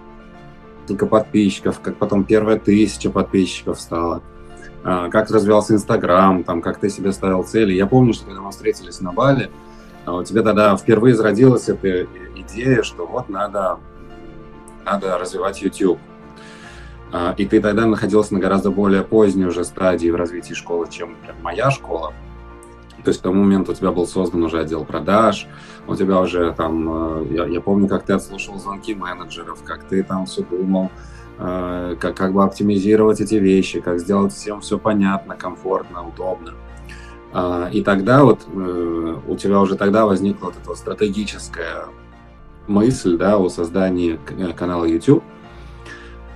подписчиков, 1.09 1.79
как 1.79 1.95
потом 1.95 2.25
первая 2.25 2.59
тысяча 2.59 3.09
подписчиков 3.09 3.79
стала, 3.79 4.21
а, 4.83 5.09
как 5.09 5.31
развивался 5.31 5.73
Инстаграм, 5.73 6.43
там, 6.43 6.61
как 6.61 6.79
ты 6.79 6.89
себе 6.89 7.13
ставил 7.13 7.43
цели. 7.43 7.73
Я 7.73 7.87
помню, 7.87 8.13
что 8.13 8.25
когда 8.25 8.41
мы 8.41 8.51
встретились 8.51 8.99
на 8.99 9.13
Бали, 9.13 9.49
а, 10.05 10.15
у 10.15 10.23
тебя 10.23 10.41
тогда 10.41 10.75
впервые 10.75 11.15
зародилась 11.15 11.69
эта 11.69 12.07
идея, 12.35 12.83
что 12.83 13.05
вот 13.05 13.29
надо, 13.29 13.79
надо 14.83 15.17
развивать 15.17 15.61
YouTube. 15.61 15.99
А, 17.11 17.33
и 17.37 17.45
ты 17.45 17.61
тогда 17.61 17.85
находился 17.85 18.33
на 18.33 18.39
гораздо 18.39 18.71
более 18.71 19.03
поздней 19.03 19.45
уже 19.45 19.63
стадии 19.63 20.09
в 20.09 20.15
развитии 20.15 20.53
школы, 20.53 20.87
чем 20.89 21.15
моя 21.41 21.69
школа. 21.69 22.13
То 23.03 23.09
есть 23.09 23.19
к 23.19 23.23
тому 23.23 23.43
моменту 23.43 23.71
у 23.71 23.75
тебя 23.75 23.91
был 23.91 24.07
создан 24.07 24.43
уже 24.43 24.59
отдел 24.59 24.85
продаж, 24.85 25.47
у 25.87 25.95
тебя 25.95 26.19
уже 26.19 26.53
там, 26.53 27.23
э, 27.23 27.25
я, 27.31 27.45
я 27.45 27.61
помню, 27.61 27.87
как 27.87 28.03
ты 28.03 28.13
отслушал 28.13 28.59
звонки 28.59 28.93
менеджеров, 28.93 29.63
как 29.63 29.83
ты 29.85 30.03
там 30.03 30.25
все 30.25 30.43
думал, 30.43 30.91
э, 31.39 31.95
как, 31.99 32.15
как 32.15 32.33
бы 32.33 32.43
оптимизировать 32.43 33.19
эти 33.19 33.35
вещи, 33.35 33.81
как 33.81 33.99
сделать 33.99 34.33
всем 34.33 34.61
все 34.61 34.77
понятно, 34.77 35.35
комфортно, 35.35 36.07
удобно. 36.07 36.53
Э, 37.33 37.69
и 37.71 37.81
тогда 37.81 38.23
вот 38.23 38.45
э, 38.53 39.15
у 39.27 39.35
тебя 39.35 39.59
уже 39.59 39.75
тогда 39.75 40.05
возникла 40.05 40.47
вот 40.47 40.55
эта 40.63 40.75
стратегическая 40.75 41.85
мысль, 42.67 43.17
да, 43.17 43.37
о 43.37 43.49
создании 43.49 44.19
канала 44.55 44.85
YouTube. 44.85 45.23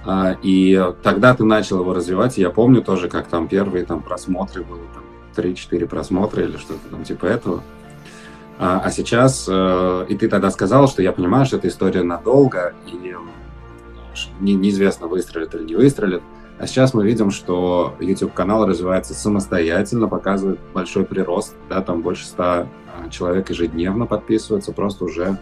Uh, 0.06 0.38
и 0.44 0.94
тогда 1.02 1.34
ты 1.34 1.44
начал 1.44 1.80
его 1.80 1.94
развивать. 1.94 2.38
Я 2.38 2.52
помню 2.52 2.84
тоже, 2.84 3.10
как 3.10 3.28
там 3.28 3.48
первые 3.48 3.86
там 3.86 4.04
просмотры 4.04 4.64
были, 4.64 4.84
там, 4.94 5.04
3-4 5.36 5.88
просмотра 5.88 6.44
или 6.44 6.58
что-то 6.58 6.88
там 6.92 7.04
типа 7.04 7.26
этого. 7.26 7.64
А, 8.58 8.82
а 8.84 8.92
сейчас, 8.92 9.48
э, 9.50 10.06
и 10.08 10.16
ты 10.16 10.30
тогда 10.30 10.50
сказал, 10.50 10.88
что 10.88 11.02
я 11.02 11.12
понимаю, 11.12 11.46
что 11.46 11.58
эта 11.58 11.68
история 11.68 12.04
надолго, 12.04 12.74
и 12.88 13.14
не, 14.40 14.54
неизвестно, 14.54 15.08
выстрелит 15.08 15.54
или 15.56 15.64
не 15.64 15.76
выстрелит. 15.76 16.22
А 16.58 16.68
сейчас 16.68 16.94
мы 16.94 17.06
видим, 17.06 17.32
что 17.32 17.96
YouTube-канал 18.00 18.66
развивается 18.66 19.14
самостоятельно, 19.14 20.08
показывает 20.08 20.60
большой 20.74 21.04
прирост, 21.04 21.54
да, 21.70 21.82
там 21.82 22.02
больше 22.02 22.26
100 22.26 22.44
а, 22.44 22.68
человек 23.10 23.50
ежедневно 23.50 24.06
подписываются, 24.06 24.72
просто 24.72 25.04
уже 25.04 25.38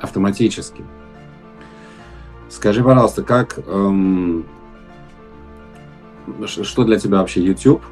автоматически. 0.00 0.84
Скажи, 2.48 2.82
пожалуйста, 2.82 3.22
как, 3.22 3.58
эм, 3.66 4.46
что 6.46 6.84
для 6.84 6.98
тебя 6.98 7.18
вообще 7.18 7.42
YouTube? 7.42 7.82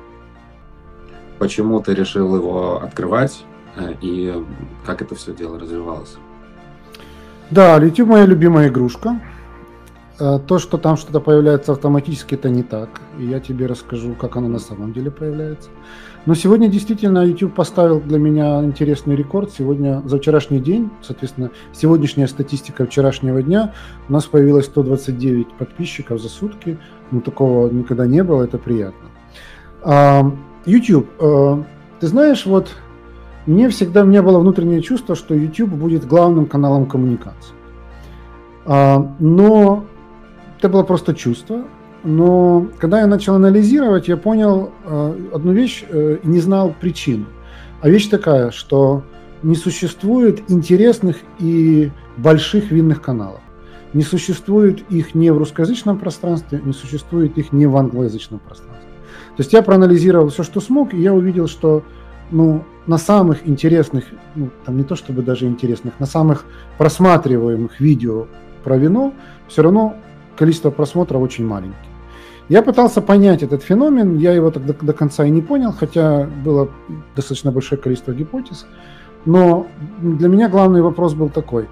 почему 1.38 1.80
ты 1.80 1.94
решил 1.94 2.34
его 2.34 2.82
открывать 2.82 3.44
э, 3.76 3.92
и 4.00 4.32
как 4.86 5.02
это 5.02 5.14
все 5.14 5.34
дело 5.34 5.59
развивалось? 5.59 6.16
Да, 7.50 7.76
YouTube 7.76 8.09
моя 8.09 8.24
любимая 8.24 8.68
игрушка. 8.68 9.20
Э, 10.18 10.38
то, 10.38 10.59
что 10.59 10.78
там 10.78 10.96
что-то 10.96 11.20
появляется 11.20 11.72
автоматически, 11.72 12.34
это 12.34 12.48
не 12.48 12.62
так. 12.62 13.00
И 13.18 13.26
я 13.26 13.40
тебе 13.40 13.66
расскажу, 13.66 14.14
как 14.14 14.36
оно 14.36 14.48
на 14.48 14.59
самом 14.59 14.94
деле 14.94 15.11
появляется. 15.11 15.68
Но 16.26 16.34
сегодня 16.34 16.68
действительно 16.68 17.24
YouTube 17.24 17.54
поставил 17.54 18.00
для 18.00 18.18
меня 18.18 18.64
интересный 18.64 19.14
рекорд. 19.14 19.50
Сегодня, 19.52 20.02
за 20.06 20.18
вчерашний 20.18 20.58
день, 20.58 20.90
соответственно, 21.02 21.50
сегодняшняя 21.72 22.26
статистика 22.26 22.86
вчерашнего 22.86 23.42
дня, 23.42 23.74
у 24.08 24.12
нас 24.12 24.24
появилось 24.24 24.64
129 24.66 25.54
подписчиков 25.54 26.20
за 26.20 26.28
сутки. 26.28 26.78
Ну, 27.10 27.20
такого 27.20 27.68
никогда 27.70 28.06
не 28.06 28.24
было, 28.24 28.44
это 28.44 28.56
приятно. 28.56 29.10
YouTube. 30.64 31.08
Э, 31.20 31.62
ты 32.00 32.06
знаешь, 32.06 32.46
вот 32.46 32.74
мне 33.46 33.68
всегда 33.68 34.02
у 34.02 34.06
меня 34.06 34.22
было 34.22 34.38
внутреннее 34.38 34.80
чувство, 34.80 35.14
что 35.14 35.34
YouTube 35.34 35.70
будет 35.70 36.06
главным 36.06 36.46
каналом 36.46 36.86
коммуникации. 36.86 37.54
А, 38.64 39.14
но 39.18 39.84
это 40.58 40.70
было 40.70 40.82
просто 40.82 41.14
чувство. 41.14 41.64
Но 42.05 42.68
когда 42.78 43.00
я 43.00 43.07
начал 43.07 43.34
анализировать, 43.34 44.09
я 44.09 44.18
понял 44.18 44.70
э, 44.84 45.28
одну 45.32 45.52
вещь 45.52 45.84
э, 45.88 46.18
и 46.22 46.28
не 46.28 46.38
знал 46.38 46.74
причин. 46.78 47.26
А 47.80 47.88
вещь 47.88 48.09
такая, 48.09 48.50
что 48.50 49.02
не 49.42 49.55
существует 49.55 50.50
интересных 50.50 51.16
и 51.38 51.90
больших 52.18 52.70
винных 52.70 53.00
каналов. 53.00 53.40
Не 53.94 54.02
существует 54.02 54.82
их 54.90 55.14
ни 55.14 55.30
в 55.30 55.38
русскоязычном 55.38 55.98
пространстве, 55.98 56.61
не 56.62 56.74
существует 56.74 57.38
их 57.38 57.52
ни 57.52 57.64
в 57.64 57.76
англоязычном 57.76 58.38
пространстве. 58.38 58.88
То 59.36 59.40
есть 59.40 59.52
я 59.52 59.62
проанализировал 59.62 60.28
все, 60.28 60.42
что 60.42 60.61
смог, 60.61 60.92
и 60.92 61.00
я 61.00 61.14
увидел, 61.14 61.46
что 61.46 61.82
ну, 62.30 62.64
на 62.86 62.98
самых 62.98 63.48
интересных, 63.48 64.05
ну, 64.34 64.50
там 64.64 64.76
не 64.76 64.84
то 64.84 64.94
чтобы 64.94 65.22
даже 65.22 65.46
интересных, 65.46 65.98
на 66.00 66.07
самых 66.07 66.44
просматриваемых 66.76 67.80
видео 67.80 68.26
про 68.62 68.76
вино 68.76 69.14
все 69.48 69.62
равно 69.62 69.96
количество 70.36 70.70
просмотров 70.70 71.22
очень 71.22 71.46
маленькое. 71.46 71.93
Я 72.49 72.62
пытался 72.62 73.01
понять 73.01 73.42
этот 73.42 73.62
феномен, 73.62 74.18
я 74.18 74.32
его 74.32 74.51
так 74.51 74.64
до, 74.64 74.92
конца 74.92 75.24
и 75.24 75.30
не 75.30 75.40
понял, 75.40 75.72
хотя 75.72 76.28
было 76.45 76.68
достаточно 77.16 77.51
большое 77.51 77.80
количество 77.80 78.12
гипотез. 78.12 78.66
Но 79.24 79.66
для 80.03 80.28
меня 80.28 80.51
главный 80.51 80.82
вопрос 80.82 81.14
был 81.14 81.30
такой. 81.30 81.68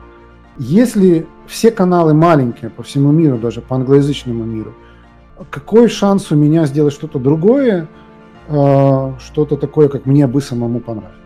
Если 0.59 1.27
все 1.47 1.71
каналы 1.71 2.15
маленькие 2.15 2.71
по 2.71 2.83
всему 2.83 3.13
миру, 3.13 3.37
даже 3.37 3.61
по 3.61 3.77
англоязычному 3.77 4.45
миру, 4.45 4.73
какой 5.51 5.89
шанс 5.89 6.31
у 6.31 6.37
меня 6.37 6.65
сделать 6.67 6.95
что-то 6.95 7.19
другое, 7.19 7.89
э, 8.49 9.13
что-то 9.19 9.57
такое, 9.57 9.89
как 9.89 10.07
мне 10.07 10.27
бы 10.27 10.41
самому 10.41 10.81
понравилось. 10.81 11.19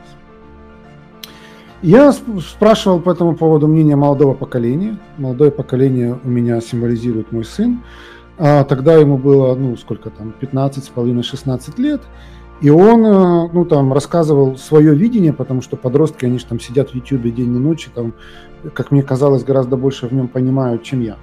Я 1.82 2.12
спрашивал 2.12 3.00
по 3.00 3.10
этому 3.10 3.36
поводу 3.36 3.68
мнение 3.68 3.96
молодого 3.96 4.34
поколения. 4.34 4.98
Молодое 5.18 5.50
поколение 5.50 6.18
у 6.24 6.28
меня 6.28 6.60
символизирует 6.60 7.30
мой 7.32 7.44
сын. 7.44 7.82
А 8.38 8.64
тогда 8.64 8.94
ему 8.94 9.16
было, 9.16 9.54
ну, 9.54 9.76
сколько 9.76 10.10
там, 10.10 10.32
15 10.38 10.84
с 10.84 10.88
половиной, 10.88 11.22
16 11.22 11.78
лет. 11.78 12.02
И 12.60 12.70
он, 12.70 13.04
э, 13.04 13.48
ну, 13.52 13.64
там, 13.64 13.92
рассказывал 13.92 14.56
свое 14.56 14.94
видение, 14.94 15.32
потому 15.32 15.62
что 15.62 15.76
подростки, 15.76 16.24
они 16.24 16.38
же 16.38 16.46
там 16.46 16.58
сидят 16.58 16.90
в 16.90 16.94
Ютубе 16.94 17.30
день 17.30 17.54
и 17.54 17.58
ночь, 17.58 17.86
и 17.86 17.90
там, 17.90 18.14
как 18.72 18.90
мне 18.90 19.02
казалось, 19.02 19.44
гораздо 19.44 19.76
больше 19.76 20.06
в 20.06 20.12
нем 20.12 20.28
понимают, 20.28 20.82
чем 20.82 21.00
я. 21.00 21.16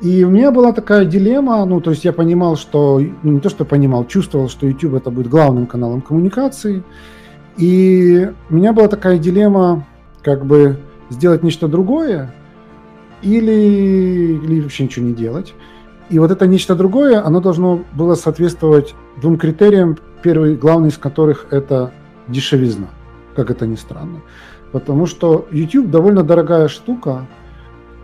И 0.00 0.22
у 0.22 0.30
меня 0.30 0.52
была 0.52 0.72
такая 0.72 1.04
дилемма, 1.04 1.64
ну, 1.64 1.80
то 1.80 1.90
есть 1.90 2.04
я 2.04 2.12
понимал, 2.12 2.56
что, 2.56 3.00
ну, 3.22 3.32
не 3.32 3.40
то, 3.40 3.48
что 3.48 3.64
понимал, 3.64 4.06
чувствовал, 4.06 4.48
что 4.48 4.66
YouTube 4.66 4.94
это 4.94 5.10
будет 5.10 5.28
главным 5.28 5.66
каналом 5.66 6.00
коммуникации. 6.00 6.84
И 7.56 8.30
у 8.48 8.54
меня 8.54 8.72
была 8.72 8.86
такая 8.86 9.18
дилемма, 9.18 9.86
как 10.22 10.46
бы 10.46 10.78
сделать 11.10 11.42
нечто 11.42 11.66
другое 11.66 12.32
или, 13.22 14.38
или 14.40 14.60
вообще 14.60 14.84
ничего 14.84 15.06
не 15.06 15.14
делать. 15.14 15.54
И 16.10 16.18
вот 16.18 16.30
это 16.30 16.46
нечто 16.46 16.74
другое, 16.74 17.24
оно 17.24 17.40
должно 17.40 17.84
было 17.92 18.14
соответствовать 18.14 18.94
двум 19.20 19.36
критериям, 19.36 19.98
первый, 20.22 20.56
главный 20.56 20.88
из 20.88 20.96
которых 20.96 21.46
это 21.50 21.92
дешевизна, 22.28 22.88
как 23.36 23.50
это 23.50 23.66
ни 23.66 23.76
странно. 23.76 24.20
Потому 24.72 25.06
что 25.06 25.46
YouTube 25.50 25.90
довольно 25.90 26.22
дорогая 26.22 26.68
штука, 26.68 27.26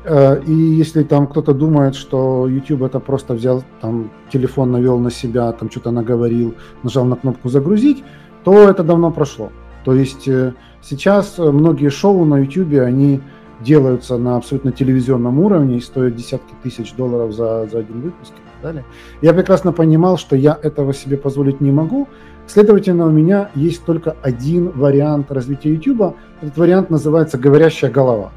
э, 0.04 0.42
и 0.42 0.52
если 0.52 1.02
там 1.02 1.26
кто-то 1.26 1.54
думает, 1.54 1.94
что 1.94 2.46
YouTube 2.46 2.82
это 2.82 3.00
просто 3.00 3.34
взял, 3.34 3.64
там 3.80 4.10
телефон 4.30 4.72
навел 4.72 4.98
на 4.98 5.10
себя, 5.10 5.50
там 5.52 5.70
что-то 5.70 5.90
наговорил, 5.90 6.54
нажал 6.82 7.04
на 7.04 7.16
кнопку 7.16 7.48
загрузить, 7.48 8.04
то 8.44 8.68
это 8.68 8.82
давно 8.82 9.10
прошло. 9.10 9.50
То 9.84 9.94
есть 9.94 10.28
э, 10.28 10.54
сейчас 10.82 11.38
многие 11.38 11.88
шоу 11.88 12.24
на 12.24 12.38
YouTube, 12.38 12.80
они 12.80 13.20
делаются 13.60 14.18
на 14.18 14.36
абсолютно 14.36 14.72
телевизионном 14.72 15.38
уровне 15.40 15.78
и 15.78 15.80
стоят 15.80 16.16
десятки 16.16 16.54
тысяч 16.62 16.94
долларов 16.94 17.32
за, 17.32 17.66
за 17.66 17.78
один 17.78 18.00
выпуск 18.00 18.32
и 18.32 18.36
так 18.36 18.62
далее. 18.62 18.84
Я 19.22 19.32
прекрасно 19.32 19.72
понимал, 19.72 20.18
что 20.18 20.36
я 20.36 20.58
этого 20.62 20.92
себе 20.92 21.16
позволить 21.16 21.60
не 21.60 21.72
могу. 21.72 22.08
Следовательно, 22.46 23.06
у 23.06 23.10
меня 23.10 23.50
есть 23.54 23.84
только 23.84 24.16
один 24.22 24.70
вариант 24.70 25.32
развития 25.32 25.72
YouTube. 25.72 26.16
Этот 26.40 26.56
вариант 26.56 26.90
называется 26.90 27.38
«говорящая 27.38 27.90
голова». 27.90 28.32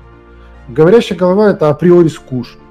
Говорящая 0.70 1.18
голова– 1.18 1.50
это 1.52 1.70
априори 1.70 2.08
скучно. 2.08 2.62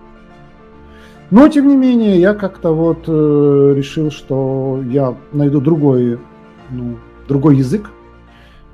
Но, 1.31 1.49
тем 1.49 1.67
не 1.67 1.77
менее, 1.77 2.21
я 2.21 2.35
как-то 2.35 2.73
вот 2.73 3.05
э, 3.09 3.73
решил, 3.75 4.11
что 4.11 4.81
я 4.89 5.17
найду 5.33 5.61
другой, 5.61 6.21
ну, 6.71 6.97
другой 7.27 7.57
язык, 7.57 7.91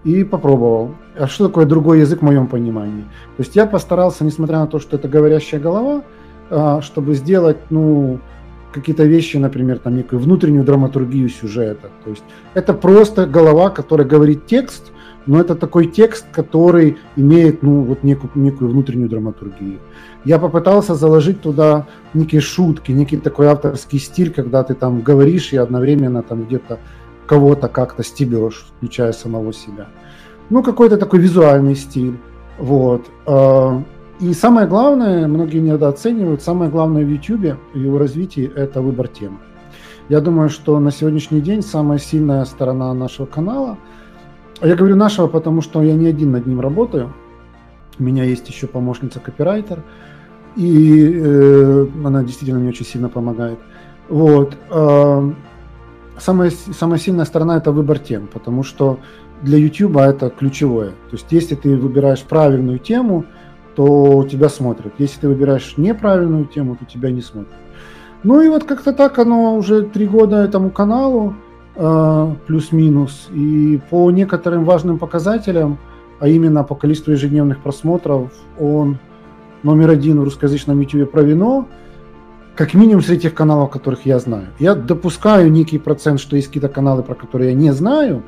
и 0.05 0.23
попробовал. 0.23 0.91
А 1.19 1.27
что 1.27 1.49
такое 1.49 1.67
другой 1.67 2.01
язык 2.01 2.21
в 2.21 2.25
моем 2.25 2.47
понимании? 2.47 3.03
То 3.37 3.43
есть 3.43 3.55
я 3.57 3.67
постарался, 3.67 4.25
несмотря 4.25 4.61
на 4.61 4.67
то, 4.67 4.79
что 4.79 4.97
это 4.97 5.09
говорящая 5.09 5.61
голова, 5.61 6.03
а, 6.51 6.81
чтобы 6.81 7.15
сделать, 7.15 7.59
ну, 7.71 8.19
какие-то 8.73 9.05
вещи, 9.05 9.37
например, 9.37 9.79
там 9.79 9.97
некую 9.97 10.21
внутреннюю 10.21 10.65
драматургию 10.65 11.29
сюжета. 11.29 11.91
То 12.05 12.11
есть 12.11 12.25
это 12.55 12.73
просто 12.73 13.27
голова, 13.27 13.69
которая 13.71 14.07
говорит 14.07 14.47
текст, 14.47 14.93
но 15.27 15.41
это 15.41 15.55
такой 15.55 15.87
текст, 15.87 16.27
который 16.33 16.97
имеет, 17.17 17.63
ну, 17.63 17.83
вот 17.83 18.03
некую, 18.03 18.31
некую 18.35 18.71
внутреннюю 18.71 19.09
драматургию. 19.09 19.79
Я 20.25 20.39
попытался 20.39 20.95
заложить 20.95 21.43
туда 21.43 21.87
некие 22.15 22.41
шутки, 22.41 22.91
некий 22.93 23.19
такой 23.19 23.47
авторский 23.47 23.99
стиль, 23.99 24.33
когда 24.33 24.63
ты 24.63 24.75
там 24.75 25.03
говоришь 25.03 25.53
и 25.53 25.57
одновременно 25.57 26.23
там 26.23 26.45
где-то 26.45 26.79
кого-то 27.27 27.69
как-то 27.69 28.03
стебешь, 28.03 28.67
включая 28.77 29.13
самого 29.13 29.53
себя. 29.53 29.89
Ну, 30.51 30.62
какой-то 30.62 30.97
такой 30.97 31.20
визуальный 31.20 31.74
стиль. 31.74 32.18
Вот. 32.59 33.07
А, 33.26 33.82
и 34.20 34.34
самое 34.34 34.66
главное, 34.66 35.26
многие 35.26 35.59
недооценивают, 35.59 36.43
самое 36.43 36.70
главное 36.70 37.05
в 37.05 37.09
YouTube, 37.09 37.59
в 37.74 37.78
его 37.78 37.99
развитии, 37.99 38.51
это 38.55 38.80
выбор 38.80 39.09
темы. 39.09 39.38
Я 40.09 40.20
думаю, 40.20 40.49
что 40.49 40.78
на 40.78 40.90
сегодняшний 40.90 41.40
день 41.40 41.62
самая 41.62 41.99
сильная 41.99 42.45
сторона 42.45 42.93
нашего 42.93 43.26
канала, 43.26 43.78
я 44.61 44.76
говорю 44.76 44.95
нашего, 44.95 45.26
потому 45.26 45.62
что 45.62 45.82
я 45.82 45.95
не 45.95 46.07
один 46.07 46.32
над 46.32 46.47
ним 46.47 46.61
работаю, 46.61 47.12
у 47.99 48.03
меня 48.03 48.24
есть 48.24 48.49
еще 48.49 48.66
помощница-копирайтер, 48.66 49.82
и 50.57 51.12
э, 51.14 51.86
она 52.05 52.22
действительно 52.22 52.61
мне 52.61 52.68
очень 52.68 52.86
сильно 52.86 53.09
помогает. 53.09 53.59
Вот. 54.09 54.57
Э, 54.70 55.32
самая, 56.18 56.51
самая 56.51 56.99
сильная 56.99 57.24
сторона 57.24 57.57
это 57.57 57.72
выбор 57.72 57.99
тем, 57.99 58.26
потому 58.26 58.62
что 58.62 58.99
для 59.43 59.59
YouTube 59.59 59.97
это 59.97 60.30
ключевое. 60.30 60.90
То 60.90 61.12
есть 61.12 61.26
если 61.30 61.55
ты 61.55 61.76
выбираешь 61.76 62.22
правильную 62.22 62.78
тему, 62.78 63.24
то 63.74 64.26
тебя 64.30 64.49
смотрят. 64.49 64.93
Если 64.99 65.20
ты 65.20 65.28
выбираешь 65.28 65.74
неправильную 65.76 66.47
тему, 66.47 66.76
то 66.76 66.84
тебя 66.84 67.11
не 67.11 67.20
смотрят. 67.20 67.53
Ну 68.22 68.40
и 68.40 68.49
вот 68.49 68.64
как-то 68.64 68.93
так 68.93 69.18
оно 69.18 69.57
уже 69.57 69.82
три 69.82 70.07
года 70.07 70.36
этому 70.36 70.70
каналу, 70.70 71.34
э, 71.74 72.34
плюс-минус. 72.47 73.28
И 73.32 73.80
по 73.90 74.11
некоторым 74.11 74.64
важным 74.64 74.99
показателям, 74.99 75.78
а 76.20 76.28
именно 76.28 76.62
по 76.64 76.74
количеству 76.74 77.12
ежедневных 77.12 77.61
просмотров, 77.61 78.32
он 78.61 78.99
номер 79.62 79.90
один 79.90 80.20
в 80.20 80.24
русскоязычном 80.24 80.80
YouTube 80.80 81.11
про 81.11 81.22
вино– 81.22 81.66
как 82.55 82.74
минимум 82.74 83.03
среди 83.03 83.22
тех 83.22 83.34
каналов, 83.34 83.70
которых 83.70 84.05
я 84.05 84.18
знаю. 84.18 84.49
Я 84.59 84.74
допускаю 84.74 85.51
некий 85.51 85.78
процент, 85.78 86.20
что 86.20 86.36
есть 86.36 86.49
какие-то 86.49 86.68
каналы, 86.68 87.03
про 87.03 87.14
которые 87.14 87.51
я 87.51 87.57
не 87.57 87.72
знаю. 87.72 88.22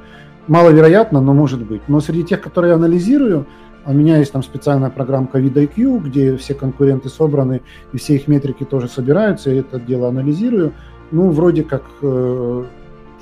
Маловероятно, 0.49 1.21
но 1.21 1.33
может 1.35 1.65
быть. 1.65 1.83
Но 1.89 2.01
среди 2.01 2.25
тех, 2.25 2.41
которые 2.41 2.71
я 2.71 2.77
анализирую, 2.77 3.47
у 3.87 3.93
меня 3.93 4.19
есть 4.19 4.33
там 4.33 4.43
специальная 4.43 4.91
программка 4.91 5.39
VidIQ, 5.39 6.01
где 6.01 6.37
все 6.37 6.55
конкуренты 6.55 7.09
собраны, 7.09 7.63
и 7.93 7.99
все 7.99 8.15
их 8.15 8.29
метрики 8.29 8.65
тоже 8.65 8.89
собираются, 8.89 9.51
я 9.51 9.61
это 9.61 9.79
дело 9.79 10.09
анализирую. 10.09 10.73
Ну, 11.11 11.31
вроде 11.31 11.63
как 11.63 11.85
э, 12.03 12.65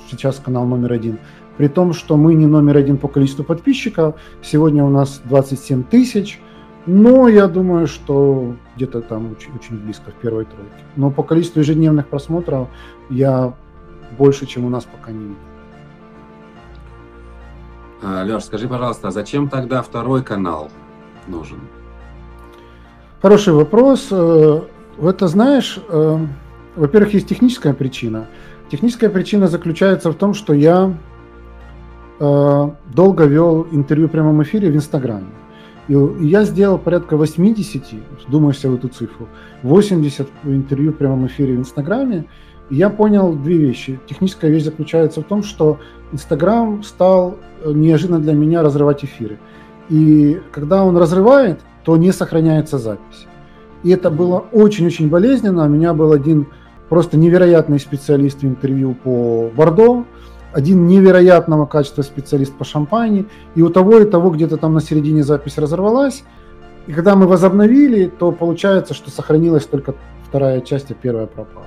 сейчас 0.09 0.39
канал 0.39 0.65
номер 0.65 0.93
один. 0.93 1.19
При 1.57 1.67
том, 1.67 1.93
что 1.93 2.17
мы 2.17 2.33
не 2.33 2.47
номер 2.47 2.77
один 2.77 2.97
по 2.97 3.07
количеству 3.07 3.43
подписчиков. 3.43 4.15
Сегодня 4.41 4.83
у 4.83 4.89
нас 4.89 5.21
27 5.25 5.83
тысяч– 5.83 6.39
но 6.85 7.29
я 7.29 7.47
думаю, 7.47 7.87
что 7.87 8.55
где-то 8.75 9.01
там 9.01 9.31
очень, 9.31 9.53
очень 9.55 9.77
близко 9.77 10.11
в 10.11 10.15
первой 10.15 10.45
тройке. 10.45 10.83
Но 10.97 11.11
по 11.11 11.23
количеству 11.23 11.61
ежедневных 11.61 12.07
просмотров 12.07 12.67
я 13.09 13.53
больше, 14.17 14.45
чем 14.45 14.65
у 14.65 14.69
нас 14.69 14.83
пока 14.83 15.11
не 15.11 15.19
видел. 15.19 15.52
А, 18.05 18.23
Леш, 18.25 18.43
скажи, 18.43 18.67
пожалуйста, 18.67 19.07
а 19.07 19.11
зачем 19.11 19.47
тогда 19.47 19.81
второй 19.81 20.23
канал 20.23 20.69
нужен? 21.27 21.59
Хороший 23.21 23.53
вопрос. 23.53 24.07
Э, 24.11 24.61
это, 25.01 25.27
знаешь, 25.29 25.79
э, 25.87 26.17
во-первых, 26.75 27.13
есть 27.13 27.29
техническая 27.29 27.73
причина. 27.73 28.27
Техническая 28.69 29.09
причина 29.09 29.47
заключается 29.47 30.11
в 30.11 30.15
том, 30.15 30.33
что 30.33 30.53
я 30.53 30.93
э, 32.19 32.69
долго 32.93 33.23
вел 33.23 33.67
интервью 33.71 34.09
в 34.09 34.11
прямом 34.11 34.43
эфире 34.43 34.69
в 34.69 34.75
Инстаграме. 34.75 35.27
И 35.87 35.93
я 35.93 36.43
сделал 36.43 36.77
порядка 36.77 37.15
80, 37.15 37.83
думаю 38.27 38.53
себе 38.53 38.71
в 38.71 38.75
эту 38.75 38.89
цифру, 38.89 39.29
80 39.61 40.27
интервью 40.43 40.91
в 40.91 40.95
прямом 40.97 41.27
эфире 41.27 41.55
в 41.55 41.59
Инстаграме. 41.59 42.25
И 42.69 42.75
я 42.75 42.89
понял 42.89 43.33
две 43.33 43.57
вещи. 43.57 43.99
Техническая 44.07 44.51
вещь 44.51 44.63
заключается 44.63 45.21
в 45.21 45.23
том, 45.23 45.43
что 45.43 45.79
Инстаграм 46.13 46.83
стал 46.83 47.37
э, 47.63 47.71
неожиданно 47.73 48.19
для 48.19 48.33
меня 48.33 48.61
разрывать 48.61 49.03
эфиры. 49.03 49.39
И 49.89 50.39
когда 50.51 50.85
он 50.85 50.95
разрывает, 50.95 51.59
то 51.83 51.97
не 51.97 52.11
сохраняется 52.11 52.77
запись. 52.77 53.27
И 53.81 53.89
это 53.89 54.09
было 54.09 54.45
очень-очень 54.51 55.09
болезненно. 55.09 55.65
У 55.65 55.69
меня 55.69 55.93
был 55.93 56.13
один 56.13 56.47
просто 56.87 57.17
невероятный 57.17 57.79
специалист 57.79 58.41
в 58.41 58.45
интервью 58.45 58.95
по 59.03 59.49
Бордо, 59.55 60.05
один 60.53 60.85
невероятного 60.85 61.65
качества 61.65 62.03
специалист 62.03 62.53
по 62.53 62.63
шампани, 62.63 63.25
и 63.55 63.63
у 63.63 63.69
того 63.69 63.99
и 63.99 64.05
того 64.05 64.29
где-то 64.29 64.57
там 64.57 64.75
на 64.75 64.81
середине 64.81 65.23
запись 65.23 65.57
разорвалась. 65.57 66.23
И 66.85 66.93
когда 66.93 67.15
мы 67.15 67.27
возобновили, 67.27 68.05
то 68.05 68.31
получается, 68.31 68.93
что 68.93 69.09
сохранилась 69.09 69.65
только 69.65 69.95
вторая 70.27 70.61
часть, 70.61 70.91
а 70.91 70.93
первая 70.93 71.25
пропала. 71.25 71.65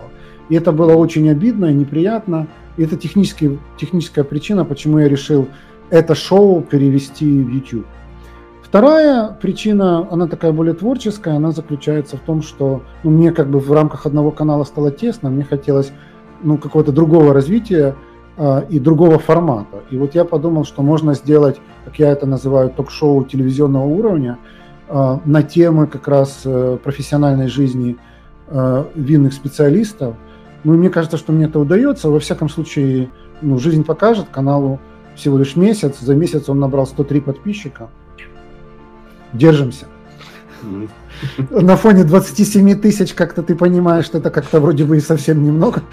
И 0.49 0.55
это 0.55 0.73
было 0.73 0.95
очень 0.95 1.29
обидно 1.29 1.67
и 1.67 1.75
неприятно. 1.75 2.47
И 2.77 2.83
это 2.83 2.97
техническая 2.97 4.25
причина, 4.25 4.65
почему 4.65 4.99
я 4.99 5.09
решил 5.09 5.49
это 5.91 6.15
шоу 6.15 6.61
перевести 6.61 7.43
в 7.43 7.49
YouTube. 7.49 7.87
Вторая 8.63 9.29
причина, 9.41 10.07
она 10.11 10.27
такая 10.27 10.53
более 10.53 10.75
творческая, 10.75 11.37
она 11.37 11.53
заключается 11.53 12.17
в 12.17 12.21
том, 12.21 12.43
что 12.43 12.83
ну, 13.05 13.11
мне 13.11 13.31
как 13.33 13.49
бы 13.49 13.61
в 13.61 13.73
рамках 13.73 14.07
одного 14.07 14.33
канала 14.33 14.65
стало 14.65 14.91
тесно, 14.91 15.31
мне 15.31 15.45
хотелось 15.45 15.93
ну, 16.43 16.59
какого-то 16.59 16.93
другого 16.93 17.33
развития, 17.33 17.95
а, 18.39 18.67
и 18.69 18.79
другого 18.79 19.19
формата. 19.19 19.79
И 19.91 19.97
вот 19.97 20.15
я 20.15 20.27
подумал, 20.27 20.65
что 20.67 20.83
можно 20.83 21.15
сделать, 21.15 21.59
как 21.87 21.99
я 21.99 22.11
это 22.11 22.27
называю, 22.27 22.69
ток-шоу 22.69 23.25
телевизионного 23.25 23.87
уровня 23.87 24.37
а, 24.89 25.21
на 25.25 25.43
темы 25.43 25.87
как 25.87 26.07
раз 26.07 26.43
э, 26.45 26.79
профессиональной 26.85 27.49
жизни 27.49 27.97
э, 28.49 28.85
винных 28.95 29.33
специалистов. 29.33 30.17
Ну, 30.67 30.75
и 30.75 30.77
мне 30.79 30.91
кажется, 30.91 31.17
что 31.17 31.33
мне 31.33 31.45
это 31.45 31.61
удается. 31.61 32.11
Во 32.11 32.19
всяком 32.19 32.49
случае, 32.49 33.09
ну, 33.41 33.57
жизнь 33.57 33.85
покажет. 33.85 34.27
Каналу 34.33 34.81
всего 35.15 35.39
лишь 35.39 35.55
месяц. 35.55 36.01
За 36.01 36.17
месяц 36.17 36.49
он 36.49 36.59
набрал 36.59 36.89
103 36.89 37.21
подписчика. 37.21 37.89
Держимся. 39.33 39.87
На 41.51 41.77
фоне 41.77 42.03
27 42.03 42.81
тысяч 42.81 43.15
как-то 43.15 43.45
ты 43.45 43.55
понимаешь, 43.55 44.07
что 44.07 44.19
это 44.19 44.31
как-то 44.31 44.59
вроде 44.59 44.85
бы 44.85 44.97
и 44.97 45.01
совсем 45.01 45.45
немного. 45.45 45.85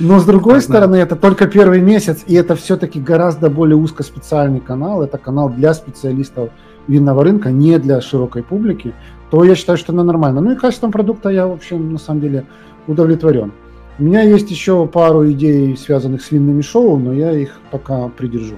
Но 0.00 0.18
с 0.18 0.24
другой 0.24 0.54
Понятно. 0.54 0.74
стороны, 0.74 0.96
это 0.96 1.14
только 1.14 1.46
первый 1.46 1.80
месяц, 1.80 2.24
и 2.26 2.34
это 2.34 2.56
все-таки 2.56 2.98
гораздо 2.98 3.48
более 3.48 3.76
узкоспециальный 3.76 4.58
канал. 4.58 5.04
Это 5.04 5.18
канал 5.18 5.48
для 5.48 5.72
специалистов 5.72 6.50
винного 6.88 7.22
рынка, 7.22 7.52
не 7.52 7.78
для 7.78 8.00
широкой 8.00 8.42
публики. 8.42 8.92
То 9.30 9.44
я 9.44 9.54
считаю, 9.54 9.78
что 9.78 9.92
это 9.92 10.02
нормально. 10.02 10.40
Ну 10.40 10.50
и 10.50 10.56
качеством 10.56 10.90
продукта 10.90 11.28
я, 11.28 11.46
в 11.46 11.52
общем, 11.52 11.92
на 11.92 11.98
самом 12.00 12.20
деле 12.20 12.44
удовлетворен. 12.86 13.52
У 13.98 14.04
меня 14.04 14.22
есть 14.22 14.50
еще 14.50 14.86
пару 14.86 15.30
идей, 15.30 15.76
связанных 15.76 16.22
с 16.22 16.30
винными 16.30 16.62
шоу, 16.62 16.96
но 16.96 17.12
я 17.12 17.32
их 17.32 17.60
пока 17.70 18.08
придержу. 18.08 18.56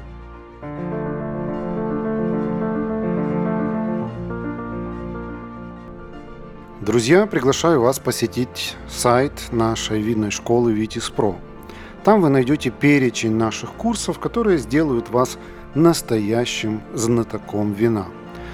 Друзья, 6.81 7.27
приглашаю 7.27 7.81
вас 7.81 7.99
посетить 7.99 8.77
сайт 8.89 9.33
нашей 9.51 10.03
винной 10.03 10.31
школы 10.31 10.73
Витис 10.73 11.09
Про. 11.09 11.37
Там 12.05 12.21
вы 12.21 12.29
найдете 12.29 12.69
перечень 12.69 13.35
наших 13.35 13.73
курсов, 13.73 14.19
которые 14.19 14.59
сделают 14.59 15.09
вас 15.09 15.39
настоящим 15.75 16.83
знатоком 16.93 17.73
вина. 17.73 18.05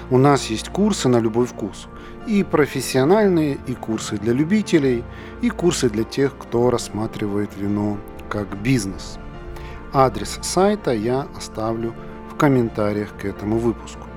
У 0.09 0.17
нас 0.17 0.45
есть 0.47 0.69
курсы 0.69 1.09
на 1.09 1.19
любой 1.19 1.45
вкус. 1.45 1.87
И 2.27 2.43
профессиональные, 2.43 3.57
и 3.67 3.73
курсы 3.73 4.17
для 4.17 4.33
любителей, 4.33 5.03
и 5.41 5.49
курсы 5.49 5.89
для 5.89 6.03
тех, 6.03 6.37
кто 6.37 6.69
рассматривает 6.69 7.49
вино 7.57 7.97
как 8.29 8.61
бизнес. 8.61 9.17
Адрес 9.93 10.39
сайта 10.41 10.91
я 10.93 11.27
оставлю 11.35 11.93
в 12.31 12.35
комментариях 12.35 13.09
к 13.17 13.25
этому 13.25 13.57
выпуску. 13.57 14.07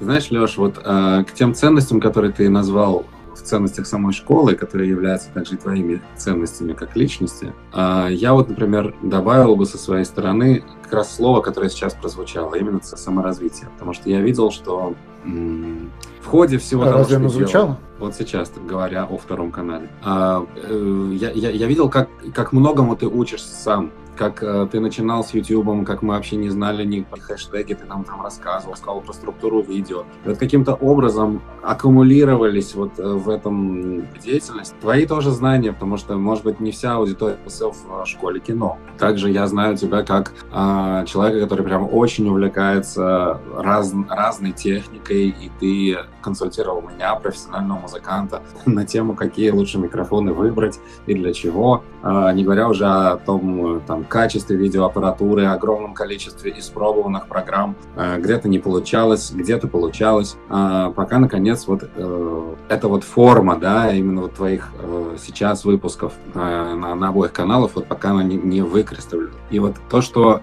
Знаешь, 0.00 0.30
Леш, 0.30 0.56
вот 0.56 0.78
э, 0.84 1.24
к 1.24 1.32
тем 1.32 1.54
ценностям, 1.54 2.00
которые 2.00 2.32
ты 2.32 2.48
назвал 2.48 3.04
в 3.40 3.44
ценностях 3.44 3.86
самой 3.86 4.12
школы, 4.12 4.54
которые 4.54 4.88
являются 4.90 5.30
также 5.30 5.54
и 5.54 5.56
твоими 5.56 6.00
ценностями 6.16 6.72
как 6.72 6.96
личности, 6.96 7.52
э, 7.72 8.08
я 8.10 8.32
вот, 8.32 8.48
например, 8.48 8.94
добавил 9.02 9.56
бы 9.56 9.66
со 9.66 9.78
своей 9.78 10.04
стороны 10.04 10.64
как 10.82 10.92
раз 10.92 11.14
слово, 11.14 11.40
которое 11.40 11.70
сейчас 11.70 11.94
прозвучало, 11.94 12.54
именно 12.54 12.80
саморазвитие. 12.82 13.68
Потому 13.74 13.92
что 13.92 14.08
я 14.10 14.20
видел, 14.20 14.50
что 14.50 14.94
в 15.24 16.26
ходе 16.26 16.58
всего 16.58 16.82
а 16.82 16.86
того, 16.86 16.98
разве 16.98 17.12
что 17.14 17.20
оно 17.20 17.28
звучало? 17.28 17.78
вот 17.98 18.14
сейчас, 18.14 18.50
говоря 18.66 19.04
о 19.04 19.18
втором 19.18 19.50
канале, 19.50 19.88
э, 20.04 20.46
э, 20.56 21.10
я, 21.14 21.30
я, 21.30 21.50
я 21.50 21.66
видел, 21.66 21.88
как, 21.88 22.08
как 22.34 22.52
многому 22.52 22.96
ты 22.96 23.06
учишься 23.06 23.54
сам 23.54 23.90
как 24.20 24.42
э, 24.42 24.68
ты 24.70 24.80
начинал 24.80 25.24
с 25.24 25.32
YouTube, 25.32 25.86
как 25.86 26.02
мы 26.02 26.12
вообще 26.12 26.36
не 26.36 26.50
знали 26.50 26.84
ни 26.84 27.06
хэштеги, 27.10 27.72
ты 27.72 27.86
нам 27.86 28.04
там 28.04 28.22
рассказывал, 28.22 28.76
сказал 28.76 29.00
про 29.00 29.14
структуру 29.14 29.62
видео. 29.62 30.04
И 30.26 30.28
вот 30.28 30.36
каким-то 30.36 30.74
образом 30.74 31.40
аккумулировались 31.62 32.74
вот 32.74 32.98
э, 32.98 33.02
в 33.02 33.30
этом 33.30 34.06
деятельность 34.18 34.78
твои 34.78 35.06
тоже 35.06 35.30
знания, 35.30 35.72
потому 35.72 35.96
что, 35.96 36.18
может 36.18 36.44
быть, 36.44 36.60
не 36.60 36.70
вся 36.70 36.96
аудитория 36.96 37.38
в 37.46 38.04
школе 38.04 38.40
кино. 38.40 38.76
Также 38.98 39.30
я 39.30 39.46
знаю 39.46 39.78
тебя 39.78 40.02
как 40.02 40.34
э, 40.52 41.04
человека, 41.06 41.40
который 41.40 41.64
прям 41.64 41.88
очень 41.90 42.28
увлекается 42.28 43.40
раз, 43.56 43.94
разной 44.06 44.52
техникой, 44.52 45.28
и 45.28 45.50
ты 45.58 45.98
консультировал 46.20 46.82
меня, 46.82 47.14
профессионального 47.14 47.78
музыканта, 47.78 48.42
на 48.66 48.84
тему, 48.84 49.14
какие 49.14 49.48
лучше 49.48 49.78
микрофоны 49.78 50.34
выбрать 50.34 50.78
и 51.06 51.14
для 51.14 51.32
чего. 51.32 51.82
Э, 52.02 52.32
не 52.32 52.44
говоря 52.44 52.68
уже 52.68 52.86
о 52.86 53.16
том, 53.16 53.82
там, 53.86 54.04
качестве 54.04 54.56
видеоаппаратуры, 54.56 55.46
огромном 55.46 55.94
количестве 55.94 56.54
испробованных 56.58 57.26
программ. 57.26 57.76
Э, 57.96 58.18
где-то 58.18 58.48
не 58.48 58.58
получалось, 58.58 59.30
где-то 59.32 59.68
получалось. 59.68 60.36
А, 60.48 60.90
пока, 60.90 61.18
наконец, 61.18 61.66
вот 61.66 61.88
э, 61.94 62.54
эта 62.68 62.88
вот 62.88 63.04
форма, 63.04 63.58
да, 63.58 63.92
именно 63.92 64.22
вот 64.22 64.34
твоих 64.34 64.70
э, 64.80 65.16
сейчас 65.22 65.64
выпусков 65.64 66.12
на, 66.34 66.74
на 66.94 67.08
обоих 67.08 67.32
каналах, 67.32 67.72
вот 67.74 67.86
пока 67.86 68.10
она 68.10 68.22
не, 68.22 68.36
не 68.36 68.62
выкристаллилась. 68.62 69.34
И 69.50 69.58
вот 69.58 69.76
то, 69.88 70.00
что 70.00 70.40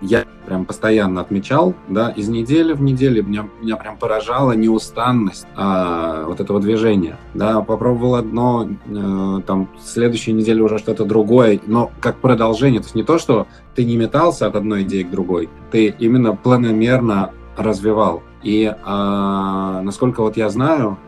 я 0.00 0.24
прям 0.46 0.64
постоянно 0.64 1.20
отмечал, 1.20 1.74
да, 1.88 2.10
из 2.10 2.28
недели 2.28 2.72
в 2.72 2.80
неделю 2.80 3.24
меня, 3.24 3.48
меня 3.60 3.76
прям 3.76 3.96
поражала 3.96 4.52
неустанность 4.52 5.46
а, 5.56 6.24
вот 6.26 6.40
этого 6.40 6.60
движения, 6.60 7.16
да, 7.34 7.60
попробовал 7.60 8.14
одно, 8.14 8.68
э, 8.68 9.40
там, 9.46 9.68
следующей 9.82 10.32
неделе 10.32 10.62
уже 10.62 10.78
что-то 10.78 11.04
другое, 11.04 11.60
но 11.66 11.90
как 12.00 12.18
продолжение, 12.18 12.80
то 12.80 12.86
есть 12.86 12.94
не 12.94 13.02
то, 13.02 13.18
что 13.18 13.46
ты 13.74 13.84
не 13.84 13.96
метался 13.96 14.46
от 14.46 14.56
одной 14.56 14.82
идеи 14.82 15.02
к 15.02 15.10
другой, 15.10 15.48
ты 15.70 15.94
именно 15.98 16.34
планомерно 16.34 17.32
развивал. 17.56 18.22
И 18.42 18.72
а, 18.84 19.82
насколько 19.82 20.22
вот 20.22 20.36
я 20.36 20.48
знаю, 20.48 20.96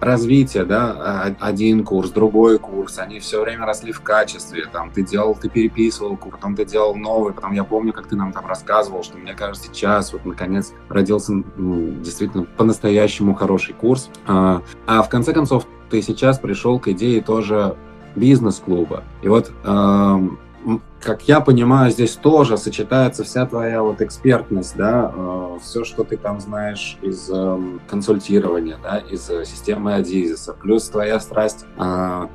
развитие, 0.00 0.64
да, 0.64 1.34
один 1.40 1.84
курс, 1.84 2.10
другой 2.10 2.58
курс, 2.58 2.98
они 2.98 3.20
все 3.20 3.42
время 3.42 3.66
росли 3.66 3.92
в 3.92 4.00
качестве, 4.00 4.66
там, 4.66 4.90
ты 4.90 5.02
делал, 5.02 5.34
ты 5.34 5.48
переписывал, 5.48 6.16
потом 6.16 6.56
ты 6.56 6.64
делал 6.64 6.94
новый, 6.94 7.32
потом 7.32 7.52
я 7.52 7.64
помню, 7.64 7.92
как 7.92 8.06
ты 8.06 8.16
нам 8.16 8.32
там 8.32 8.46
рассказывал, 8.46 9.02
что 9.02 9.18
мне 9.18 9.34
кажется, 9.34 9.68
сейчас 9.72 10.12
вот, 10.12 10.24
наконец, 10.24 10.72
родился 10.88 11.32
ну, 11.56 11.90
действительно 12.00 12.44
по-настоящему 12.44 13.34
хороший 13.34 13.74
курс, 13.74 14.10
а, 14.26 14.62
а 14.86 15.02
в 15.02 15.08
конце 15.08 15.32
концов, 15.32 15.66
ты 15.90 16.00
сейчас 16.02 16.38
пришел 16.38 16.78
к 16.78 16.88
идее 16.88 17.20
тоже 17.20 17.76
бизнес-клуба, 18.16 19.04
и 19.22 19.28
вот 19.28 19.52
эм, 19.64 20.38
как 21.00 21.28
я 21.28 21.40
понимаю, 21.40 21.90
здесь 21.90 22.12
тоже 22.16 22.56
сочетается 22.56 23.24
вся 23.24 23.46
твоя 23.46 23.82
вот 23.82 24.00
экспертность, 24.00 24.76
да, 24.76 25.12
э, 25.14 25.58
все, 25.62 25.84
что 25.84 26.04
ты 26.04 26.16
там 26.16 26.40
знаешь 26.40 26.98
из 27.02 27.28
э, 27.32 27.58
консультирования, 27.88 28.78
да, 28.82 28.98
из 28.98 29.28
э, 29.30 29.44
системы 29.44 29.94
Адизиса, 29.94 30.54
плюс 30.54 30.88
твоя 30.88 31.18
страсть 31.20 31.64
э, 31.76 32.26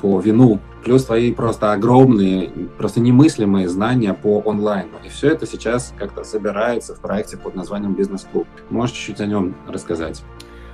по 0.00 0.20
вину, 0.20 0.60
плюс 0.84 1.04
твои 1.04 1.32
просто 1.32 1.72
огромные, 1.72 2.50
просто 2.78 3.00
немыслимые 3.00 3.68
знания 3.68 4.14
по 4.14 4.42
онлайну. 4.46 4.98
И 5.04 5.08
все 5.08 5.30
это 5.30 5.46
сейчас 5.46 5.92
как-то 5.98 6.24
собирается 6.24 6.94
в 6.94 7.00
проекте 7.00 7.36
под 7.36 7.54
названием 7.54 7.94
«Бизнес-клуб». 7.94 8.46
Можешь 8.70 8.96
чуть-чуть 8.96 9.20
о 9.20 9.26
нем 9.26 9.56
рассказать? 9.66 10.22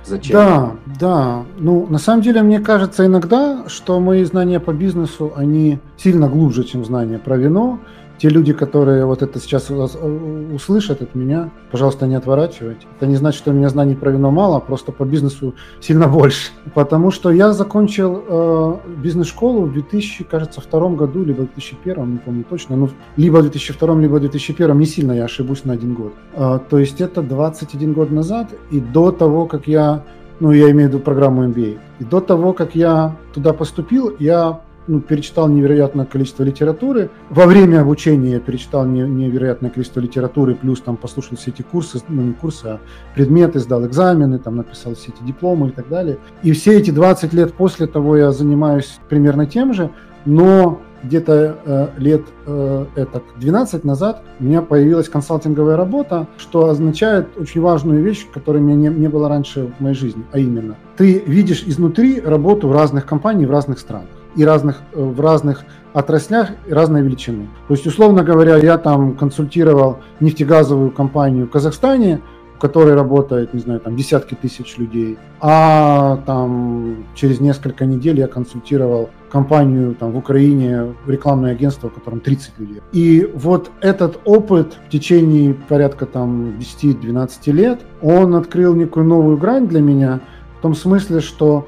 Зачем? 0.07 0.33
Да, 0.33 0.71
да. 0.99 1.45
Ну, 1.57 1.85
на 1.87 1.97
самом 1.97 2.21
деле, 2.21 2.41
мне 2.41 2.59
кажется 2.59 3.05
иногда, 3.05 3.63
что 3.67 3.99
мои 3.99 4.23
знания 4.23 4.59
по 4.59 4.71
бизнесу, 4.71 5.33
они 5.35 5.79
сильно 5.97 6.29
глубже, 6.29 6.63
чем 6.63 6.85
знания 6.85 7.19
про 7.19 7.37
вино 7.37 7.79
те 8.17 8.29
люди, 8.29 8.53
которые 8.53 9.05
вот 9.05 9.21
это 9.21 9.39
сейчас 9.39 9.69
услышат 9.69 11.01
от 11.01 11.15
меня, 11.15 11.51
пожалуйста, 11.71 12.07
не 12.07 12.15
отворачивайте. 12.15 12.87
Это 12.95 13.07
не 13.07 13.15
значит, 13.15 13.39
что 13.39 13.51
у 13.51 13.53
меня 13.53 13.69
знаний 13.69 13.95
про 13.95 14.11
вино 14.11 14.31
мало, 14.31 14.59
просто 14.59 14.91
по 14.91 15.05
бизнесу 15.05 15.53
сильно 15.79 16.07
больше. 16.19 16.51
Потому 16.73 17.11
что 17.11 17.31
я 17.31 17.53
закончил 17.53 18.23
э, 18.27 18.77
бизнес-школу 19.03 19.65
в 19.65 19.73
2000, 19.73 20.23
кажется, 20.23 20.61
втором 20.61 20.95
году, 20.95 21.23
либо 21.23 21.41
в 21.41 21.53
2001, 21.53 22.11
не 22.11 22.17
помню 22.17 22.43
точно, 22.49 22.75
но 22.75 22.89
либо 23.17 23.37
в 23.37 23.41
2002, 23.41 23.99
либо 24.01 24.15
в 24.15 24.19
2001, 24.19 24.77
не 24.77 24.85
сильно 24.85 25.11
я 25.11 25.25
ошибусь 25.25 25.65
на 25.65 25.73
один 25.73 25.93
год. 25.93 26.13
Э, 26.33 26.59
то 26.69 26.79
есть 26.79 27.01
это 27.01 27.21
21 27.21 27.93
год 27.93 28.11
назад, 28.11 28.47
и 28.71 28.79
до 28.79 29.11
того, 29.11 29.45
как 29.45 29.67
я 29.67 30.03
ну, 30.39 30.51
я 30.51 30.69
имею 30.69 30.89
в 30.89 30.93
виду 30.93 30.99
программу 30.99 31.45
MBA. 31.47 31.79
И 31.99 32.03
до 32.03 32.19
того, 32.19 32.53
как 32.53 32.75
я 32.75 33.15
туда 33.33 33.53
поступил, 33.53 34.15
я 34.19 34.61
ну, 34.87 35.01
перечитал 35.01 35.47
невероятное 35.47 36.05
количество 36.05 36.43
литературы. 36.43 37.09
Во 37.29 37.45
время 37.45 37.81
обучения 37.81 38.33
я 38.33 38.39
перечитал 38.39 38.85
невероятное 38.85 39.69
количество 39.69 39.99
литературы, 39.99 40.55
плюс 40.55 40.81
там 40.81 40.97
послушал 40.97 41.37
все 41.37 41.51
эти 41.51 41.61
курсы, 41.61 41.99
ну 42.07 42.21
не 42.21 42.33
курсы, 42.33 42.65
а 42.65 42.79
предметы, 43.13 43.59
сдал 43.59 43.85
экзамены, 43.85 44.39
там 44.39 44.55
написал 44.57 44.95
все 44.95 45.11
эти 45.11 45.23
дипломы 45.23 45.69
и 45.69 45.71
так 45.71 45.89
далее. 45.89 46.17
И 46.43 46.51
все 46.51 46.77
эти 46.77 46.91
20 46.91 47.33
лет 47.33 47.53
после 47.53 47.87
того 47.87 48.17
я 48.17 48.31
занимаюсь 48.31 48.99
примерно 49.09 49.45
тем 49.45 49.73
же, 49.73 49.91
но 50.25 50.81
где-то 51.03 51.57
э, 51.65 51.87
лет 51.97 52.23
э, 52.45 52.85
это 52.95 53.21
12 53.37 53.83
назад 53.83 54.23
у 54.39 54.43
меня 54.43 54.61
появилась 54.61 55.09
консалтинговая 55.09 55.77
работа, 55.77 56.27
что 56.37 56.69
означает 56.69 57.27
очень 57.37 57.61
важную 57.61 58.03
вещь, 58.03 58.25
которой 58.33 58.61
у 58.61 58.65
меня 58.65 58.89
не, 58.89 58.95
не 58.95 59.07
было 59.07 59.29
раньше 59.29 59.71
в 59.77 59.81
моей 59.81 59.95
жизни, 59.95 60.23
а 60.31 60.39
именно 60.39 60.75
ты 60.97 61.19
видишь 61.19 61.63
изнутри 61.65 62.19
работу 62.19 62.67
в 62.67 62.71
разных 62.71 63.05
компаниях 63.05 63.49
в 63.49 63.51
разных 63.51 63.79
странах 63.79 64.09
и 64.37 64.45
разных, 64.45 64.81
э, 64.93 65.03
в 65.03 65.19
разных 65.19 65.65
отраслях 65.93 66.49
разной 66.69 67.01
величины. 67.01 67.47
То 67.67 67.73
есть, 67.73 67.85
условно 67.87 68.23
говоря, 68.23 68.57
я 68.57 68.77
там 68.77 69.15
консультировал 69.15 69.97
нефтегазовую 70.19 70.91
компанию 70.91 71.47
в 71.47 71.49
Казахстане, 71.49 72.21
в 72.55 72.59
которой 72.59 72.95
работает, 72.95 73.53
не 73.53 73.59
знаю, 73.59 73.79
там 73.79 73.95
десятки 73.95 74.33
тысяч 74.33 74.77
людей. 74.77 75.17
А 75.39 76.17
там 76.25 77.05
через 77.13 77.39
несколько 77.39 77.85
недель 77.85 78.19
я 78.19 78.27
консультировал 78.27 79.09
компанию 79.29 79.93
там 79.93 80.11
в 80.11 80.17
Украине, 80.17 80.95
рекламное 81.05 81.51
агентство, 81.51 81.89
в 81.89 81.93
котором 81.93 82.19
30 82.19 82.57
людей. 82.57 82.81
И 82.93 83.31
вот 83.35 83.69
этот 83.81 84.19
опыт 84.25 84.77
в 84.87 84.89
течение 84.89 85.53
порядка 85.53 86.05
там 86.07 86.57
10-12 86.59 87.51
лет, 87.51 87.81
он 88.01 88.35
открыл 88.35 88.73
некую 88.73 89.05
новую 89.05 89.37
грань 89.37 89.67
для 89.67 89.81
меня, 89.81 90.21
в 90.57 90.61
том 90.61 90.73
смысле, 90.73 91.21
что 91.21 91.67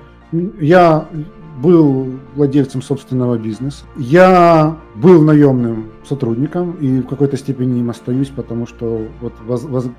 я 0.60 1.08
был 1.62 2.20
владельцем 2.36 2.82
собственного 2.82 3.38
бизнеса. 3.38 3.86
Я 3.98 4.78
был 4.96 5.22
наемным 5.22 5.92
сотрудником 6.08 6.72
и 6.74 7.02
в 7.02 7.08
какой-то 7.08 7.38
степени 7.38 7.80
им 7.80 7.90
остаюсь, 7.90 8.30
потому 8.30 8.66
что 8.68 9.08
вот 9.22 9.34
воз, 9.46 9.64
воз, 9.64 9.90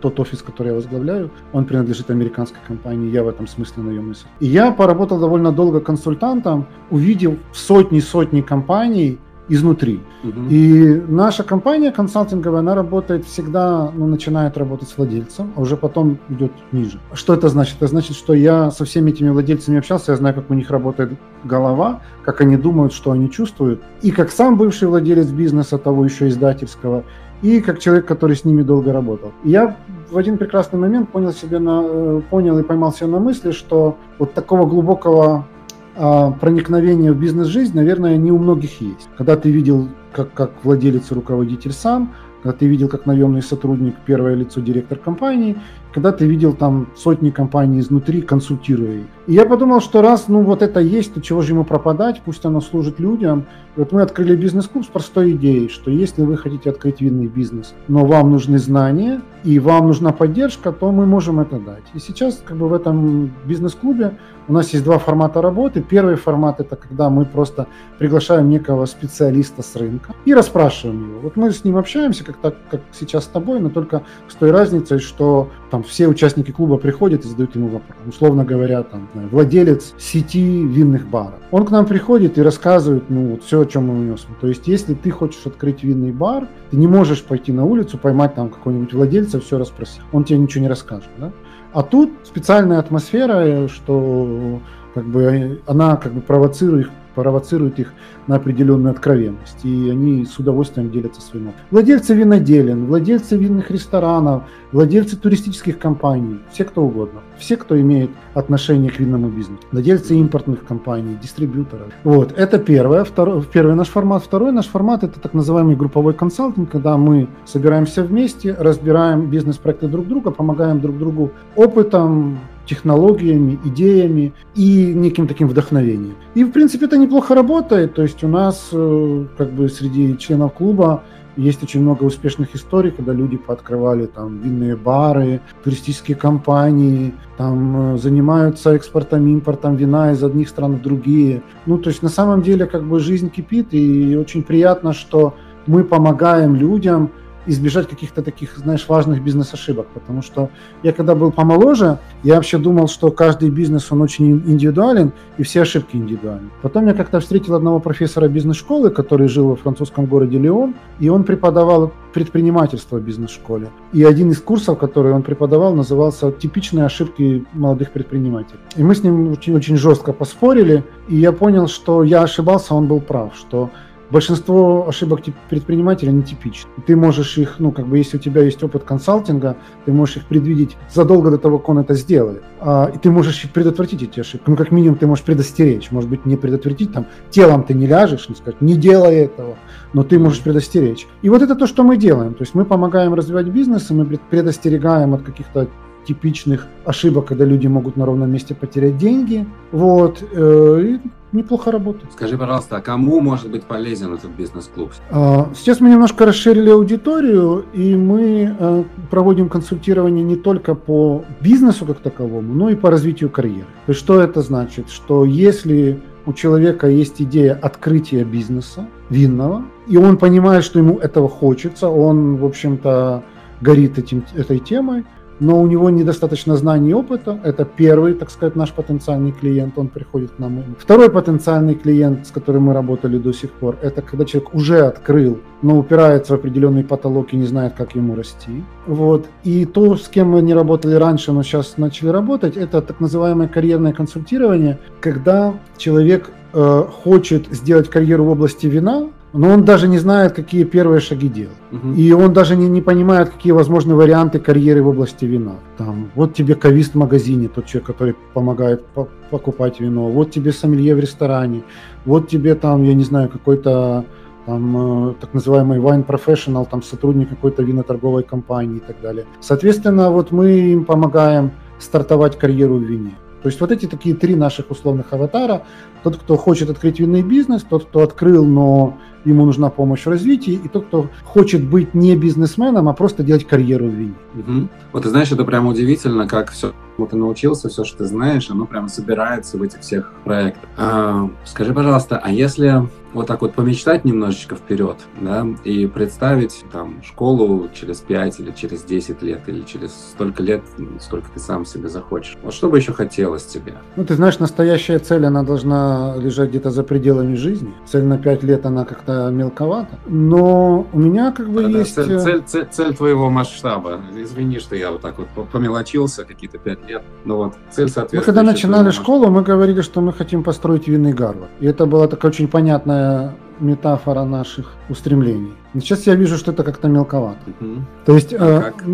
тот 0.00 0.18
офис, 0.20 0.42
который 0.42 0.68
я 0.68 0.74
возглавляю, 0.74 1.30
он 1.52 1.64
принадлежит 1.64 2.10
американской 2.10 2.60
компании, 2.66 3.10
я 3.10 3.22
в 3.22 3.28
этом 3.28 3.46
смысле 3.46 3.84
наемный 3.84 4.14
сотрудник. 4.14 4.40
И 4.40 4.46
я 4.46 4.72
поработал 4.72 5.18
довольно 5.18 5.52
долго 5.52 5.80
консультантом, 5.80 6.66
увидел 6.90 7.38
сотни-сотни 7.52 8.40
компаний, 8.40 9.18
изнутри. 9.48 10.00
Угу. 10.24 10.48
И 10.50 11.02
наша 11.08 11.42
компания 11.42 11.90
консалтинговая, 11.90 12.60
она 12.60 12.74
работает 12.74 13.24
всегда, 13.26 13.90
ну, 13.94 14.06
начинает 14.06 14.56
работать 14.56 14.88
с 14.88 14.96
владельцем, 14.96 15.52
а 15.56 15.60
уже 15.60 15.76
потом 15.76 16.18
идет 16.28 16.52
ниже. 16.70 17.00
Что 17.12 17.34
это 17.34 17.48
значит? 17.48 17.76
Это 17.76 17.88
значит, 17.88 18.16
что 18.16 18.34
я 18.34 18.70
со 18.70 18.84
всеми 18.84 19.10
этими 19.10 19.30
владельцами 19.30 19.78
общался, 19.78 20.12
я 20.12 20.16
знаю, 20.16 20.34
как 20.34 20.50
у 20.50 20.54
них 20.54 20.70
работает 20.70 21.12
голова, 21.44 22.00
как 22.24 22.40
они 22.40 22.56
думают, 22.56 22.92
что 22.92 23.10
они 23.10 23.30
чувствуют. 23.30 23.82
И 24.02 24.10
как 24.10 24.30
сам 24.30 24.56
бывший 24.56 24.88
владелец 24.88 25.26
бизнеса, 25.26 25.78
того 25.78 26.04
еще 26.04 26.28
издательского, 26.28 27.04
и 27.42 27.60
как 27.60 27.80
человек, 27.80 28.06
который 28.06 28.36
с 28.36 28.44
ними 28.44 28.62
долго 28.62 28.92
работал. 28.92 29.32
И 29.42 29.50
я 29.50 29.76
в 30.10 30.16
один 30.16 30.38
прекрасный 30.38 30.78
момент 30.78 31.08
понял 31.08 31.32
себе 31.32 31.58
на, 31.58 31.82
э, 31.84 32.20
понял 32.30 32.58
и 32.58 32.62
поймал 32.62 32.92
себя 32.92 33.08
на 33.08 33.18
мысли, 33.18 33.50
что 33.50 33.96
вот 34.18 34.34
такого 34.34 34.66
глубокого 34.66 35.46
проникновение 35.94 37.12
в 37.12 37.18
бизнес-жизнь, 37.18 37.74
наверное, 37.74 38.16
не 38.16 38.30
у 38.32 38.38
многих 38.38 38.80
есть. 38.80 39.08
Когда 39.16 39.36
ты 39.36 39.50
видел, 39.50 39.88
как, 40.12 40.32
как 40.32 40.52
владелец 40.64 41.10
и 41.10 41.14
руководитель 41.14 41.72
сам, 41.72 42.14
когда 42.42 42.56
ты 42.58 42.66
видел, 42.66 42.88
как 42.88 43.06
наемный 43.06 43.42
сотрудник, 43.42 43.94
первое 44.04 44.34
лицо 44.34 44.60
директор 44.60 44.98
компании, 44.98 45.56
когда 45.92 46.12
ты 46.12 46.26
видел 46.26 46.54
там 46.54 46.88
сотни 46.96 47.30
компаний 47.30 47.80
изнутри, 47.80 48.22
консультируя 48.22 48.98
их. 48.98 49.06
И 49.26 49.34
я 49.34 49.46
подумал, 49.46 49.80
что 49.80 50.02
раз 50.02 50.26
ну 50.28 50.42
вот 50.42 50.62
это 50.62 50.80
есть, 50.80 51.14
то 51.14 51.20
чего 51.20 51.42
же 51.42 51.52
ему 51.52 51.64
пропадать, 51.64 52.22
пусть 52.24 52.44
оно 52.44 52.60
служит 52.60 52.98
людям. 52.98 53.46
И 53.76 53.80
вот 53.80 53.92
мы 53.92 54.02
открыли 54.02 54.34
бизнес-клуб 54.34 54.84
с 54.84 54.88
простой 54.88 55.32
идеей, 55.32 55.68
что 55.68 55.90
если 55.90 56.22
вы 56.22 56.36
хотите 56.36 56.70
открыть 56.70 57.00
винный 57.00 57.28
бизнес, 57.28 57.74
но 57.88 58.04
вам 58.04 58.30
нужны 58.30 58.58
знания 58.58 59.22
и 59.44 59.58
вам 59.58 59.86
нужна 59.86 60.12
поддержка, 60.12 60.72
то 60.72 60.90
мы 60.90 61.06
можем 61.06 61.40
это 61.40 61.58
дать. 61.58 61.84
И 61.94 61.98
сейчас 61.98 62.42
как 62.44 62.56
бы 62.56 62.68
в 62.68 62.74
этом 62.74 63.32
бизнес-клубе 63.44 64.18
у 64.48 64.52
нас 64.52 64.70
есть 64.72 64.84
два 64.84 64.98
формата 64.98 65.40
работы. 65.40 65.82
Первый 65.82 66.16
формат 66.16 66.60
это 66.60 66.76
когда 66.76 67.08
мы 67.08 67.24
просто 67.24 67.68
приглашаем 67.98 68.48
некого 68.48 68.86
специалиста 68.86 69.62
с 69.62 69.76
рынка 69.76 70.14
и 70.24 70.34
расспрашиваем 70.34 71.10
его. 71.10 71.20
Вот 71.20 71.36
мы 71.36 71.50
с 71.52 71.64
ним 71.64 71.76
общаемся, 71.76 72.24
как 72.24 72.36
так, 72.38 72.56
как 72.70 72.80
сейчас 72.92 73.24
с 73.24 73.28
тобой, 73.28 73.60
но 73.60 73.70
только 73.70 74.02
с 74.28 74.34
той 74.34 74.50
разницей, 74.50 74.98
что 74.98 75.50
там 75.72 75.82
все 75.84 76.06
участники 76.06 76.50
клуба 76.50 76.76
приходят 76.76 77.24
и 77.24 77.28
задают 77.28 77.56
ему 77.56 77.68
вопрос. 77.68 77.96
Условно 78.06 78.44
говоря, 78.44 78.82
там 78.82 79.08
владелец 79.14 79.94
сети 79.98 80.62
винных 80.66 81.08
баров. 81.08 81.40
Он 81.50 81.64
к 81.64 81.70
нам 81.70 81.86
приходит 81.86 82.36
и 82.36 82.42
рассказывает, 82.42 83.04
ну 83.08 83.30
вот 83.30 83.42
все, 83.42 83.62
о 83.62 83.64
чем 83.64 83.86
мы 83.86 83.94
унес. 83.94 84.26
То 84.42 84.48
есть, 84.48 84.68
если 84.68 84.92
ты 84.92 85.10
хочешь 85.10 85.40
открыть 85.46 85.82
винный 85.82 86.12
бар, 86.12 86.46
ты 86.70 86.76
не 86.76 86.86
можешь 86.86 87.22
пойти 87.22 87.52
на 87.52 87.64
улицу, 87.64 87.96
поймать 87.96 88.34
там 88.34 88.50
какого-нибудь 88.50 88.92
владельца, 88.92 89.40
все 89.40 89.56
расспросить. 89.56 90.02
Он 90.12 90.24
тебе 90.24 90.40
ничего 90.40 90.60
не 90.60 90.68
расскажет, 90.68 91.08
да? 91.16 91.32
А 91.72 91.82
тут 91.82 92.10
специальная 92.24 92.78
атмосфера, 92.78 93.66
что 93.68 94.60
как 94.92 95.06
бы 95.06 95.62
она 95.66 95.96
как 95.96 96.12
бы 96.12 96.20
провоцирует 96.20 96.88
их 96.88 96.92
провоцирует 97.14 97.78
их 97.78 97.92
на 98.26 98.36
определенную 98.36 98.92
откровенность, 98.92 99.64
и 99.64 99.90
они 99.90 100.24
с 100.24 100.38
удовольствием 100.38 100.90
делятся 100.90 101.20
своим 101.20 101.48
опытом. 101.48 101.66
Владельцы 101.70 102.14
виноделин, 102.14 102.86
владельцы 102.86 103.36
винных 103.36 103.70
ресторанов, 103.70 104.44
владельцы 104.72 105.16
туристических 105.16 105.78
компаний, 105.78 106.38
все 106.50 106.64
кто 106.64 106.82
угодно, 106.82 107.20
все, 107.38 107.56
кто 107.56 107.80
имеет 107.80 108.10
отношение 108.34 108.90
к 108.90 108.98
винному 108.98 109.28
бизнесу, 109.28 109.62
владельцы 109.72 110.14
импортных 110.14 110.64
компаний, 110.64 111.16
дистрибьюторов. 111.20 111.88
Вот, 112.04 112.32
это 112.36 112.58
первое, 112.58 113.04
второй, 113.04 113.42
первый 113.42 113.74
наш 113.74 113.88
формат. 113.88 114.22
Второй 114.22 114.52
наш 114.52 114.66
формат– 114.66 115.02
это 115.04 115.20
так 115.20 115.34
называемый 115.34 115.76
групповой 115.76 116.14
консалтинг, 116.14 116.70
когда 116.70 116.96
мы 116.96 117.28
собираемся 117.44 118.02
вместе, 118.02 118.54
разбираем 118.58 119.28
бизнес-проекты 119.28 119.88
друг 119.88 120.06
друга, 120.06 120.30
помогаем 120.30 120.80
друг 120.80 120.98
другу 120.98 121.32
опытом, 121.56 122.38
технологиями, 122.66 123.58
идеями 123.64 124.32
и 124.54 124.92
неким 124.94 125.26
таким 125.26 125.48
вдохновением. 125.48 126.14
И, 126.34 126.44
в 126.44 126.52
принципе, 126.52 126.86
это 126.86 126.96
неплохо 126.96 127.34
работает. 127.34 127.94
То 127.94 128.02
есть 128.02 128.22
у 128.24 128.28
нас 128.28 128.68
э, 128.72 129.26
как 129.36 129.52
бы 129.52 129.68
среди 129.68 130.16
членов 130.18 130.54
клуба 130.54 131.02
есть 131.36 131.62
очень 131.62 131.80
много 131.80 132.04
успешных 132.04 132.54
историй, 132.54 132.90
когда 132.90 133.12
люди 133.12 133.36
пооткрывали 133.36 134.06
там 134.06 134.38
винные 134.40 134.76
бары, 134.76 135.40
туристические 135.64 136.16
компании, 136.16 137.14
там 137.36 137.94
э, 137.94 137.98
занимаются 137.98 138.74
экспортом, 138.74 139.26
импортом 139.26 139.76
вина 139.76 140.12
из 140.12 140.22
одних 140.22 140.48
стран 140.48 140.76
в 140.76 140.82
другие. 140.82 141.42
Ну, 141.66 141.78
то 141.78 141.88
есть 141.88 142.02
на 142.02 142.10
самом 142.10 142.42
деле 142.42 142.66
как 142.66 142.84
бы 142.84 143.00
жизнь 143.00 143.30
кипит, 143.30 143.68
и 143.72 144.16
очень 144.16 144.42
приятно, 144.42 144.92
что 144.92 145.34
мы 145.66 145.84
помогаем 145.84 146.54
людям 146.54 147.10
избежать 147.46 147.88
каких-то 147.88 148.22
таких, 148.22 148.56
знаешь, 148.56 148.86
важных 148.88 149.22
бизнес-ошибок, 149.22 149.86
потому 149.94 150.22
что 150.22 150.50
я 150.82 150.92
когда 150.92 151.14
был 151.14 151.32
помоложе, 151.32 151.98
я 152.22 152.36
вообще 152.36 152.58
думал, 152.58 152.88
что 152.88 153.10
каждый 153.10 153.50
бизнес, 153.50 153.90
он 153.90 154.02
очень 154.02 154.42
индивидуален, 154.46 155.12
и 155.38 155.42
все 155.42 155.62
ошибки 155.62 155.96
индивидуальны. 155.96 156.50
Потом 156.62 156.86
я 156.86 156.94
как-то 156.94 157.20
встретил 157.20 157.54
одного 157.54 157.80
профессора 157.80 158.28
бизнес-школы, 158.28 158.90
который 158.90 159.28
жил 159.28 159.48
во 159.48 159.56
французском 159.56 160.06
городе 160.06 160.38
Лион, 160.38 160.74
и 161.00 161.08
он 161.08 161.24
преподавал 161.24 161.92
предпринимательство 162.12 162.98
в 162.98 163.02
бизнес-школе. 163.02 163.68
И 163.92 164.04
один 164.04 164.30
из 164.30 164.38
курсов, 164.38 164.78
который 164.78 165.12
он 165.12 165.22
преподавал, 165.22 165.74
назывался 165.74 166.30
«Типичные 166.30 166.84
ошибки 166.84 167.44
молодых 167.52 167.90
предпринимателей». 167.90 168.60
И 168.76 168.82
мы 168.82 168.94
с 168.94 169.02
ним 169.02 169.32
очень, 169.32 169.54
очень 169.54 169.76
жестко 169.76 170.12
поспорили, 170.12 170.84
и 171.08 171.16
я 171.16 171.32
понял, 171.32 171.68
что 171.68 172.02
я 172.02 172.22
ошибался, 172.22 172.74
он 172.74 172.86
был 172.86 173.00
прав, 173.00 173.34
что 173.34 173.70
большинство 174.12 174.86
ошибок 174.86 175.20
предпринимателя 175.48 176.10
нетипичны. 176.10 176.70
Ты 176.86 176.94
можешь 176.96 177.38
их, 177.38 177.56
ну, 177.58 177.72
как 177.72 177.88
бы, 177.88 177.98
если 177.98 178.18
у 178.18 178.20
тебя 178.20 178.42
есть 178.42 178.62
опыт 178.62 178.84
консалтинга, 178.84 179.56
ты 179.86 179.92
можешь 179.92 180.18
их 180.18 180.26
предвидеть 180.26 180.76
задолго 180.92 181.30
до 181.30 181.38
того, 181.38 181.58
как 181.58 181.70
он 181.70 181.78
это 181.78 181.94
сделает. 181.94 182.42
А, 182.60 182.90
и 182.94 182.98
ты 182.98 183.10
можешь 183.10 183.50
предотвратить 183.50 184.02
эти 184.02 184.20
ошибки. 184.20 184.44
Ну, 184.48 184.56
как 184.56 184.70
минимум, 184.70 184.98
ты 184.98 185.06
можешь 185.06 185.24
предостеречь. 185.24 185.90
Может 185.90 186.10
быть, 186.10 186.26
не 186.26 186.36
предотвратить, 186.36 186.92
там, 186.92 187.06
телом 187.30 187.64
ты 187.64 187.74
не 187.74 187.86
ляжешь, 187.86 188.28
не 188.28 188.34
сказать, 188.34 188.60
не 188.60 188.76
делай 188.76 189.16
этого, 189.16 189.56
но 189.94 190.04
ты 190.04 190.18
можешь 190.18 190.40
предостеречь. 190.40 191.06
И 191.22 191.30
вот 191.30 191.42
это 191.42 191.54
то, 191.54 191.66
что 191.66 191.82
мы 191.82 191.96
делаем. 191.96 192.34
То 192.34 192.42
есть 192.42 192.54
мы 192.54 192.64
помогаем 192.64 193.14
развивать 193.14 193.46
бизнес, 193.46 193.90
и 193.90 193.94
мы 193.94 194.04
предостерегаем 194.04 195.14
от 195.14 195.22
каких-то 195.22 195.68
типичных 196.06 196.66
ошибок, 196.84 197.26
когда 197.26 197.44
люди 197.44 197.66
могут 197.66 197.96
на 197.96 198.06
ровном 198.06 198.30
месте 198.30 198.54
потерять 198.54 198.96
деньги. 198.96 199.46
Вот. 199.70 200.22
Э, 200.32 200.82
и 200.82 201.00
неплохо 201.32 201.70
работает. 201.70 202.12
Скажи, 202.12 202.36
пожалуйста, 202.36 202.76
а 202.76 202.80
кому 202.80 203.20
может 203.20 203.50
быть 203.50 203.64
полезен 203.64 204.14
этот 204.14 204.30
бизнес-клуб? 204.30 204.92
А, 205.10 205.50
сейчас 205.54 205.80
мы 205.80 205.90
немножко 205.90 206.26
расширили 206.26 206.70
аудиторию, 206.70 207.64
и 207.72 207.96
мы 207.96 208.54
э, 208.58 208.84
проводим 209.10 209.48
консультирование 209.48 210.24
не 210.24 210.36
только 210.36 210.74
по 210.74 211.24
бизнесу 211.40 211.86
как 211.86 211.98
таковому, 211.98 212.52
но 212.54 212.70
и 212.70 212.74
по 212.74 212.90
развитию 212.90 213.30
карьеры. 213.30 213.66
То 213.86 213.92
есть 213.92 214.00
что 214.00 214.20
это 214.20 214.42
значит? 214.42 214.90
Что 214.90 215.24
если 215.24 216.00
у 216.26 216.32
человека 216.32 216.86
есть 216.86 217.20
идея 217.20 217.58
открытия 217.60 218.24
бизнеса 218.24 218.86
винного, 219.08 219.64
и 219.88 219.96
он 219.96 220.18
понимает, 220.18 220.64
что 220.64 220.78
ему 220.78 220.98
этого 220.98 221.28
хочется, 221.28 221.88
он, 221.88 222.36
в 222.36 222.44
общем-то, 222.44 223.24
горит 223.60 223.98
этим, 223.98 224.24
этой 224.34 224.58
темой, 224.58 225.04
но 225.40 225.60
у 225.60 225.66
него 225.66 225.90
недостаточно 225.90 226.56
знаний 226.56 226.90
и 226.90 226.94
опыта. 226.94 227.38
Это 227.44 227.64
первый, 227.64 228.14
так 228.14 228.30
сказать, 228.30 228.56
наш 228.56 228.72
потенциальный 228.72 229.32
клиент, 229.32 229.78
он 229.78 229.88
приходит 229.88 230.32
к 230.32 230.38
нам. 230.38 230.62
Второй 230.78 231.10
потенциальный 231.10 231.74
клиент, 231.74 232.26
с 232.26 232.30
которым 232.30 232.64
мы 232.64 232.74
работали 232.74 233.18
до 233.18 233.32
сих 233.32 233.50
пор, 233.50 233.76
это 233.82 234.02
когда 234.02 234.24
человек 234.24 234.54
уже 234.54 234.80
открыл, 234.80 235.38
но 235.62 235.78
упирается 235.78 236.32
в 236.32 236.36
определенный 236.36 236.84
потолок 236.84 237.32
и 237.32 237.36
не 237.36 237.46
знает, 237.46 237.74
как 237.74 237.94
ему 237.94 238.14
расти. 238.14 238.64
Вот. 238.86 239.26
И 239.44 239.64
то, 239.64 239.96
с 239.96 240.08
кем 240.08 240.30
мы 240.30 240.42
не 240.42 240.54
работали 240.54 240.94
раньше, 240.94 241.32
но 241.32 241.42
сейчас 241.42 241.76
начали 241.76 242.08
работать, 242.08 242.56
это 242.56 242.82
так 242.82 243.00
называемое 243.00 243.48
карьерное 243.48 243.92
консультирование, 243.92 244.78
когда 245.00 245.54
человек 245.76 246.30
э, 246.52 246.84
хочет 247.04 247.46
сделать 247.50 247.88
карьеру 247.88 248.24
в 248.24 248.30
области 248.30 248.66
вина, 248.66 249.08
но 249.32 249.48
он 249.48 249.64
даже 249.64 249.88
не 249.88 249.98
знает, 249.98 250.32
какие 250.32 250.64
первые 250.64 251.00
шаги 251.00 251.28
делать. 251.28 251.56
Угу. 251.70 251.92
И 251.94 252.12
он 252.12 252.32
даже 252.32 252.56
не, 252.56 252.68
не 252.68 252.82
понимает, 252.82 253.30
какие 253.30 253.52
возможны 253.52 253.94
варианты 253.94 254.38
карьеры 254.38 254.82
в 254.82 254.88
области 254.88 255.24
вина. 255.24 255.54
Там, 255.78 256.10
вот 256.14 256.34
тебе 256.34 256.54
кавист 256.54 256.92
в 256.92 256.98
магазине, 256.98 257.48
тот 257.48 257.66
человек, 257.66 257.86
который 257.86 258.14
помогает 258.34 258.84
по 258.86 259.08
покупать 259.30 259.80
вино. 259.80 260.08
Вот 260.10 260.30
тебе 260.30 260.52
сомелье 260.52 260.94
в 260.94 261.00
ресторане. 261.00 261.62
Вот 262.04 262.28
тебе 262.28 262.54
там, 262.54 262.84
я 262.84 262.94
не 262.94 263.04
знаю, 263.04 263.30
какой-то 263.30 264.04
там 264.44 265.10
э, 265.10 265.14
так 265.20 265.32
называемый 265.32 265.78
wine 265.78 266.04
professional, 266.04 266.68
там 266.70 266.82
сотрудник 266.82 267.30
какой-то 267.30 267.62
виноторговой 267.62 268.24
компании 268.24 268.76
и 268.76 268.80
так 268.80 269.00
далее. 269.00 269.24
Соответственно, 269.40 270.10
вот 270.10 270.32
мы 270.32 270.50
им 270.50 270.84
помогаем 270.84 271.52
стартовать 271.78 272.38
карьеру 272.38 272.76
в 272.76 272.82
вине. 272.82 273.12
То 273.42 273.48
есть 273.48 273.60
вот 273.60 273.72
эти 273.72 273.86
такие 273.86 274.14
три 274.14 274.36
наших 274.36 274.70
условных 274.70 275.12
аватара. 275.12 275.62
Тот, 276.02 276.16
кто 276.16 276.36
хочет 276.36 276.70
открыть 276.70 277.00
винный 277.00 277.22
бизнес, 277.22 277.62
тот, 277.62 277.84
кто 277.84 278.00
открыл, 278.00 278.44
но 278.44 278.98
ему 279.24 279.44
нужна 279.44 279.70
помощь 279.70 280.04
в 280.04 280.08
развитии, 280.08 280.54
и 280.54 280.68
тот, 280.68 280.86
кто 280.86 281.08
хочет 281.24 281.62
быть 281.62 281.94
не 281.94 282.16
бизнесменом, 282.16 282.88
а 282.88 282.92
просто 282.92 283.22
делать 283.22 283.46
карьеру 283.46 283.86
в 283.86 283.92
вине. 283.92 284.14
Угу. 284.34 284.68
Вот 284.92 285.02
ты 285.04 285.08
знаешь, 285.10 285.30
это 285.30 285.44
прямо 285.44 285.70
удивительно, 285.70 286.26
как 286.26 286.50
все 286.50 286.72
чему 287.02 287.06
ты 287.06 287.16
научился, 287.16 287.68
все, 287.68 287.84
что 287.84 287.98
ты 287.98 288.04
знаешь, 288.04 288.50
оно 288.50 288.66
прямо 288.66 288.88
собирается 288.88 289.58
в 289.58 289.62
этих 289.62 289.80
всех 289.80 290.12
проектах. 290.24 290.68
А, 290.76 291.30
скажи, 291.44 291.74
пожалуйста, 291.74 292.20
а 292.22 292.30
если 292.30 292.88
вот 293.12 293.26
так 293.26 293.42
вот 293.42 293.54
помечтать 293.54 294.04
немножечко 294.04 294.54
вперед, 294.54 294.96
да, 295.20 295.46
и 295.64 295.86
представить 295.86 296.64
там 296.72 297.02
школу 297.02 297.68
через 297.74 297.98
5 297.98 298.40
или 298.40 298.52
через 298.52 298.82
10 298.84 299.22
лет, 299.22 299.40
или 299.48 299.62
через 299.62 299.92
столько 299.92 300.42
лет, 300.42 300.62
сколько 301.00 301.28
ты 301.30 301.40
сам 301.40 301.66
себе 301.66 301.88
захочешь. 301.88 302.36
Вот 302.42 302.54
что 302.54 302.70
бы 302.70 302.78
еще 302.78 302.92
хотелось 302.92 303.44
тебе? 303.44 303.74
Ну, 303.96 304.04
ты 304.04 304.14
знаешь, 304.14 304.38
настоящая 304.38 304.98
цель, 304.98 305.26
она 305.26 305.42
должна 305.42 305.91
лежать 306.16 306.50
где-то 306.50 306.70
за 306.70 306.82
пределами 306.82 307.34
жизни. 307.34 307.72
Цель 307.86 308.04
на 308.04 308.18
5 308.18 308.42
лет, 308.42 308.66
она 308.66 308.84
как-то 308.84 309.30
мелковата. 309.30 309.98
Но 310.06 310.86
у 310.92 310.98
меня 310.98 311.32
как 311.32 311.48
бы 311.48 311.62
да, 311.62 311.68
есть... 311.68 311.94
Цель, 311.94 312.12
э, 312.12 312.18
цель, 312.20 312.42
цель, 312.46 312.68
цель 312.70 312.94
твоего 312.94 313.30
масштаба. 313.30 314.00
Извини, 314.16 314.58
что 314.58 314.76
я 314.76 314.90
вот 314.90 315.00
так 315.00 315.16
вот 315.18 315.48
помелочился 315.48 316.24
какие-то 316.24 316.58
5 316.58 316.88
лет. 316.88 317.02
Но 317.24 317.36
вот 317.36 317.54
цель 317.70 317.88
соответствует. 317.88 318.22
Мы 318.22 318.24
когда 318.24 318.42
начинали 318.42 318.90
школу, 318.90 319.30
мы 319.30 319.42
говорили, 319.42 319.80
что 319.82 320.00
мы 320.00 320.12
хотим 320.12 320.42
построить 320.42 320.88
винный 320.88 321.12
Гарвард. 321.12 321.50
И 321.60 321.66
это 321.66 321.86
была 321.86 322.08
такая 322.08 322.30
очень 322.30 322.48
понятная 322.48 323.34
метафора 323.60 324.24
наших 324.24 324.72
устремлений. 324.88 325.52
сейчас 325.74 326.06
я 326.06 326.14
вижу, 326.14 326.36
что 326.36 326.52
это 326.52 326.64
как-то 326.64 326.88
мелковато. 326.88 327.38
Угу. 327.60 327.76
То 328.06 328.14
есть 328.14 328.34
а 328.34 328.72
э, 328.84 328.88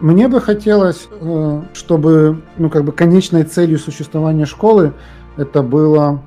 мне 0.00 0.28
бы 0.28 0.40
хотелось, 0.40 1.08
э, 1.10 1.62
чтобы 1.74 2.40
ну, 2.56 2.70
как 2.70 2.84
бы 2.84 2.92
конечной 2.92 3.42
целью 3.42 3.78
существования 3.78 4.46
школы 4.46 4.92
это 5.36 5.62
было 5.62 6.22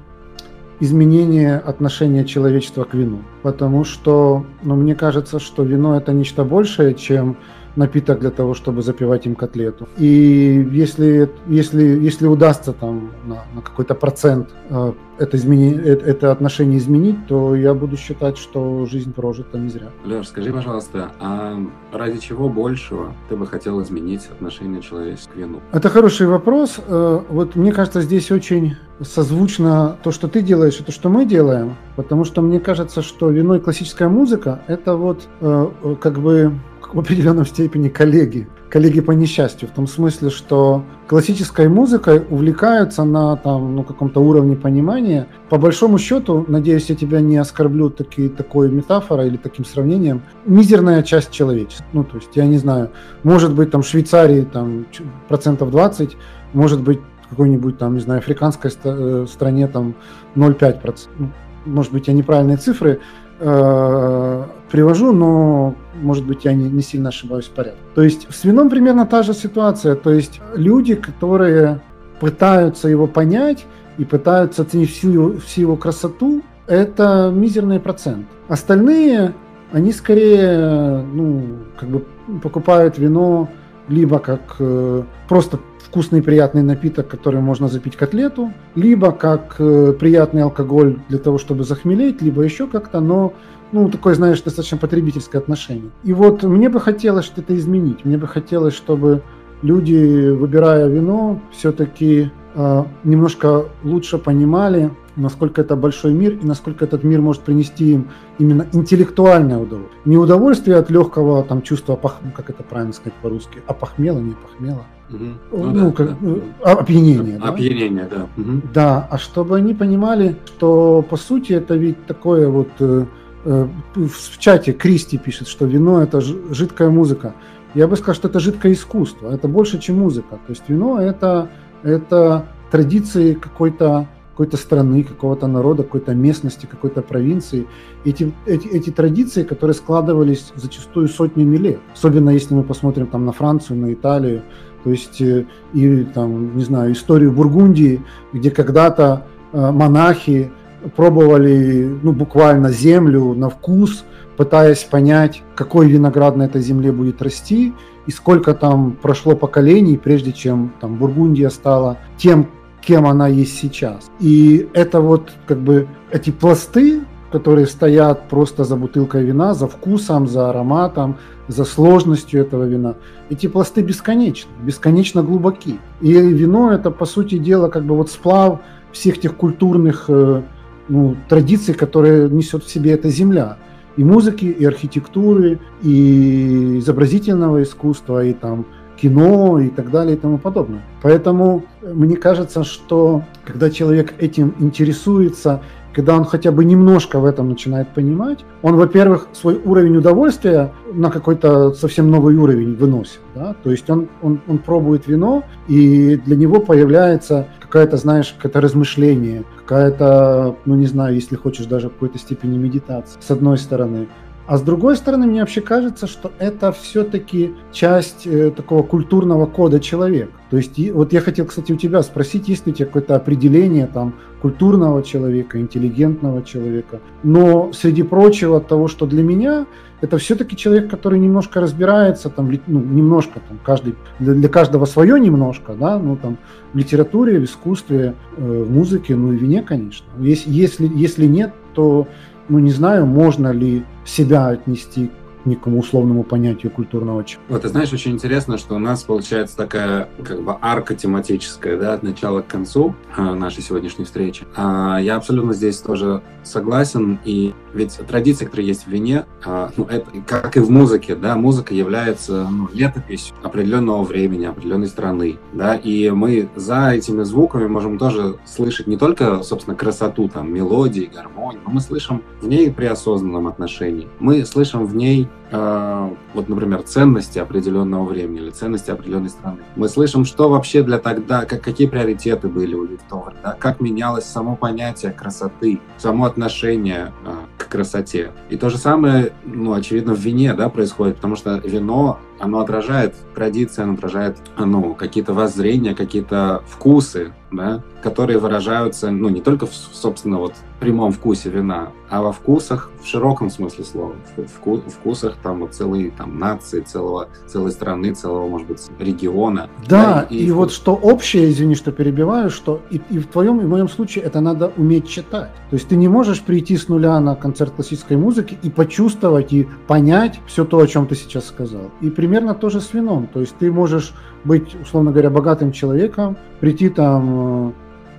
изменение 0.80 1.58
отношения 1.58 2.26
человечества 2.26 2.84
к 2.84 2.94
вину. 2.94 3.20
Потому 3.44 3.84
что 3.84 4.46
ну, 4.64 4.76
мне 4.76 4.96
кажется, 4.96 5.40
что 5.40 5.64
вино 5.64 5.98
это 5.98 6.14
нечто 6.14 6.44
большее, 6.44 6.94
чем 6.94 7.38
напиток 7.76 8.20
для 8.20 8.32
того, 8.32 8.54
чтобы 8.54 8.82
запивать 8.82 9.26
им 9.26 9.36
котлету. 9.36 9.88
И 9.98 10.68
если, 10.72 11.30
если, 11.48 11.84
если 11.84 12.28
удастся 12.28 12.74
там 12.74 13.12
на, 13.26 13.44
на 13.54 13.62
какой-то 13.62 13.96
процент 13.96 14.50
э, 14.70 14.94
это, 15.18 15.38
измени, 15.38 15.74
это, 15.74 16.06
это 16.06 16.32
отношение 16.32 16.78
изменить, 16.78 17.28
то 17.28 17.56
я 17.56 17.74
буду 17.74 17.98
считать, 17.98 18.38
что 18.38 18.86
жизнь 18.86 19.14
прожита 19.14 19.58
не 19.58 19.70
зря. 19.70 19.90
Леш, 20.04 20.28
скажи, 20.28 20.52
пожалуйста, 20.52 21.12
а 21.20 21.58
ради 21.92 22.20
чего 22.20 22.50
большего 22.50 23.14
ты 23.30 23.36
бы 23.36 23.48
хотел 23.48 23.82
изменить 23.82 24.28
отношение 24.32 24.82
человеческого 24.82 25.34
к 25.34 25.38
вину? 25.38 25.62
Это 25.72 25.90
хороший 25.90 26.28
вопрос. 26.28 26.80
Э, 26.88 27.22
вот 27.30 27.56
мне 27.56 27.72
кажется, 27.72 28.02
здесь 28.02 28.32
очень 28.32 28.76
созвучно 29.02 29.98
то, 30.04 30.12
что 30.12 30.28
ты 30.28 30.42
делаешь, 30.42 30.80
и 30.80 30.84
то, 30.84 30.92
что 30.92 31.10
мы 31.10 31.26
делаем, 31.26 31.76
потому 31.96 32.24
что 32.24 32.42
мне 32.42 32.60
кажется, 32.60 33.02
что 33.02 33.30
вино 33.30 33.56
и 33.56 33.60
классическая 33.60 34.08
музыка– 34.08 34.62
это 34.68 34.96
вот 34.96 35.28
э, 35.42 35.68
как 36.00 36.20
бы 36.20 36.54
в 36.94 37.00
определенном 37.00 37.46
степени 37.46 37.90
коллеги, 37.90 38.48
коллеги 38.70 39.00
по 39.00 39.12
несчастью, 39.12 39.68
в 39.68 39.72
том 39.72 39.88
смысле, 39.88 40.30
что 40.30 40.84
классической 41.08 41.68
музыкой 41.68 42.24
увлекаются 42.30 43.04
на 43.04 43.36
там, 43.38 43.76
ну, 43.76 43.84
каком-то 43.84 44.20
уровне 44.20 44.56
понимания. 44.56 45.28
По 45.50 45.58
большому 45.58 45.98
счету, 45.98 46.46
надеюсь, 46.48 46.90
я 46.90 46.96
тебя 46.96 47.22
не 47.22 47.38
оскорблю 47.38 47.90
таки, 47.90 48.30
такой 48.30 48.70
метафорой 48.70 49.28
или 49.28 49.38
таким 49.38 49.66
сравнением, 49.66 50.24
мизерная 50.46 51.04
часть 51.04 51.32
человечества. 51.32 51.86
Ну, 51.94 52.04
то 52.04 52.18
есть, 52.18 52.36
я 52.36 52.46
не 52.46 52.58
знаю, 52.58 52.92
может 53.24 53.54
быть, 53.54 53.72
там, 53.72 53.82
в 53.82 53.88
Швейцарии 53.88 54.42
там, 54.42 54.86
процентов 55.28 55.72
20, 55.72 56.18
может 56.54 56.82
быть, 56.82 57.00
какой-нибудь 57.30 57.78
там, 57.78 57.96
не 57.96 58.02
знаю, 58.02 58.20
африканской 58.20 58.72
э, 58.84 59.26
стране 59.30 59.68
там 59.68 59.96
0,5%. 60.36 61.08
Ну, 61.18 61.30
может 61.66 61.92
быть, 61.92 62.08
я 62.08 62.14
неправильные 62.14 62.58
цифры 62.58 63.00
э, 63.40 64.44
привожу, 64.72 65.12
но, 65.14 65.76
может 66.02 66.26
быть, 66.26 66.46
я 66.46 66.54
не, 66.54 66.70
не 66.70 66.82
сильно 66.82 67.10
ошибаюсь 67.10 67.46
в 67.46 67.52
порядке. 67.52 67.80
То 67.94 68.02
есть 68.02 68.28
с 68.30 68.44
вином 68.44 68.70
примерно 68.70 69.06
та 69.06 69.24
же 69.24 69.34
ситуация. 69.34 69.96
То 69.96 70.12
есть 70.12 70.42
люди, 70.56 70.96
которые 70.96 71.82
пытаются 72.20 72.88
его 72.88 73.08
понять 73.08 73.66
и 73.98 74.06
пытаются 74.06 74.64
оценить 74.64 74.92
всю 74.92 75.10
его, 75.10 75.34
всю 75.40 75.62
его 75.62 75.76
красоту, 75.76 76.42
это 76.68 77.32
мизерный 77.34 77.80
процент. 77.80 78.26
Остальные, 78.48 79.34
они 79.72 79.92
скорее, 79.92 81.04
ну, 81.14 81.44
как 81.80 81.90
бы 81.90 82.06
покупают 82.42 82.98
вино 82.98 83.50
либо 83.88 84.20
как 84.20 84.56
э, 84.60 85.04
просто 85.28 85.60
вкусный 85.86 86.22
приятный 86.22 86.64
напиток, 86.64 87.08
который 87.08 87.42
можно 87.42 87.68
запить 87.68 87.96
котлету, 87.96 88.52
либо 88.76 89.12
как 89.12 89.56
э, 89.60 89.94
приятный 90.00 90.44
алкоголь 90.44 90.98
для 91.10 91.20
того, 91.20 91.38
чтобы 91.38 91.64
захмелеть, 91.64 92.22
либо 92.22 92.42
еще 92.42 92.68
как-то, 92.68 93.00
но 93.00 93.34
ну, 93.72 93.90
такое, 93.90 94.16
знаешь, 94.16 94.42
достаточно 94.42 94.78
потребительское 94.78 95.42
отношение. 95.42 95.92
И 96.04 96.14
вот 96.14 96.44
мне 96.44 96.70
бы 96.70 96.80
хотелось 96.80 97.26
что-то 97.26 97.56
изменить. 97.56 98.06
Мне 98.06 98.18
бы 98.18 98.28
хотелось, 98.28 98.74
чтобы 98.74 99.22
люди, 99.62 100.30
выбирая 100.30 100.88
вино, 100.88 101.40
все-таки 101.52 102.32
э, 102.56 102.84
немножко 103.04 103.66
лучше 103.84 104.18
понимали, 104.18 104.92
насколько 105.16 105.62
это 105.62 105.76
большой 105.76 106.14
мир 106.14 106.34
и 106.42 106.46
насколько 106.46 106.86
этот 106.86 107.04
мир 107.04 107.22
может 107.22 107.44
принести 107.44 107.94
им 107.94 108.10
именно 108.38 108.68
интеллектуальное 108.74 109.58
удовольствие. 109.58 110.02
Не 110.06 110.18
удовольствие 110.18 110.78
от 110.78 110.90
легкого 110.90 111.44
там 111.44 111.62
чувства, 111.62 111.96
пох... 111.96 112.18
как 112.36 112.50
это 112.50 112.64
правильно 112.64 112.94
сказать 112.94 113.14
по-русски, 113.22 113.62
опохмела, 113.68 114.20
не 114.20 114.34
похмела. 114.34 114.86
Угу. 115.10 115.26
Ну, 115.52 115.72
ну, 115.72 115.86
да, 115.86 115.92
как, 115.92 116.20
да. 116.20 116.30
Э, 116.66 116.72
опьянение. 116.74 117.38
Опьянение, 117.38 118.08
да. 118.10 118.28
Да? 118.36 118.42
Угу. 118.42 118.62
да, 118.74 119.08
а 119.12 119.18
чтобы 119.18 119.58
они 119.58 119.74
понимали, 119.74 120.36
что 120.46 121.06
по 121.08 121.18
сути 121.18 121.54
это 121.54 121.76
ведь 121.76 122.06
такое 122.06 122.50
вот 122.50 122.70
э, 122.80 123.06
Э, 123.46 123.68
в 123.94 124.40
чате 124.40 124.74
Кристи 124.74 125.20
пишет, 125.20 125.48
что 125.48 125.66
вино 125.66 126.02
это 126.02 126.20
жидкая 126.20 126.90
музыка. 126.90 127.36
Я 127.76 127.88
бы 127.88 127.96
сказал, 127.96 128.16
что 128.16 128.28
это 128.28 128.40
жидкое 128.40 128.74
искусство. 128.74 129.32
Это 129.32 129.48
больше, 129.48 129.80
чем 129.80 130.00
музыка. 130.00 130.40
То 130.48 130.50
есть 130.50 130.64
вино 130.68 131.00
это, 131.00 131.50
это 131.84 132.48
традиции 132.72 133.34
какой-то 133.34 134.08
какой-то 134.32 134.58
страны, 134.58 135.04
какого-то 135.04 135.48
народа, 135.48 135.84
какой-то 135.84 136.14
местности, 136.14 136.66
какой-то 136.66 137.02
провинции. 137.02 137.68
Эти, 138.04 138.34
эти, 138.46 138.68
эти 138.68 138.90
традиции, 138.90 139.44
которые 139.44 139.74
складывались 139.76 140.52
зачастую 140.56 141.08
сотнями 141.08 141.56
лет. 141.56 141.80
Особенно 141.94 142.32
если 142.32 142.54
мы 142.54 142.64
посмотрим 142.64 143.08
там 143.08 143.26
на 143.26 143.32
Францию, 143.32 143.80
на 143.80 143.94
Италию. 143.94 144.42
То 144.86 144.92
есть 144.92 145.20
э, 145.20 145.46
и 145.74 146.04
там, 146.04 146.56
не 146.56 146.64
знаю, 146.64 146.94
историю 146.94 147.32
Бургундии, 147.32 148.02
где 148.32 148.52
когда-то 148.52 149.26
э, 149.52 149.72
монахи 149.72 150.52
пробовали 150.96 151.98
ну, 152.04 152.12
буквально 152.14 152.70
землю 152.70 153.34
на 153.34 153.50
вкус, 153.50 154.06
пытаясь 154.38 154.84
понять, 154.84 155.42
какой 155.56 155.90
виноград 155.90 156.36
на 156.36 156.44
этой 156.44 156.62
земле 156.62 156.92
будет 156.92 157.24
расти 157.24 157.74
и 158.06 158.12
сколько 158.12 158.54
там 158.54 158.92
прошло 158.92 159.36
поколений, 159.36 159.98
прежде 159.98 160.32
чем 160.32 160.72
там 160.80 160.98
Бургундия 160.98 161.50
стала 161.50 161.98
тем, 162.18 162.48
кем 162.80 163.08
она 163.08 163.28
есть 163.28 163.58
сейчас. 163.58 164.12
И 164.20 164.70
это 164.74 165.02
вот 165.02 165.32
как 165.48 165.58
бы 165.58 165.88
эти 166.12 166.30
пласты, 166.30 167.02
которые 167.32 167.68
стоят 167.68 168.30
просто 168.30 168.64
за 168.64 168.76
бутылкой 168.76 169.24
вина, 169.24 169.54
за 169.54 169.68
вкусом, 169.68 170.28
за 170.28 170.50
ароматом, 170.50 171.18
за 171.48 171.66
сложностью 171.66 172.42
этого 172.42 172.64
вина. 172.64 172.96
Эти 173.30 173.48
пласты 173.48 173.82
бесконечны, 173.82 174.50
бесконечно 174.64 175.22
глубоки. 175.24 175.80
И 176.02 176.14
вино 176.14 176.72
это, 176.72 176.92
по 176.92 177.06
сути 177.06 177.38
дела, 177.38 177.70
как 177.70 177.84
бы 177.84 177.96
вот 177.96 178.10
сплав 178.10 178.60
всех 178.92 179.20
тех 179.20 179.36
культурных 179.36 180.06
э, 180.08 180.42
ну, 180.88 181.16
традиции, 181.28 181.74
которые 181.74 182.30
несет 182.30 182.64
в 182.64 182.70
себе 182.70 182.92
эта 182.92 183.10
земля. 183.10 183.58
И 183.98 184.04
музыки, 184.04 184.46
и 184.46 184.66
архитектуры, 184.66 185.60
и 185.82 186.80
изобразительного 186.80 187.64
искусства, 187.64 188.26
и 188.26 188.34
там 188.34 188.66
кино 188.98 189.60
и 189.60 189.70
так 189.70 189.92
далее 189.92 190.16
и 190.16 190.20
тому 190.20 190.38
подобное. 190.38 190.82
Поэтому 191.02 191.66
мне 191.82 192.16
кажется, 192.16 192.64
что 192.64 193.24
когда 193.46 193.70
человек 193.70 194.14
этим 194.20 194.56
интересуется 194.60 195.62
когда 195.96 196.18
он 196.18 196.26
хотя 196.26 196.52
бы 196.52 196.66
немножко 196.66 197.20
в 197.20 197.26
этом 197.26 197.48
начинает 197.48 197.94
понимать, 197.94 198.44
он, 198.62 198.76
во-первых, 198.76 199.30
свой 199.32 199.62
уровень 199.64 199.96
удовольствия 199.96 200.74
на 200.94 201.10
какой-то 201.10 201.74
совсем 201.74 202.12
новый 202.12 202.36
уровень 202.36 202.76
выносит. 202.76 203.22
Да? 203.34 203.56
То 203.64 203.72
есть 203.72 203.90
он, 203.90 204.10
он, 204.22 204.42
он 204.48 204.58
пробует 204.58 205.08
вино, 205.08 205.44
и 205.70 206.18
для 206.18 206.36
него 206.36 206.60
появляется 206.60 207.48
какая-то, 207.62 207.96
знаешь, 207.96 208.34
какое-то 208.36 208.60
размышление, 208.60 209.46
какая-то, 209.62 210.58
ну 210.66 210.76
не 210.76 210.86
знаю, 210.86 211.16
если 211.16 211.38
хочешь, 211.38 211.66
даже 211.66 211.88
в 211.88 211.94
какой-то 211.94 212.20
степени 212.20 212.58
медитация, 212.58 213.22
с 213.22 213.32
одной 213.32 213.58
стороны. 213.58 214.08
А 214.48 214.58
с 214.58 214.62
другой 214.62 214.96
стороны, 214.96 215.26
мне 215.26 215.40
вообще 215.40 215.62
кажется, 215.62 216.06
что 216.06 216.32
это 216.38 216.72
все-таки 216.72 217.54
часть 217.72 218.28
э, 218.28 218.52
такого 218.52 218.84
культурного 218.84 219.48
кода 219.48 219.80
человека. 219.80 220.32
То 220.52 220.58
есть, 220.58 220.78
и, 220.78 220.92
вот 220.92 221.14
я 221.14 221.22
хотел, 221.22 221.46
кстати, 221.46 221.72
у 221.72 221.78
тебя 221.78 222.04
спросить, 222.04 222.48
есть 222.48 222.68
ли 222.68 222.72
у 222.72 222.76
тебя 222.76 222.86
какое-то 222.86 223.16
определение 223.16 223.88
там 223.88 224.14
культурного 224.42 225.02
человека, 225.02 225.60
интеллигентного 225.60 226.44
человека. 226.44 227.00
Но 227.24 227.74
среди 227.74 228.04
прочего 228.04 228.62
того, 228.62 228.88
что 228.88 229.08
для 229.08 229.24
меня 229.24 229.66
это 230.02 230.20
все-таки 230.20 230.56
человек, 230.56 230.92
который 230.92 231.18
немножко 231.18 231.60
разбирается, 231.60 232.30
там, 232.30 232.52
ну, 232.68 232.80
немножко, 232.80 233.40
там, 233.48 233.60
каждый, 233.64 233.96
для, 234.20 234.34
для 234.36 234.50
каждого 234.50 234.86
свое 234.86 235.20
немножко, 235.20 235.74
да, 235.74 235.98
ну, 235.98 236.16
там, 236.18 236.38
в 236.74 236.78
литературе, 236.78 237.40
в 237.40 237.46
искусстве, 237.46 238.14
э, 238.38 238.64
в 238.64 238.72
музыке, 238.72 239.16
ну, 239.16 239.34
и 239.34 239.38
вине, 239.38 239.64
конечно. 239.64 240.06
Если, 240.20 240.52
если, 240.52 240.92
если 240.94 241.26
нет, 241.26 241.52
то, 241.74 242.08
ну, 242.50 242.60
не 242.60 242.72
знаю, 242.72 243.06
можно 243.06 243.52
ли 243.52 243.84
себя 244.06 244.48
отнести 244.48 245.10
некому 245.46 245.80
условному 245.80 246.24
понятию 246.24 246.72
культурного 246.72 247.24
человека. 247.24 247.54
Вот, 247.54 247.62
ты 247.62 247.70
знаешь, 247.70 247.94
очень 247.94 248.14
интересно, 248.14 248.58
что 248.58 248.76
у 248.76 248.80
нас 248.80 249.04
получается 249.04 249.56
такая 249.56 250.10
как 250.24 250.42
бы 250.42 250.58
арка 250.62 250.96
тематическая, 250.96 251.78
да, 251.78 251.94
от 251.94 252.04
начала 252.04 252.42
к 252.42 252.48
концу 252.48 252.96
э, 253.16 253.22
нашей 253.22 253.62
сегодняшней 253.62 254.06
встречи. 254.06 254.46
А, 254.56 254.98
я 255.00 255.16
абсолютно 255.16 255.54
здесь 255.54 255.78
тоже 255.78 256.22
согласен, 256.44 257.20
и 257.26 257.54
ведь 257.76 257.98
традиции, 258.08 258.46
которые 258.46 258.68
есть 258.68 258.86
в 258.86 258.88
вине, 258.88 259.26
э, 259.46 259.70
ну, 259.78 259.86
это 259.86 260.10
как 260.26 260.58
и 260.58 260.60
в 260.60 260.72
музыке, 260.72 261.16
да, 261.16 261.36
музыка 261.36 261.74
является 261.74 262.48
ну, 262.50 262.70
летописью 262.74 263.36
определенного 263.44 264.04
времени, 264.04 264.46
определенной 264.46 264.88
страны, 264.88 265.38
да, 265.54 265.76
и 265.76 266.10
мы 266.10 266.50
за 266.56 266.92
этими 266.92 267.24
звуками 267.24 267.68
можем 267.68 267.98
тоже 267.98 268.38
слышать 268.46 268.88
не 268.88 268.98
только, 268.98 269.44
собственно, 269.44 269.76
красоту, 269.76 270.30
там, 270.30 270.54
мелодии, 270.54 271.12
гармонии, 271.14 271.60
но 271.66 271.72
мы 271.72 271.82
слышим 271.82 272.24
в 272.42 272.48
ней 272.48 272.72
при 272.72 272.86
осознанном 272.86 273.48
отношении. 273.48 274.08
Мы 274.20 274.46
слышим 274.46 274.86
в 274.86 274.96
ней 274.96 275.28
вот, 275.52 276.50
например, 276.50 276.82
ценности 276.84 277.40
определенного 277.40 278.04
времени 278.06 278.42
или 278.42 278.50
ценности 278.50 278.92
определенной 278.92 279.30
страны. 279.30 279.60
Мы 279.76 279.90
слышим, 279.90 280.26
что 280.26 280.50
вообще 280.50 280.82
для 280.82 280.98
тогда, 280.98 281.46
как, 281.46 281.62
какие 281.62 281.88
приоритеты 281.88 282.48
были 282.48 282.74
у 282.74 282.86
Виктора, 282.86 283.34
да, 283.44 283.56
как 283.60 283.80
менялось 283.80 284.26
само 284.26 284.56
понятие 284.56 285.12
красоты, 285.12 285.80
само 285.98 286.26
отношение 286.26 287.14
э, 287.26 287.34
к 287.58 287.70
красоте. 287.70 288.32
И 288.50 288.58
то 288.58 288.70
же 288.70 288.78
самое, 288.78 289.34
ну, 289.46 289.74
очевидно, 289.74 290.14
в 290.14 290.20
вине, 290.20 290.54
да, 290.54 290.70
происходит, 290.70 291.18
потому 291.18 291.36
что 291.36 291.58
вино 291.58 292.20
оно 292.40 292.60
отражает 292.60 293.16
традиции, 293.34 293.84
оно 293.84 293.94
отражает 293.94 294.38
ну, 294.58 294.94
какие-то 294.94 295.34
воззрения, 295.34 295.96
какие-то 295.96 296.64
вкусы, 296.68 297.34
да, 297.52 297.82
которые 298.04 298.40
выражаются 298.40 299.12
ну, 299.12 299.30
не 299.30 299.42
только 299.42 299.66
в, 299.66 299.74
собственно, 299.74 300.38
вот 300.38 300.54
прямом 300.80 301.12
вкусе 301.12 301.50
вина, 301.50 301.90
а 302.10 302.22
во 302.22 302.32
вкусах 302.32 302.92
в 303.02 303.08
широком 303.08 303.50
смысле 303.50 303.84
слова, 303.84 304.16
в 304.38 304.90
вкусах 304.90 305.38
там 305.42 305.62
вот 305.62 305.74
целой 305.74 306.12
там 306.16 306.38
нации, 306.38 306.82
целого, 306.82 307.30
целой 307.48 307.72
страны, 307.72 308.14
целого, 308.14 308.48
может 308.48 308.68
быть, 308.68 308.82
региона. 309.00 309.70
Да, 309.88 310.04
да 310.04 310.28
и, 310.30 310.38
и, 310.38 310.46
и 310.48 310.52
вот 310.52 310.72
что 310.72 310.94
общее, 310.94 311.50
извини, 311.50 311.76
что 311.76 311.92
перебиваю, 311.92 312.50
что 312.50 312.82
и, 312.92 313.02
и 313.10 313.20
в 313.20 313.28
твоем, 313.28 313.62
и 313.62 313.64
в 313.64 313.70
моем 313.70 313.90
случае 313.90 314.26
это 314.26 314.42
надо 314.42 314.72
уметь 314.78 315.08
читать. 315.08 315.52
То 315.70 315.76
есть 315.76 315.88
ты 315.88 315.96
не 315.96 316.08
можешь 316.08 316.42
прийти 316.42 316.78
с 316.78 316.88
нуля 316.90 317.20
на 317.20 317.36
концерт 317.36 317.74
классической 317.74 318.18
музыки 318.18 318.58
и 318.62 318.70
почувствовать 318.70 319.54
и 319.54 319.68
понять 319.88 320.40
все 320.46 320.66
то, 320.66 320.80
о 320.80 320.88
чем 320.88 321.08
ты 321.08 321.16
сейчас 321.16 321.48
сказал. 321.48 321.92
И 322.02 322.10
примерно 322.26 322.56
то 322.56 322.70
же 322.70 322.82
с 322.82 322.94
вином. 322.94 323.28
То 323.32 323.40
есть 323.40 323.56
ты 323.60 323.72
можешь 323.72 324.14
быть, 324.44 324.76
условно 324.82 325.12
говоря, 325.12 325.30
богатым 325.30 325.72
человеком, 325.72 326.38
прийти 326.60 326.90
там, 326.90 327.70
э, 327.70 327.72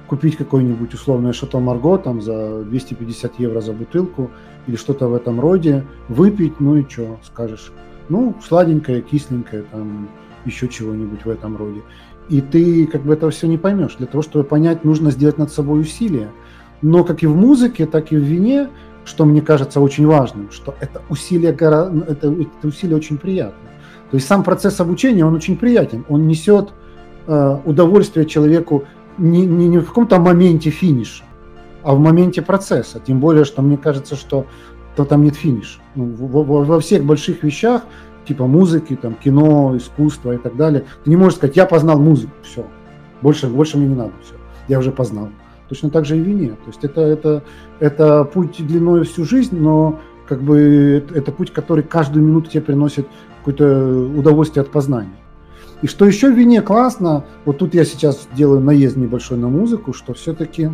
купить 0.07 0.37
какой-нибудь 0.37 0.95
условное 0.95 1.33
шато 1.33 1.59
Марго 1.59 1.99
там 1.99 2.21
за 2.23 2.63
250 2.63 3.41
евро 3.41 3.61
за 3.61 3.73
бутылку 3.73 4.31
или 4.69 4.77
что-то 4.77 5.09
в 5.09 5.15
этом 5.15 5.41
роде, 5.41 5.85
выпить, 6.09 6.61
ну 6.61 6.77
и 6.77 6.89
что, 6.89 7.19
скажешь, 7.25 7.73
ну, 8.09 8.35
сладенькое, 8.47 9.03
кисленькое, 9.03 9.65
там, 9.73 10.09
еще 10.45 10.69
чего-нибудь 10.69 11.25
в 11.25 11.29
этом 11.29 11.57
роде. 11.57 11.83
И 12.29 12.41
ты 12.41 12.87
как 12.87 13.03
бы 13.03 13.15
это 13.15 13.29
все 13.31 13.49
не 13.49 13.59
поймешь. 13.59 13.97
Для 13.97 14.07
того, 14.07 14.23
чтобы 14.23 14.45
понять, 14.45 14.85
нужно 14.85 15.11
сделать 15.11 15.39
над 15.39 15.51
собой 15.51 15.81
усилия. 15.81 16.29
Но 16.81 17.03
как 17.03 17.25
и 17.25 17.27
в 17.27 17.35
музыке, 17.35 17.87
так 17.87 18.13
и 18.13 18.17
в 18.17 18.23
вине, 18.23 18.69
что 19.05 19.25
мне 19.25 19.43
кажется 19.43 19.81
очень 19.81 20.07
важным, 20.07 20.51
что 20.53 20.77
это 20.81 21.03
усилие, 21.09 21.51
это, 21.51 21.93
это 22.09 22.69
усилие 22.69 22.97
очень 22.97 23.19
приятно. 23.19 23.67
То 24.11 24.17
есть 24.17 24.27
сам 24.27 24.45
процесс 24.45 24.81
обучения, 24.81 25.25
он 25.25 25.35
очень 25.35 25.57
приятен, 25.57 26.05
он 26.09 26.27
несет 26.27 26.71
э, 27.27 27.59
удовольствие 27.65 28.27
человеку 28.27 28.85
не, 29.19 29.45
не, 29.45 29.69
не 29.69 29.79
в 29.79 29.87
каком-то 29.87 30.19
моменте 30.19 30.71
финиша, 30.71 31.25
а 31.83 31.95
в 31.95 31.99
моменте 31.99 32.43
процесса. 32.43 33.01
Тем 33.05 33.21
более, 33.21 33.45
что 33.45 33.63
мне 33.63 33.77
кажется, 33.77 34.15
что 34.17 34.47
то 34.95 35.05
там 35.05 35.25
нет 35.25 35.37
финиша. 35.37 35.81
Ну, 35.95 36.15
во, 36.19 36.43
во, 36.43 36.65
во 36.65 36.81
всех 36.81 37.05
больших 37.05 37.43
вещах, 37.43 37.83
типа 38.27 38.47
музыки, 38.47 38.97
там, 38.97 39.15
кино, 39.15 39.77
искусство 39.77 40.33
и 40.33 40.39
так 40.39 40.57
далее, 40.57 40.85
ты 41.05 41.11
не 41.11 41.17
можешь 41.17 41.37
сказать, 41.37 41.57
я 41.57 41.67
познал 41.67 42.01
музыку, 42.01 42.33
все, 42.43 42.67
больше, 43.23 43.49
больше 43.49 43.77
мне 43.77 43.87
не 43.89 43.95
надо, 43.95 44.13
все, 44.23 44.35
я 44.69 44.79
уже 44.79 44.93
познал. 44.93 45.29
Точно 45.69 45.91
так 45.91 46.05
же 46.05 46.17
и 46.17 46.21
вине. 46.21 46.51
То 46.51 46.69
есть 46.69 46.85
это, 46.85 47.01
это, 47.01 47.43
это 47.81 48.25
путь 48.25 48.65
длиной 48.65 49.05
всю 49.05 49.25
жизнь, 49.25 49.59
но 49.59 49.99
как 50.29 50.41
бы 50.41 51.05
это 51.15 51.33
путь, 51.33 51.53
который 51.53 51.83
каждую 51.83 52.25
минуту 52.25 52.51
тебе 52.51 52.63
приносит 52.63 53.07
какое-то 53.47 54.19
удовольствие 54.19 54.63
от 54.63 54.71
познания. 54.71 55.17
И 55.83 55.87
что 55.87 56.05
еще 56.05 56.33
в 56.33 56.37
вине 56.37 56.63
классно, 56.63 57.25
вот 57.45 57.59
тут 57.59 57.75
я 57.75 57.85
сейчас 57.85 58.29
делаю 58.35 58.61
наезд 58.61 58.97
небольшой 58.97 59.39
на 59.39 59.49
музыку, 59.49 59.93
что 59.93 60.15
все-таки 60.15 60.71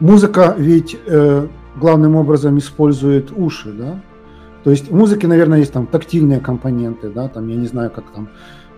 музыка 0.00 0.54
ведь 0.58 0.96
э, 1.06 1.46
главным 1.76 2.16
образом 2.16 2.58
использует 2.58 3.30
уши, 3.36 3.72
да. 3.72 4.00
То 4.64 4.70
есть 4.70 4.90
в 4.90 4.94
музыке, 4.94 5.28
наверное, 5.28 5.58
есть 5.58 5.72
там 5.72 5.86
тактильные 5.86 6.40
компоненты, 6.40 7.10
да, 7.10 7.28
там 7.28 7.46
я 7.48 7.56
не 7.56 7.66
знаю, 7.66 7.90
как 7.90 8.10
там 8.10 8.28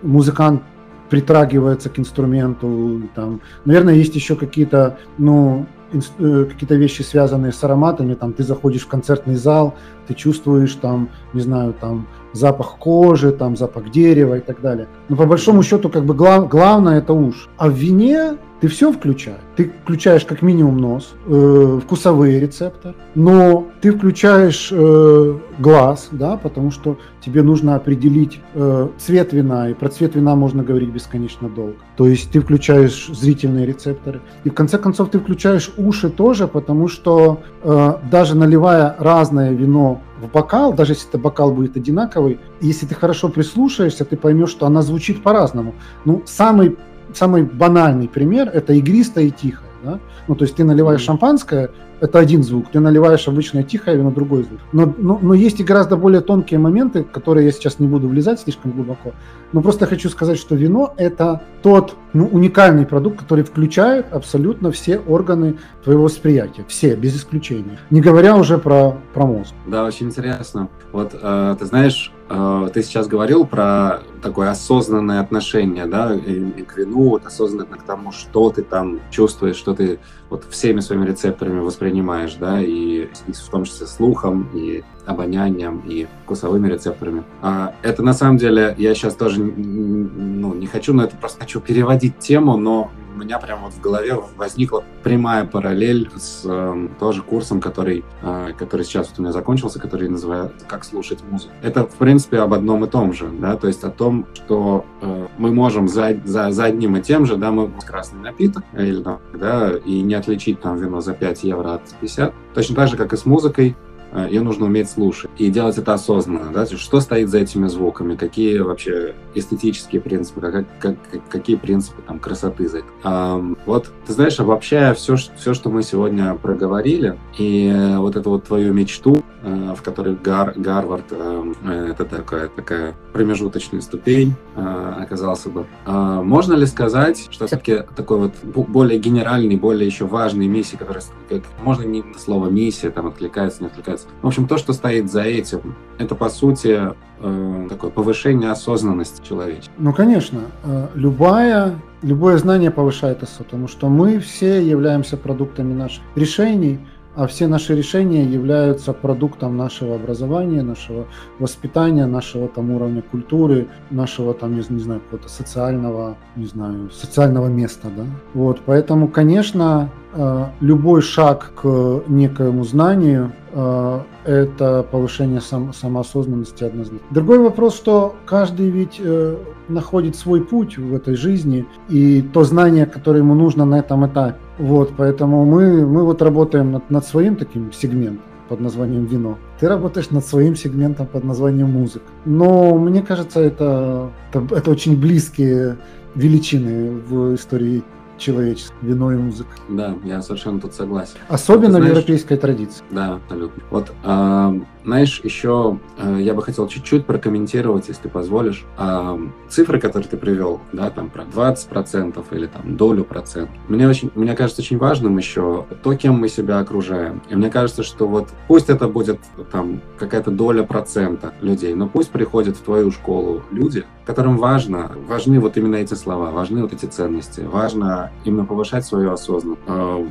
музыкант 0.03 0.63
притрагивается 1.09 1.89
к 1.89 1.99
инструменту, 1.99 3.03
там, 3.15 3.41
наверное, 3.65 3.95
есть 3.95 4.15
еще 4.15 4.37
какие-то, 4.37 4.99
ну, 5.17 5.67
Э, 5.91 6.45
какие-то 6.45 6.75
вещи, 6.75 7.01
связанные 7.01 7.51
с 7.51 7.65
ароматами, 7.65 8.13
там 8.13 8.35
ты 8.35 8.43
заходишь 8.43 8.83
в 8.83 8.89
концертный 8.89 9.37
зал, 9.37 9.75
ты 10.07 10.13
чувствуешь 10.13 10.75
там, 10.75 11.09
не 11.33 11.41
знаю, 11.41 11.73
там 11.73 12.07
запах 12.33 12.77
кожи, 12.79 13.33
там 13.33 13.57
запах 13.57 13.91
дерева 13.91 14.39
и 14.39 14.41
так 14.41 14.61
далее. 14.61 14.89
Но 15.09 15.17
по 15.17 15.27
большому 15.27 15.63
счету, 15.63 15.89
как 15.89 16.05
бы 16.05 16.15
глав, 16.15 16.49
главное 16.49 16.99
это 16.99 17.13
уж. 17.13 17.49
А 17.57 17.69
в 17.69 17.73
вине 17.73 18.37
ты 18.61 18.69
все 18.69 18.93
включаешь. 18.93 19.41
Ты 19.57 19.73
включаешь 19.83 20.25
как 20.25 20.43
минимум 20.43 20.79
нос, 20.79 21.15
э, 21.27 21.81
вкусовые 21.85 22.41
рецепторы, 22.41 22.95
но 23.15 23.69
ты 23.81 23.93
включаешь 23.93 24.69
э, 24.73 25.39
глаз, 25.59 26.09
да, 26.11 26.37
потому 26.37 26.71
что 26.71 26.99
тебе 27.21 27.43
нужно 27.43 27.77
определить 27.77 28.41
э, 28.55 28.89
цвет 28.99 29.33
вина, 29.33 29.69
и 29.69 29.75
про 29.75 29.89
цвет 29.89 30.15
вина 30.15 30.35
можно 30.35 30.63
говорить 30.63 30.91
бесконечно 30.91 31.49
долго. 31.49 31.77
То 31.97 32.07
есть 32.07 32.31
ты 32.31 32.41
включаешь 32.41 33.09
зрительные 33.09 33.67
рецепторы. 33.67 34.21
И 34.45 34.51
в 34.51 34.55
конце 34.55 34.79
концов 34.79 35.11
ты 35.11 35.19
включаешь 35.19 35.71
уши 35.77 36.11
тоже, 36.11 36.49
потому 36.49 36.89
что 36.89 37.41
э, 37.63 37.95
даже 38.11 38.37
наливая 38.37 38.97
разное 38.99 39.53
вино 39.53 40.01
в 40.21 40.29
бокал, 40.33 40.73
даже 40.73 40.93
если 40.93 41.09
это 41.09 41.19
бокал 41.19 41.53
будет 41.53 41.77
одинаковый, 41.77 42.41
если 42.61 42.87
ты 42.87 42.95
хорошо 42.95 43.29
прислушаешься, 43.29 44.05
ты 44.05 44.17
поймешь, 44.17 44.51
что 44.51 44.67
она 44.67 44.83
звучит 44.83 45.23
по-разному. 45.23 45.75
Ну, 46.05 46.23
самый 46.27 46.77
самый 47.15 47.43
банальный 47.43 48.09
пример– 48.09 48.51
это 48.53 48.73
игристое 48.73 49.27
и 49.27 49.31
тихое. 49.31 49.69
Да? 49.85 50.01
Ну, 50.27 50.35
то 50.35 50.45
есть 50.45 50.57
ты 50.57 50.65
наливаешь 50.65 51.01
mm-hmm. 51.01 51.05
шампанское, 51.05 51.71
это 52.01 52.19
один 52.19 52.43
звук, 52.43 52.67
ты 52.71 52.81
наливаешь 52.81 53.27
обычное 53.27 53.63
тихое 53.63 53.97
вино, 53.97 54.11
другой 54.11 54.45
звук. 54.45 54.61
Но, 54.73 54.93
но, 54.99 55.19
но 55.21 55.35
есть 55.35 55.61
и 55.61 55.65
гораздо 55.65 55.97
более 55.97 56.21
тонкие 56.21 56.61
моменты, 56.61 57.05
которые 57.05 57.47
я 57.47 57.53
сейчас 57.53 57.79
не 57.79 57.87
буду 57.87 58.09
влезать 58.09 58.41
слишком 58.41 58.73
глубоко. 58.73 59.13
Но 59.53 59.63
просто 59.63 59.87
хочу 59.87 60.09
сказать, 60.09 60.39
что 60.39 60.55
вино– 60.55 60.95
это 60.97 61.43
тот 61.63 61.97
ну, 62.13 62.27
уникальный 62.27 62.87
продукт, 62.87 63.19
который 63.21 63.45
включает 63.45 64.13
абсолютно 64.13 64.71
все 64.71 64.99
органы 64.99 65.59
твоего 65.83 66.05
восприятия, 66.05 66.65
все, 66.69 66.95
без 66.95 67.17
исключения. 67.17 67.79
Не 67.91 68.01
говоря 68.01 68.37
уже 68.37 68.59
про, 68.59 68.97
про 69.15 69.27
мозг. 69.27 69.53
Да, 69.67 69.85
очень 69.85 70.07
интересно. 70.07 70.69
Вот 70.93 71.15
э, 71.21 71.57
ты 71.59 71.67
знаешь, 71.67 72.13
ты 72.29 72.83
сейчас 72.83 73.07
говорил 73.07 73.47
про 73.47 74.01
такое 74.23 74.51
осознанное 74.51 75.21
отношение, 75.21 75.87
да, 75.87 76.15
и, 76.15 76.63
к 76.63 76.77
вину, 76.77 77.11
вот 77.11 77.27
осознанное 77.27 77.79
к 77.79 77.83
тому, 77.83 78.13
что 78.13 78.51
ты 78.51 78.63
там 78.63 79.01
чувствуешь, 79.11 79.57
что 79.57 79.75
ты 79.75 79.99
вот 80.29 80.45
всеми 80.51 80.81
своими 80.81 81.07
рецепторами 81.07 81.61
воспринимаешь, 81.61 82.35
да, 82.35 82.61
и, 82.61 83.09
и 83.27 83.33
в 83.33 83.49
том 83.51 83.65
числе 83.65 83.87
слухом, 83.87 84.51
и 84.55 84.85
обонянием, 85.07 85.83
и 85.87 86.07
вкусовыми 86.25 86.69
рецепторами. 86.69 87.25
А, 87.41 87.75
это 87.83 88.03
на 88.03 88.13
самом 88.13 88.37
деле, 88.37 88.75
я 88.77 88.95
сейчас 88.95 89.15
тоже 89.15 89.43
ну, 89.43 90.53
не 90.55 90.67
хочу, 90.67 90.93
но 90.93 91.05
это 91.05 91.17
просто 91.17 91.41
хочу 91.41 91.61
переводить 91.61 92.19
тему, 92.19 92.57
но 92.59 92.91
меня 93.19 93.39
прямо 93.39 93.65
вот 93.65 93.75
в 93.75 93.81
голове 93.81 94.15
возникла 94.37 94.85
прямая 95.03 95.45
параллель 95.45 96.11
с 96.17 96.43
э, 96.45 96.89
тоже 96.99 97.23
курсом, 97.23 97.61
который, 97.61 98.05
э, 98.23 98.53
который 98.57 98.85
сейчас 98.85 99.09
вот 99.09 99.19
у 99.19 99.23
меня 99.23 99.33
закончился, 99.33 99.79
который 99.79 100.09
называется 100.09 100.67
«Как 100.67 100.85
слушать 100.85 101.23
музыку». 101.31 101.53
Это, 101.63 101.85
в 101.85 101.95
принципе, 101.97 102.39
об 102.39 102.55
одном 102.55 102.85
и 102.85 102.89
том 102.89 103.13
же, 103.13 103.29
да, 103.29 103.57
то 103.57 103.67
есть 103.67 103.85
о 103.85 103.91
том, 103.91 104.27
что 104.35 104.85
э, 105.01 105.27
мы 105.39 105.53
можем 105.53 105.89
за, 105.89 106.17
за, 106.25 106.51
за 106.51 106.65
одним 106.65 106.97
и 106.97 107.03
тем 107.03 107.27
же, 107.27 107.37
да, 107.37 107.51
мы 107.51 107.71
красный 107.87 108.21
напиток, 108.21 108.65
или, 108.73 109.05
да, 109.35 109.73
и 109.85 110.01
не 110.03 110.15
отличить 110.15 110.61
там 110.61 110.77
вино 110.77 111.01
за 111.01 111.15
5 111.15 111.45
евро 111.45 111.75
от 111.75 111.83
50. 112.01 112.35
Точно 112.55 112.77
так 112.77 112.89
же, 112.89 112.97
как 112.97 113.13
и 113.13 113.17
с 113.17 113.27
музыкой, 113.27 113.77
ее 114.15 114.43
нужно 114.43 114.67
уметь 114.67 114.91
слушать 114.91 115.31
и 115.39 115.51
делать 115.51 115.79
это 115.79 115.95
осознанно. 115.95 116.53
Да? 116.53 116.67
Что 116.67 117.01
стоит 117.01 117.29
за 117.29 117.39
этими 117.39 117.67
звуками, 117.69 118.17
какие 118.17 118.59
вообще 118.59 119.15
эстетические 119.35 120.01
принципы, 120.01 120.41
как, 120.41 120.67
как, 120.79 120.97
какие 121.29 121.57
принципы 121.57 122.03
там, 122.03 122.19
красоты 122.19 122.69
за 122.69 122.79
это. 122.79 122.87
А, 123.03 123.43
вот, 123.67 123.91
ты 124.07 124.13
знаешь, 124.13 124.39
обобщая 124.41 124.95
все, 124.95 125.17
все, 125.17 125.55
что 125.55 125.71
мы 125.71 125.83
сегодня 125.83 126.35
проговорили, 126.35 127.19
и 127.39 127.95
вот 127.97 128.17
эту 128.17 128.31
вот 128.31 128.45
твою 128.45 128.73
мечту, 128.73 129.23
э, 129.38 129.38
в 129.43 129.83
которой 129.83 130.17
Гар, 130.17 130.55
Гарвард, 130.57 131.07
э, 131.11 131.89
это 131.91 132.05
такая, 132.05 132.49
такая 132.49 132.95
промежуточная 133.13 133.81
ступень 133.81 134.35
оказался 134.55 135.49
бы. 135.49 135.67
Можно 135.87 136.55
ли 136.55 136.67
сказать, 136.67 137.29
что 137.31 137.47
все-таки 137.47 137.83
такой 137.97 138.19
вот 138.19 138.35
более 138.69 138.99
генеральный, 138.99 139.57
более 139.57 139.87
еще 139.87 140.07
важный 140.07 140.47
миссии, 140.47 140.77
которая, 140.77 141.03
как, 141.29 141.43
можно 141.63 141.85
не 141.85 142.05
слово 142.19 142.49
миссия, 142.49 142.91
там 142.91 143.07
откликается, 143.07 143.63
не 143.63 143.69
откликается. 143.69 144.09
В 144.23 144.27
общем, 144.27 144.47
то, 144.47 144.59
что 144.59 144.73
стоит 144.73 145.11
за 145.11 145.23
этим, 145.23 145.75
это 145.99 146.15
по 146.15 146.29
сути 146.29 146.81
э, 147.21 147.67
такое 147.69 147.91
повышение 147.91 148.51
осознанности 148.51 149.27
человечества. 149.27 149.73
Ну, 149.79 149.93
конечно, 149.93 150.43
э, 150.65 150.89
любая, 150.95 151.81
любое 152.03 152.39
знание 152.39 152.71
повышает 152.71 153.23
осознанность, 153.23 153.45
потому 153.45 153.69
что 153.69 153.89
мы 153.89 154.19
все 154.19 154.61
являемся 154.65 155.17
продуктами 155.17 155.73
наших 155.73 156.03
решений, 156.15 156.81
а 157.19 157.27
все 157.27 157.49
наши 157.49 157.75
решения 157.75 158.23
являются 158.23 158.93
продуктом 158.93 159.57
нашего 159.57 159.97
образования, 159.97 160.63
нашего 160.63 161.07
воспитания, 161.41 162.07
нашего 162.07 162.47
там 162.47 162.71
уровня 162.71 163.03
культуры, 163.03 163.67
нашего 163.91 164.35
там, 164.35 164.55
не, 164.55 164.63
не 164.69 164.79
знаю, 164.79 165.01
какого-то 165.01 165.29
социального, 165.29 166.17
не 166.37 166.47
знаю, 166.47 166.91
социального 166.93 167.49
места, 167.49 167.89
да. 167.97 168.05
Вот, 168.35 168.61
поэтому, 168.65 169.09
конечно, 169.09 169.91
э, 170.13 170.45
любой 170.61 171.03
шаг 171.03 171.55
к 171.61 172.05
некоему 172.07 172.63
знанию 172.63 173.33
э, 173.51 174.01
это 174.25 174.87
повышение 174.89 175.41
сам, 175.41 175.73
самоосознанности 175.73 176.63
однозначно. 176.63 177.05
Другой 177.11 177.41
вопрос, 177.41 177.75
что 177.75 178.15
каждый 178.27 178.71
ведь 178.71 179.01
э, 179.01 179.37
находит 179.67 180.15
свой 180.15 180.45
путь 180.45 180.79
в 180.79 180.95
этой 180.95 181.17
жизни 181.17 181.67
и 181.89 182.23
то 182.23 182.45
знание, 182.45 182.87
которое 182.87 183.19
ему 183.19 183.35
нужно 183.35 183.65
на 183.65 183.81
этом 183.81 184.07
этапе. 184.07 184.39
Вот, 184.59 184.93
поэтому 184.97 185.45
мы, 185.45 185.87
мы 185.87 186.05
вот 186.05 186.21
работаем 186.21 186.73
над, 186.73 186.91
над 186.91 187.07
своим 187.07 187.37
таким 187.37 187.73
сегментом 187.73 188.25
под 188.49 188.61
названием 188.61 189.05
вино. 189.05 189.39
Ты 189.61 189.69
работаешь 189.69 190.11
над 190.11 190.25
своим 190.25 190.57
сегментом 190.57 191.07
под 191.07 191.25
названием 191.25 191.71
музыка. 191.71 192.07
Но 192.25 192.77
мне 192.77 193.03
кажется, 193.03 193.41
это, 193.41 194.11
это, 194.33 194.55
это 194.55 194.71
очень 194.71 194.99
близкие 194.99 195.77
величины 196.15 196.91
в 197.09 197.35
истории 197.35 197.85
человечества, 198.19 198.75
вино 198.83 199.13
и 199.13 199.17
музыка. 199.17 199.51
Да, 199.69 199.95
я 200.05 200.23
совершенно 200.23 200.61
тут 200.61 200.75
согласен. 200.75 201.15
Особенно 201.29 201.73
знаешь, 201.73 201.87
в 201.87 201.89
европейской 201.91 202.37
традиции. 202.37 202.85
Да, 202.91 203.15
абсолютно. 203.15 203.63
Вот 203.71 203.93
э, 204.05 204.61
знаешь, 204.89 205.21
еще 205.23 205.79
э, 205.99 206.19
я 206.21 206.33
бы 206.33 206.43
хотел 206.43 206.67
чуть-чуть 206.67 207.05
прокомментировать, 207.05 207.89
если 207.89 208.05
ты 208.05 208.09
позволишь, 208.09 208.65
э, 208.79 209.19
цифры, 209.51 209.79
которые 209.81 210.09
ты 210.09 210.17
привел, 210.17 210.61
да, 210.73 210.89
там 210.89 211.11
про 211.11 211.25
20% 211.25 212.25
или 212.31 212.47
там 212.47 212.77
долю 212.77 213.05
процентов. 213.05 213.55
Мне, 213.69 213.87
очень, 213.87 214.11
мне 214.15 214.35
кажется 214.35 214.63
очень 214.63 214.79
важным 214.79 215.19
еще 215.19 215.67
то, 215.83 215.95
кем 215.95 216.15
мы 216.15 216.29
себя 216.29 216.59
окружаем. 216.59 217.21
И 217.29 217.35
мне 217.35 217.51
кажется, 217.51 217.83
что 217.83 218.09
вот 218.09 218.29
пусть 218.47 218.71
это 218.71 218.89
будет 218.89 219.21
там 219.53 219.83
какая-то 219.99 220.31
доля 220.31 220.63
процента 220.63 221.35
людей, 221.43 221.75
но 221.75 221.87
пусть 221.87 222.11
приходят 222.11 222.57
в 222.57 222.63
твою 222.63 222.91
школу 222.91 223.43
люди, 223.51 223.85
которым 224.07 224.39
важно, 224.39 224.93
важны 225.07 225.39
вот 225.39 225.59
именно 225.59 225.77
эти 225.77 225.93
слова, 225.93 226.31
важны 226.31 226.63
вот 226.63 226.73
эти 226.73 226.87
ценности, 226.87 227.41
важно 227.43 228.08
именно 228.25 228.45
повышать 228.45 228.85
свою 228.85 229.13
осознанность, 229.13 229.63
э, 229.67 230.07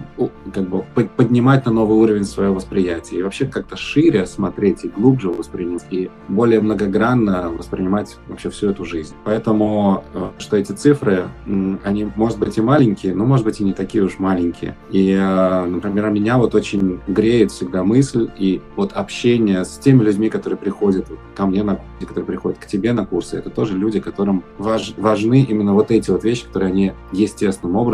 как 0.54 0.70
бы 0.70 0.84
поднимать 1.16 1.66
на 1.66 1.72
новый 1.72 1.98
уровень 1.98 2.24
свое 2.24 2.52
восприятие 2.52 3.20
и 3.20 3.24
вообще 3.24 3.45
как-то 3.45 3.78
шире 3.78 4.26
смотреть 4.26 4.86
и 4.86 4.89
глубже 4.89 5.30
воспринять, 5.30 5.86
и 5.89 6.10
более 6.28 6.62
многогранно 6.62 7.50
воспринимать 7.50 8.18
вообще 8.28 8.50
всю 8.50 8.70
эту 8.70 8.86
жизнь. 8.86 9.16
Поэтому, 9.24 10.04
э, 10.14 10.30
что 10.38 10.58
эти 10.58 10.72
цифры, 10.72 11.28
они, 11.84 12.10
может 12.16 12.39
быть, 12.39 12.58
и 12.58 12.62
маленькие, 12.62 13.16
но, 13.16 13.26
может 13.26 13.45
быть, 13.45 13.60
и 13.60 13.64
не 13.64 13.74
такие 13.74 14.04
уж 14.04 14.20
маленькие. 14.20 14.76
И, 14.91 15.12
э, 15.12 15.66
например, 15.66 16.10
меня 16.10 16.38
вот 16.38 16.56
очень 16.56 17.00
греет 17.08 17.52
всегда 17.52 17.84
мысль 17.84 18.30
и 18.38 18.62
вот 18.76 18.93
общение 18.93 19.66
с 19.66 19.78
теми 19.78 20.04
людьми, 20.04 20.30
которые 20.30 20.58
приходят 20.58 21.08
ко 21.36 21.45
мне 21.45 21.64
на 21.64 21.76
курсы, 21.76 22.06
которые 22.06 22.26
приходят 22.26 22.60
к 22.60 22.66
тебе 22.66 22.93
на 22.93 23.06
курсы, 23.06 23.38
это 23.38 23.50
тоже 23.50 23.78
люди, 23.78 24.00
которым 24.00 24.43
важ, 24.58 24.93
важны 24.98 25.43
именно 25.43 25.74
вот 25.74 25.91
эти 25.91 26.12
вот 26.12 26.24
вещи, 26.24 26.45
которые 26.45 26.70
они 26.70 26.93
естественным 27.12 27.76
образом 27.76 27.87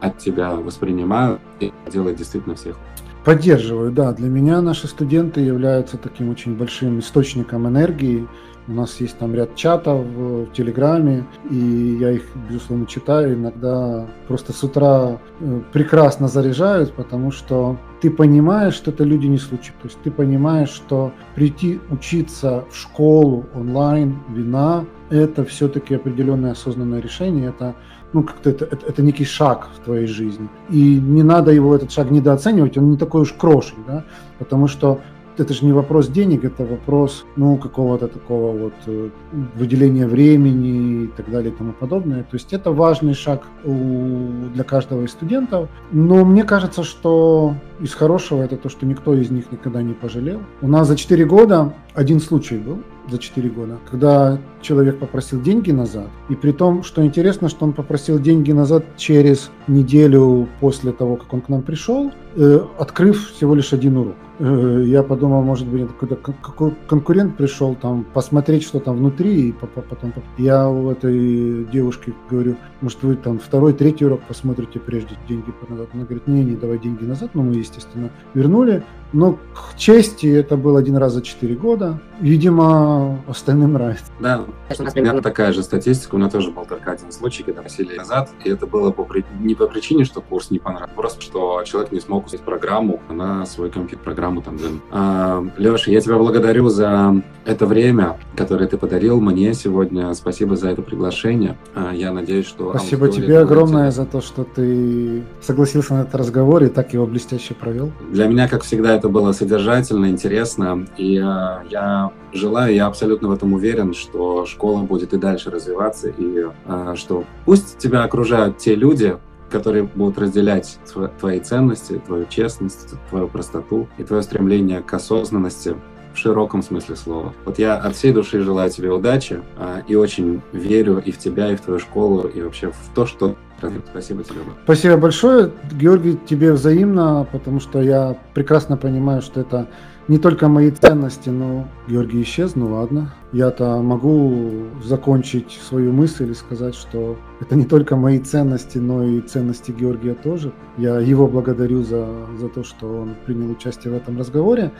от 0.00 0.18
тебя 0.18 0.54
воспринимают 0.54 1.40
и 1.60 1.72
делают 1.92 2.18
действительно 2.18 2.54
всех. 2.54 2.76
Поддерживаю, 3.24 3.90
да. 3.90 4.12
Для 4.12 4.28
меня 4.28 4.60
наши 4.60 4.86
студенты 4.86 5.40
являются 5.40 5.98
таким 5.98 6.30
очень 6.30 6.56
большим 6.56 7.00
источником 7.00 7.66
энергии. 7.66 8.28
У 8.68 8.72
нас 8.72 9.00
есть 9.00 9.18
там 9.18 9.34
ряд 9.34 9.56
чатов 9.56 10.04
в 10.06 10.46
Телеграме, 10.52 11.24
и 11.50 11.98
я 12.00 12.12
их, 12.12 12.22
безусловно, 12.48 12.86
читаю. 12.86 13.34
Иногда 13.34 14.06
просто 14.28 14.52
с 14.52 14.62
утра 14.62 15.18
э, 15.40 15.60
прекрасно 15.72 16.28
заряжают, 16.28 16.92
потому 16.92 17.32
что 17.32 17.76
ты 18.00 18.10
понимаешь, 18.10 18.74
что 18.74 18.92
это 18.92 19.02
люди 19.02 19.26
не 19.26 19.38
случайно. 19.38 19.80
То 19.82 19.88
есть 19.88 19.98
ты 20.04 20.10
понимаешь, 20.12 20.70
что 20.70 21.12
прийти 21.34 21.80
учиться 21.90 22.64
в 22.70 22.76
школу 22.76 23.46
онлайн, 23.54 24.18
вина, 24.28 24.84
это 25.10 25.44
все-таки 25.44 25.94
определенное 25.94 26.52
осознанное 26.52 27.00
решение. 27.00 27.48
Это 27.48 27.74
ну, 28.16 28.22
как-то 28.22 28.48
это, 28.48 28.64
это, 28.64 28.86
это 28.86 29.02
некий 29.02 29.26
шаг 29.26 29.68
в 29.76 29.84
твоей 29.84 30.06
жизни. 30.06 30.48
И 30.70 30.98
не 30.98 31.22
надо 31.22 31.52
его, 31.52 31.76
этот 31.76 31.92
шаг, 31.92 32.10
недооценивать, 32.10 32.78
он 32.78 32.90
не 32.90 32.96
такой 32.96 33.22
уж 33.22 33.32
крошек, 33.32 33.76
да, 33.86 34.04
потому 34.38 34.68
что 34.68 35.00
это 35.38 35.52
же 35.52 35.66
не 35.66 35.72
вопрос 35.72 36.08
денег, 36.08 36.44
это 36.44 36.64
вопрос, 36.64 37.26
ну, 37.36 37.58
какого-то 37.58 38.08
такого 38.08 38.56
вот 38.56 38.72
э, 38.86 39.10
выделения 39.54 40.06
времени 40.06 41.04
и 41.04 41.06
так 41.08 41.30
далее 41.30 41.52
и 41.52 41.54
тому 41.54 41.74
подобное. 41.74 42.22
То 42.22 42.36
есть 42.36 42.54
это 42.54 42.72
важный 42.72 43.12
шаг 43.12 43.42
у, 43.64 44.48
для 44.54 44.64
каждого 44.64 45.02
из 45.04 45.10
студентов. 45.10 45.68
Но 45.92 46.24
мне 46.24 46.42
кажется, 46.44 46.84
что 46.84 47.54
из 47.80 47.92
хорошего 47.92 48.42
это 48.42 48.56
то, 48.56 48.70
что 48.70 48.86
никто 48.86 49.12
из 49.12 49.30
них 49.30 49.52
никогда 49.52 49.82
не 49.82 49.92
пожалел. 49.92 50.40
У 50.62 50.68
нас 50.68 50.88
за 50.88 50.96
4 50.96 51.26
года 51.26 51.74
один 51.94 52.20
случай 52.20 52.56
был, 52.56 52.78
за 53.08 53.18
4 53.18 53.48
года, 53.50 53.78
когда 53.90 54.38
человек 54.60 54.98
попросил 54.98 55.40
деньги 55.40 55.70
назад. 55.70 56.08
И 56.28 56.34
при 56.34 56.52
том, 56.52 56.82
что 56.82 57.04
интересно, 57.04 57.48
что 57.48 57.64
он 57.64 57.72
попросил 57.72 58.18
деньги 58.18 58.52
назад 58.52 58.84
через 58.96 59.50
неделю 59.68 60.48
после 60.60 60.92
того, 60.92 61.16
как 61.16 61.32
он 61.32 61.40
к 61.40 61.48
нам 61.48 61.62
пришел, 61.62 62.10
э, 62.36 62.60
открыв 62.78 63.30
всего 63.30 63.54
лишь 63.54 63.72
один 63.72 63.96
урок. 63.96 64.16
Э, 64.38 64.82
я 64.86 65.02
подумал, 65.02 65.42
может 65.42 65.66
быть, 65.66 65.86
какой-то 65.88 66.74
конкурент 66.86 67.36
пришел 67.36 67.74
там 67.74 68.04
посмотреть, 68.12 68.64
что 68.64 68.80
там 68.80 68.96
внутри, 68.98 69.48
и 69.48 69.52
потом 69.52 70.12
я 70.36 70.68
у 70.68 70.90
этой 70.90 71.64
девушки 71.64 72.12
говорю, 72.28 72.56
может, 72.80 73.02
вы 73.02 73.16
там 73.16 73.38
второй, 73.38 73.72
третий 73.72 74.04
урок 74.04 74.20
посмотрите, 74.28 74.78
прежде 74.78 75.16
деньги 75.28 75.52
назад. 75.68 75.88
Она 75.94 76.04
говорит, 76.04 76.26
не, 76.26 76.44
не, 76.44 76.56
давай 76.56 76.78
деньги 76.78 77.04
назад, 77.04 77.30
но 77.34 77.42
мы, 77.42 77.54
естественно, 77.54 78.10
вернули. 78.34 78.82
Но 79.12 79.38
к 79.54 79.76
чести 79.76 80.26
это 80.26 80.56
был 80.56 80.76
один 80.76 80.96
раз 80.96 81.12
за 81.12 81.22
4 81.22 81.54
года. 81.54 81.98
Видимо, 82.20 83.18
остальным 83.28 83.74
нравится. 83.74 84.04
Да, 84.20 84.44
у 84.78 84.82
нас 84.82 84.92
примерно 84.92 85.22
такая 85.22 85.52
же 85.52 85.62
статистика. 85.62 86.14
У 86.14 86.18
меня 86.18 86.30
тоже 86.30 86.50
был 86.50 86.64
только 86.64 86.92
один 86.92 87.12
случай, 87.12 87.42
когда 87.42 87.60
просили 87.62 87.96
назад. 87.96 88.30
И 88.44 88.50
это 88.50 88.66
было 88.66 88.90
по, 88.90 89.06
не 89.40 89.54
по 89.54 89.66
причине, 89.66 90.04
что 90.04 90.20
курс 90.20 90.50
не 90.50 90.58
понравился, 90.58 90.94
просто 90.94 91.20
что 91.22 91.62
человек 91.64 91.92
не 91.92 92.00
смог 92.00 92.26
установить 92.26 92.44
программу 92.46 93.00
на 93.10 93.44
свой 93.46 93.70
компьютер, 93.70 94.04
программу 94.04 94.42
там 94.42 94.56
Zen. 94.56 94.80
А, 94.90 95.44
Леша, 95.56 95.90
я 95.90 96.00
тебя 96.00 96.16
благодарю 96.16 96.68
за 96.68 97.22
это 97.44 97.66
время, 97.66 98.18
которое 98.34 98.66
ты 98.66 98.78
подарил 98.78 99.20
мне 99.20 99.54
сегодня. 99.54 100.12
Спасибо 100.14 100.56
за 100.56 100.70
это 100.70 100.82
приглашение. 100.82 101.56
А, 101.74 101.92
я 101.92 102.12
надеюсь, 102.12 102.46
что... 102.46 102.70
Спасибо 102.70 103.08
тебе 103.08 103.38
огромное 103.38 103.90
за 103.90 104.06
то, 104.06 104.20
что 104.20 104.44
ты 104.44 105.22
согласился 105.40 105.94
на 105.94 106.02
этот 106.02 106.14
разговор 106.14 106.64
и 106.64 106.68
так 106.68 106.92
его 106.92 107.06
блестяще 107.06 107.54
провел. 107.54 107.92
Для 108.10 108.26
меня, 108.26 108.48
как 108.48 108.62
всегда, 108.62 108.95
это 108.96 109.08
было 109.08 109.32
содержательно, 109.32 110.06
интересно. 110.06 110.86
И 110.96 111.18
а, 111.18 111.62
я 111.70 112.10
желаю, 112.32 112.74
я 112.74 112.86
абсолютно 112.86 113.28
в 113.28 113.32
этом 113.32 113.52
уверен, 113.52 113.94
что 113.94 114.46
школа 114.46 114.82
будет 114.82 115.12
и 115.14 115.18
дальше 115.18 115.50
развиваться, 115.50 116.08
и 116.08 116.46
а, 116.66 116.96
что 116.96 117.24
пусть 117.44 117.78
тебя 117.78 118.02
окружают 118.04 118.58
те 118.58 118.74
люди, 118.74 119.16
которые 119.50 119.84
будут 119.84 120.18
разделять 120.18 120.78
твои 121.20 121.40
ценности, 121.40 122.00
твою 122.04 122.26
честность, 122.26 122.94
твою 123.10 123.28
простоту 123.28 123.88
и 123.96 124.02
твое 124.02 124.22
стремление 124.22 124.82
к 124.82 124.92
осознанности 124.92 125.76
в 126.12 126.18
широком 126.18 126.62
смысле 126.62 126.96
слова. 126.96 127.34
Вот 127.44 127.58
я 127.58 127.76
от 127.76 127.94
всей 127.94 128.12
души 128.12 128.40
желаю 128.40 128.70
тебе 128.70 128.90
удачи 128.90 129.42
а, 129.56 129.82
и 129.86 129.94
очень 129.94 130.40
верю 130.52 130.98
и 131.04 131.12
в 131.12 131.18
тебя, 131.18 131.52
и 131.52 131.56
в 131.56 131.60
твою 131.60 131.78
школу, 131.78 132.26
и 132.26 132.40
вообще 132.42 132.70
в 132.70 132.94
то, 132.94 133.06
что 133.06 133.36
Спасибо 133.58 134.22
тебе. 134.22 134.40
Спасибо 134.64 134.96
большое, 134.96 135.52
Георгий, 135.72 136.18
тебе 136.26 136.52
взаимно, 136.52 137.26
потому 137.32 137.60
что 137.60 137.80
я 137.80 138.16
прекрасно 138.34 138.76
понимаю, 138.76 139.22
что 139.22 139.40
это 139.40 139.66
не 140.08 140.18
только 140.18 140.48
мои 140.48 140.70
ценности, 140.70 141.30
но 141.30 141.66
Георгий 141.88 142.22
исчез, 142.22 142.54
ну 142.54 142.72
ладно. 142.72 143.12
Я-то 143.32 143.82
могу 143.82 144.66
закончить 144.84 145.50
свою 145.50 145.92
мысль 145.92 146.30
и 146.30 146.34
сказать, 146.34 146.76
что 146.76 147.16
это 147.40 147.56
не 147.56 147.64
только 147.64 147.96
мои 147.96 148.20
ценности, 148.20 148.78
но 148.78 149.02
и 149.02 149.20
ценности 149.20 149.72
Георгия 149.72 150.14
тоже. 150.14 150.52
Я 150.78 151.00
его 151.00 151.26
благодарю 151.26 151.82
за, 151.82 152.06
за 152.38 152.48
то, 152.48 152.62
что 152.62 152.86
он 152.86 153.14
принял 153.26 153.50
участие 153.50 153.92
в 153.92 153.96
этом 153.96 154.16
разговоре. 154.18 154.70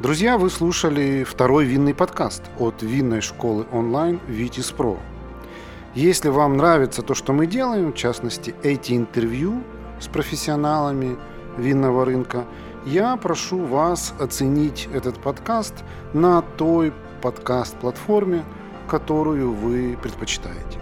Друзья, 0.00 0.38
вы 0.38 0.48
слушали 0.48 1.24
второй 1.24 1.64
винный 1.64 1.92
подкаст 1.92 2.44
от 2.60 2.82
винной 2.82 3.20
школы 3.20 3.66
онлайн 3.72 4.20
Vitis 4.28 4.72
Pro. 4.72 4.96
Если 5.92 6.28
вам 6.28 6.56
нравится 6.56 7.02
то, 7.02 7.14
что 7.16 7.32
мы 7.32 7.48
делаем, 7.48 7.90
в 7.90 7.96
частности, 7.96 8.54
эти 8.62 8.92
интервью 8.92 9.60
с 9.98 10.06
профессионалами 10.06 11.18
винного 11.56 12.04
рынка, 12.04 12.44
я 12.86 13.16
прошу 13.16 13.58
вас 13.58 14.14
оценить 14.20 14.88
этот 14.94 15.18
подкаст 15.18 15.74
на 16.12 16.42
той 16.42 16.92
подкаст-платформе, 17.20 18.44
которую 18.86 19.52
вы 19.52 19.98
предпочитаете. 20.00 20.78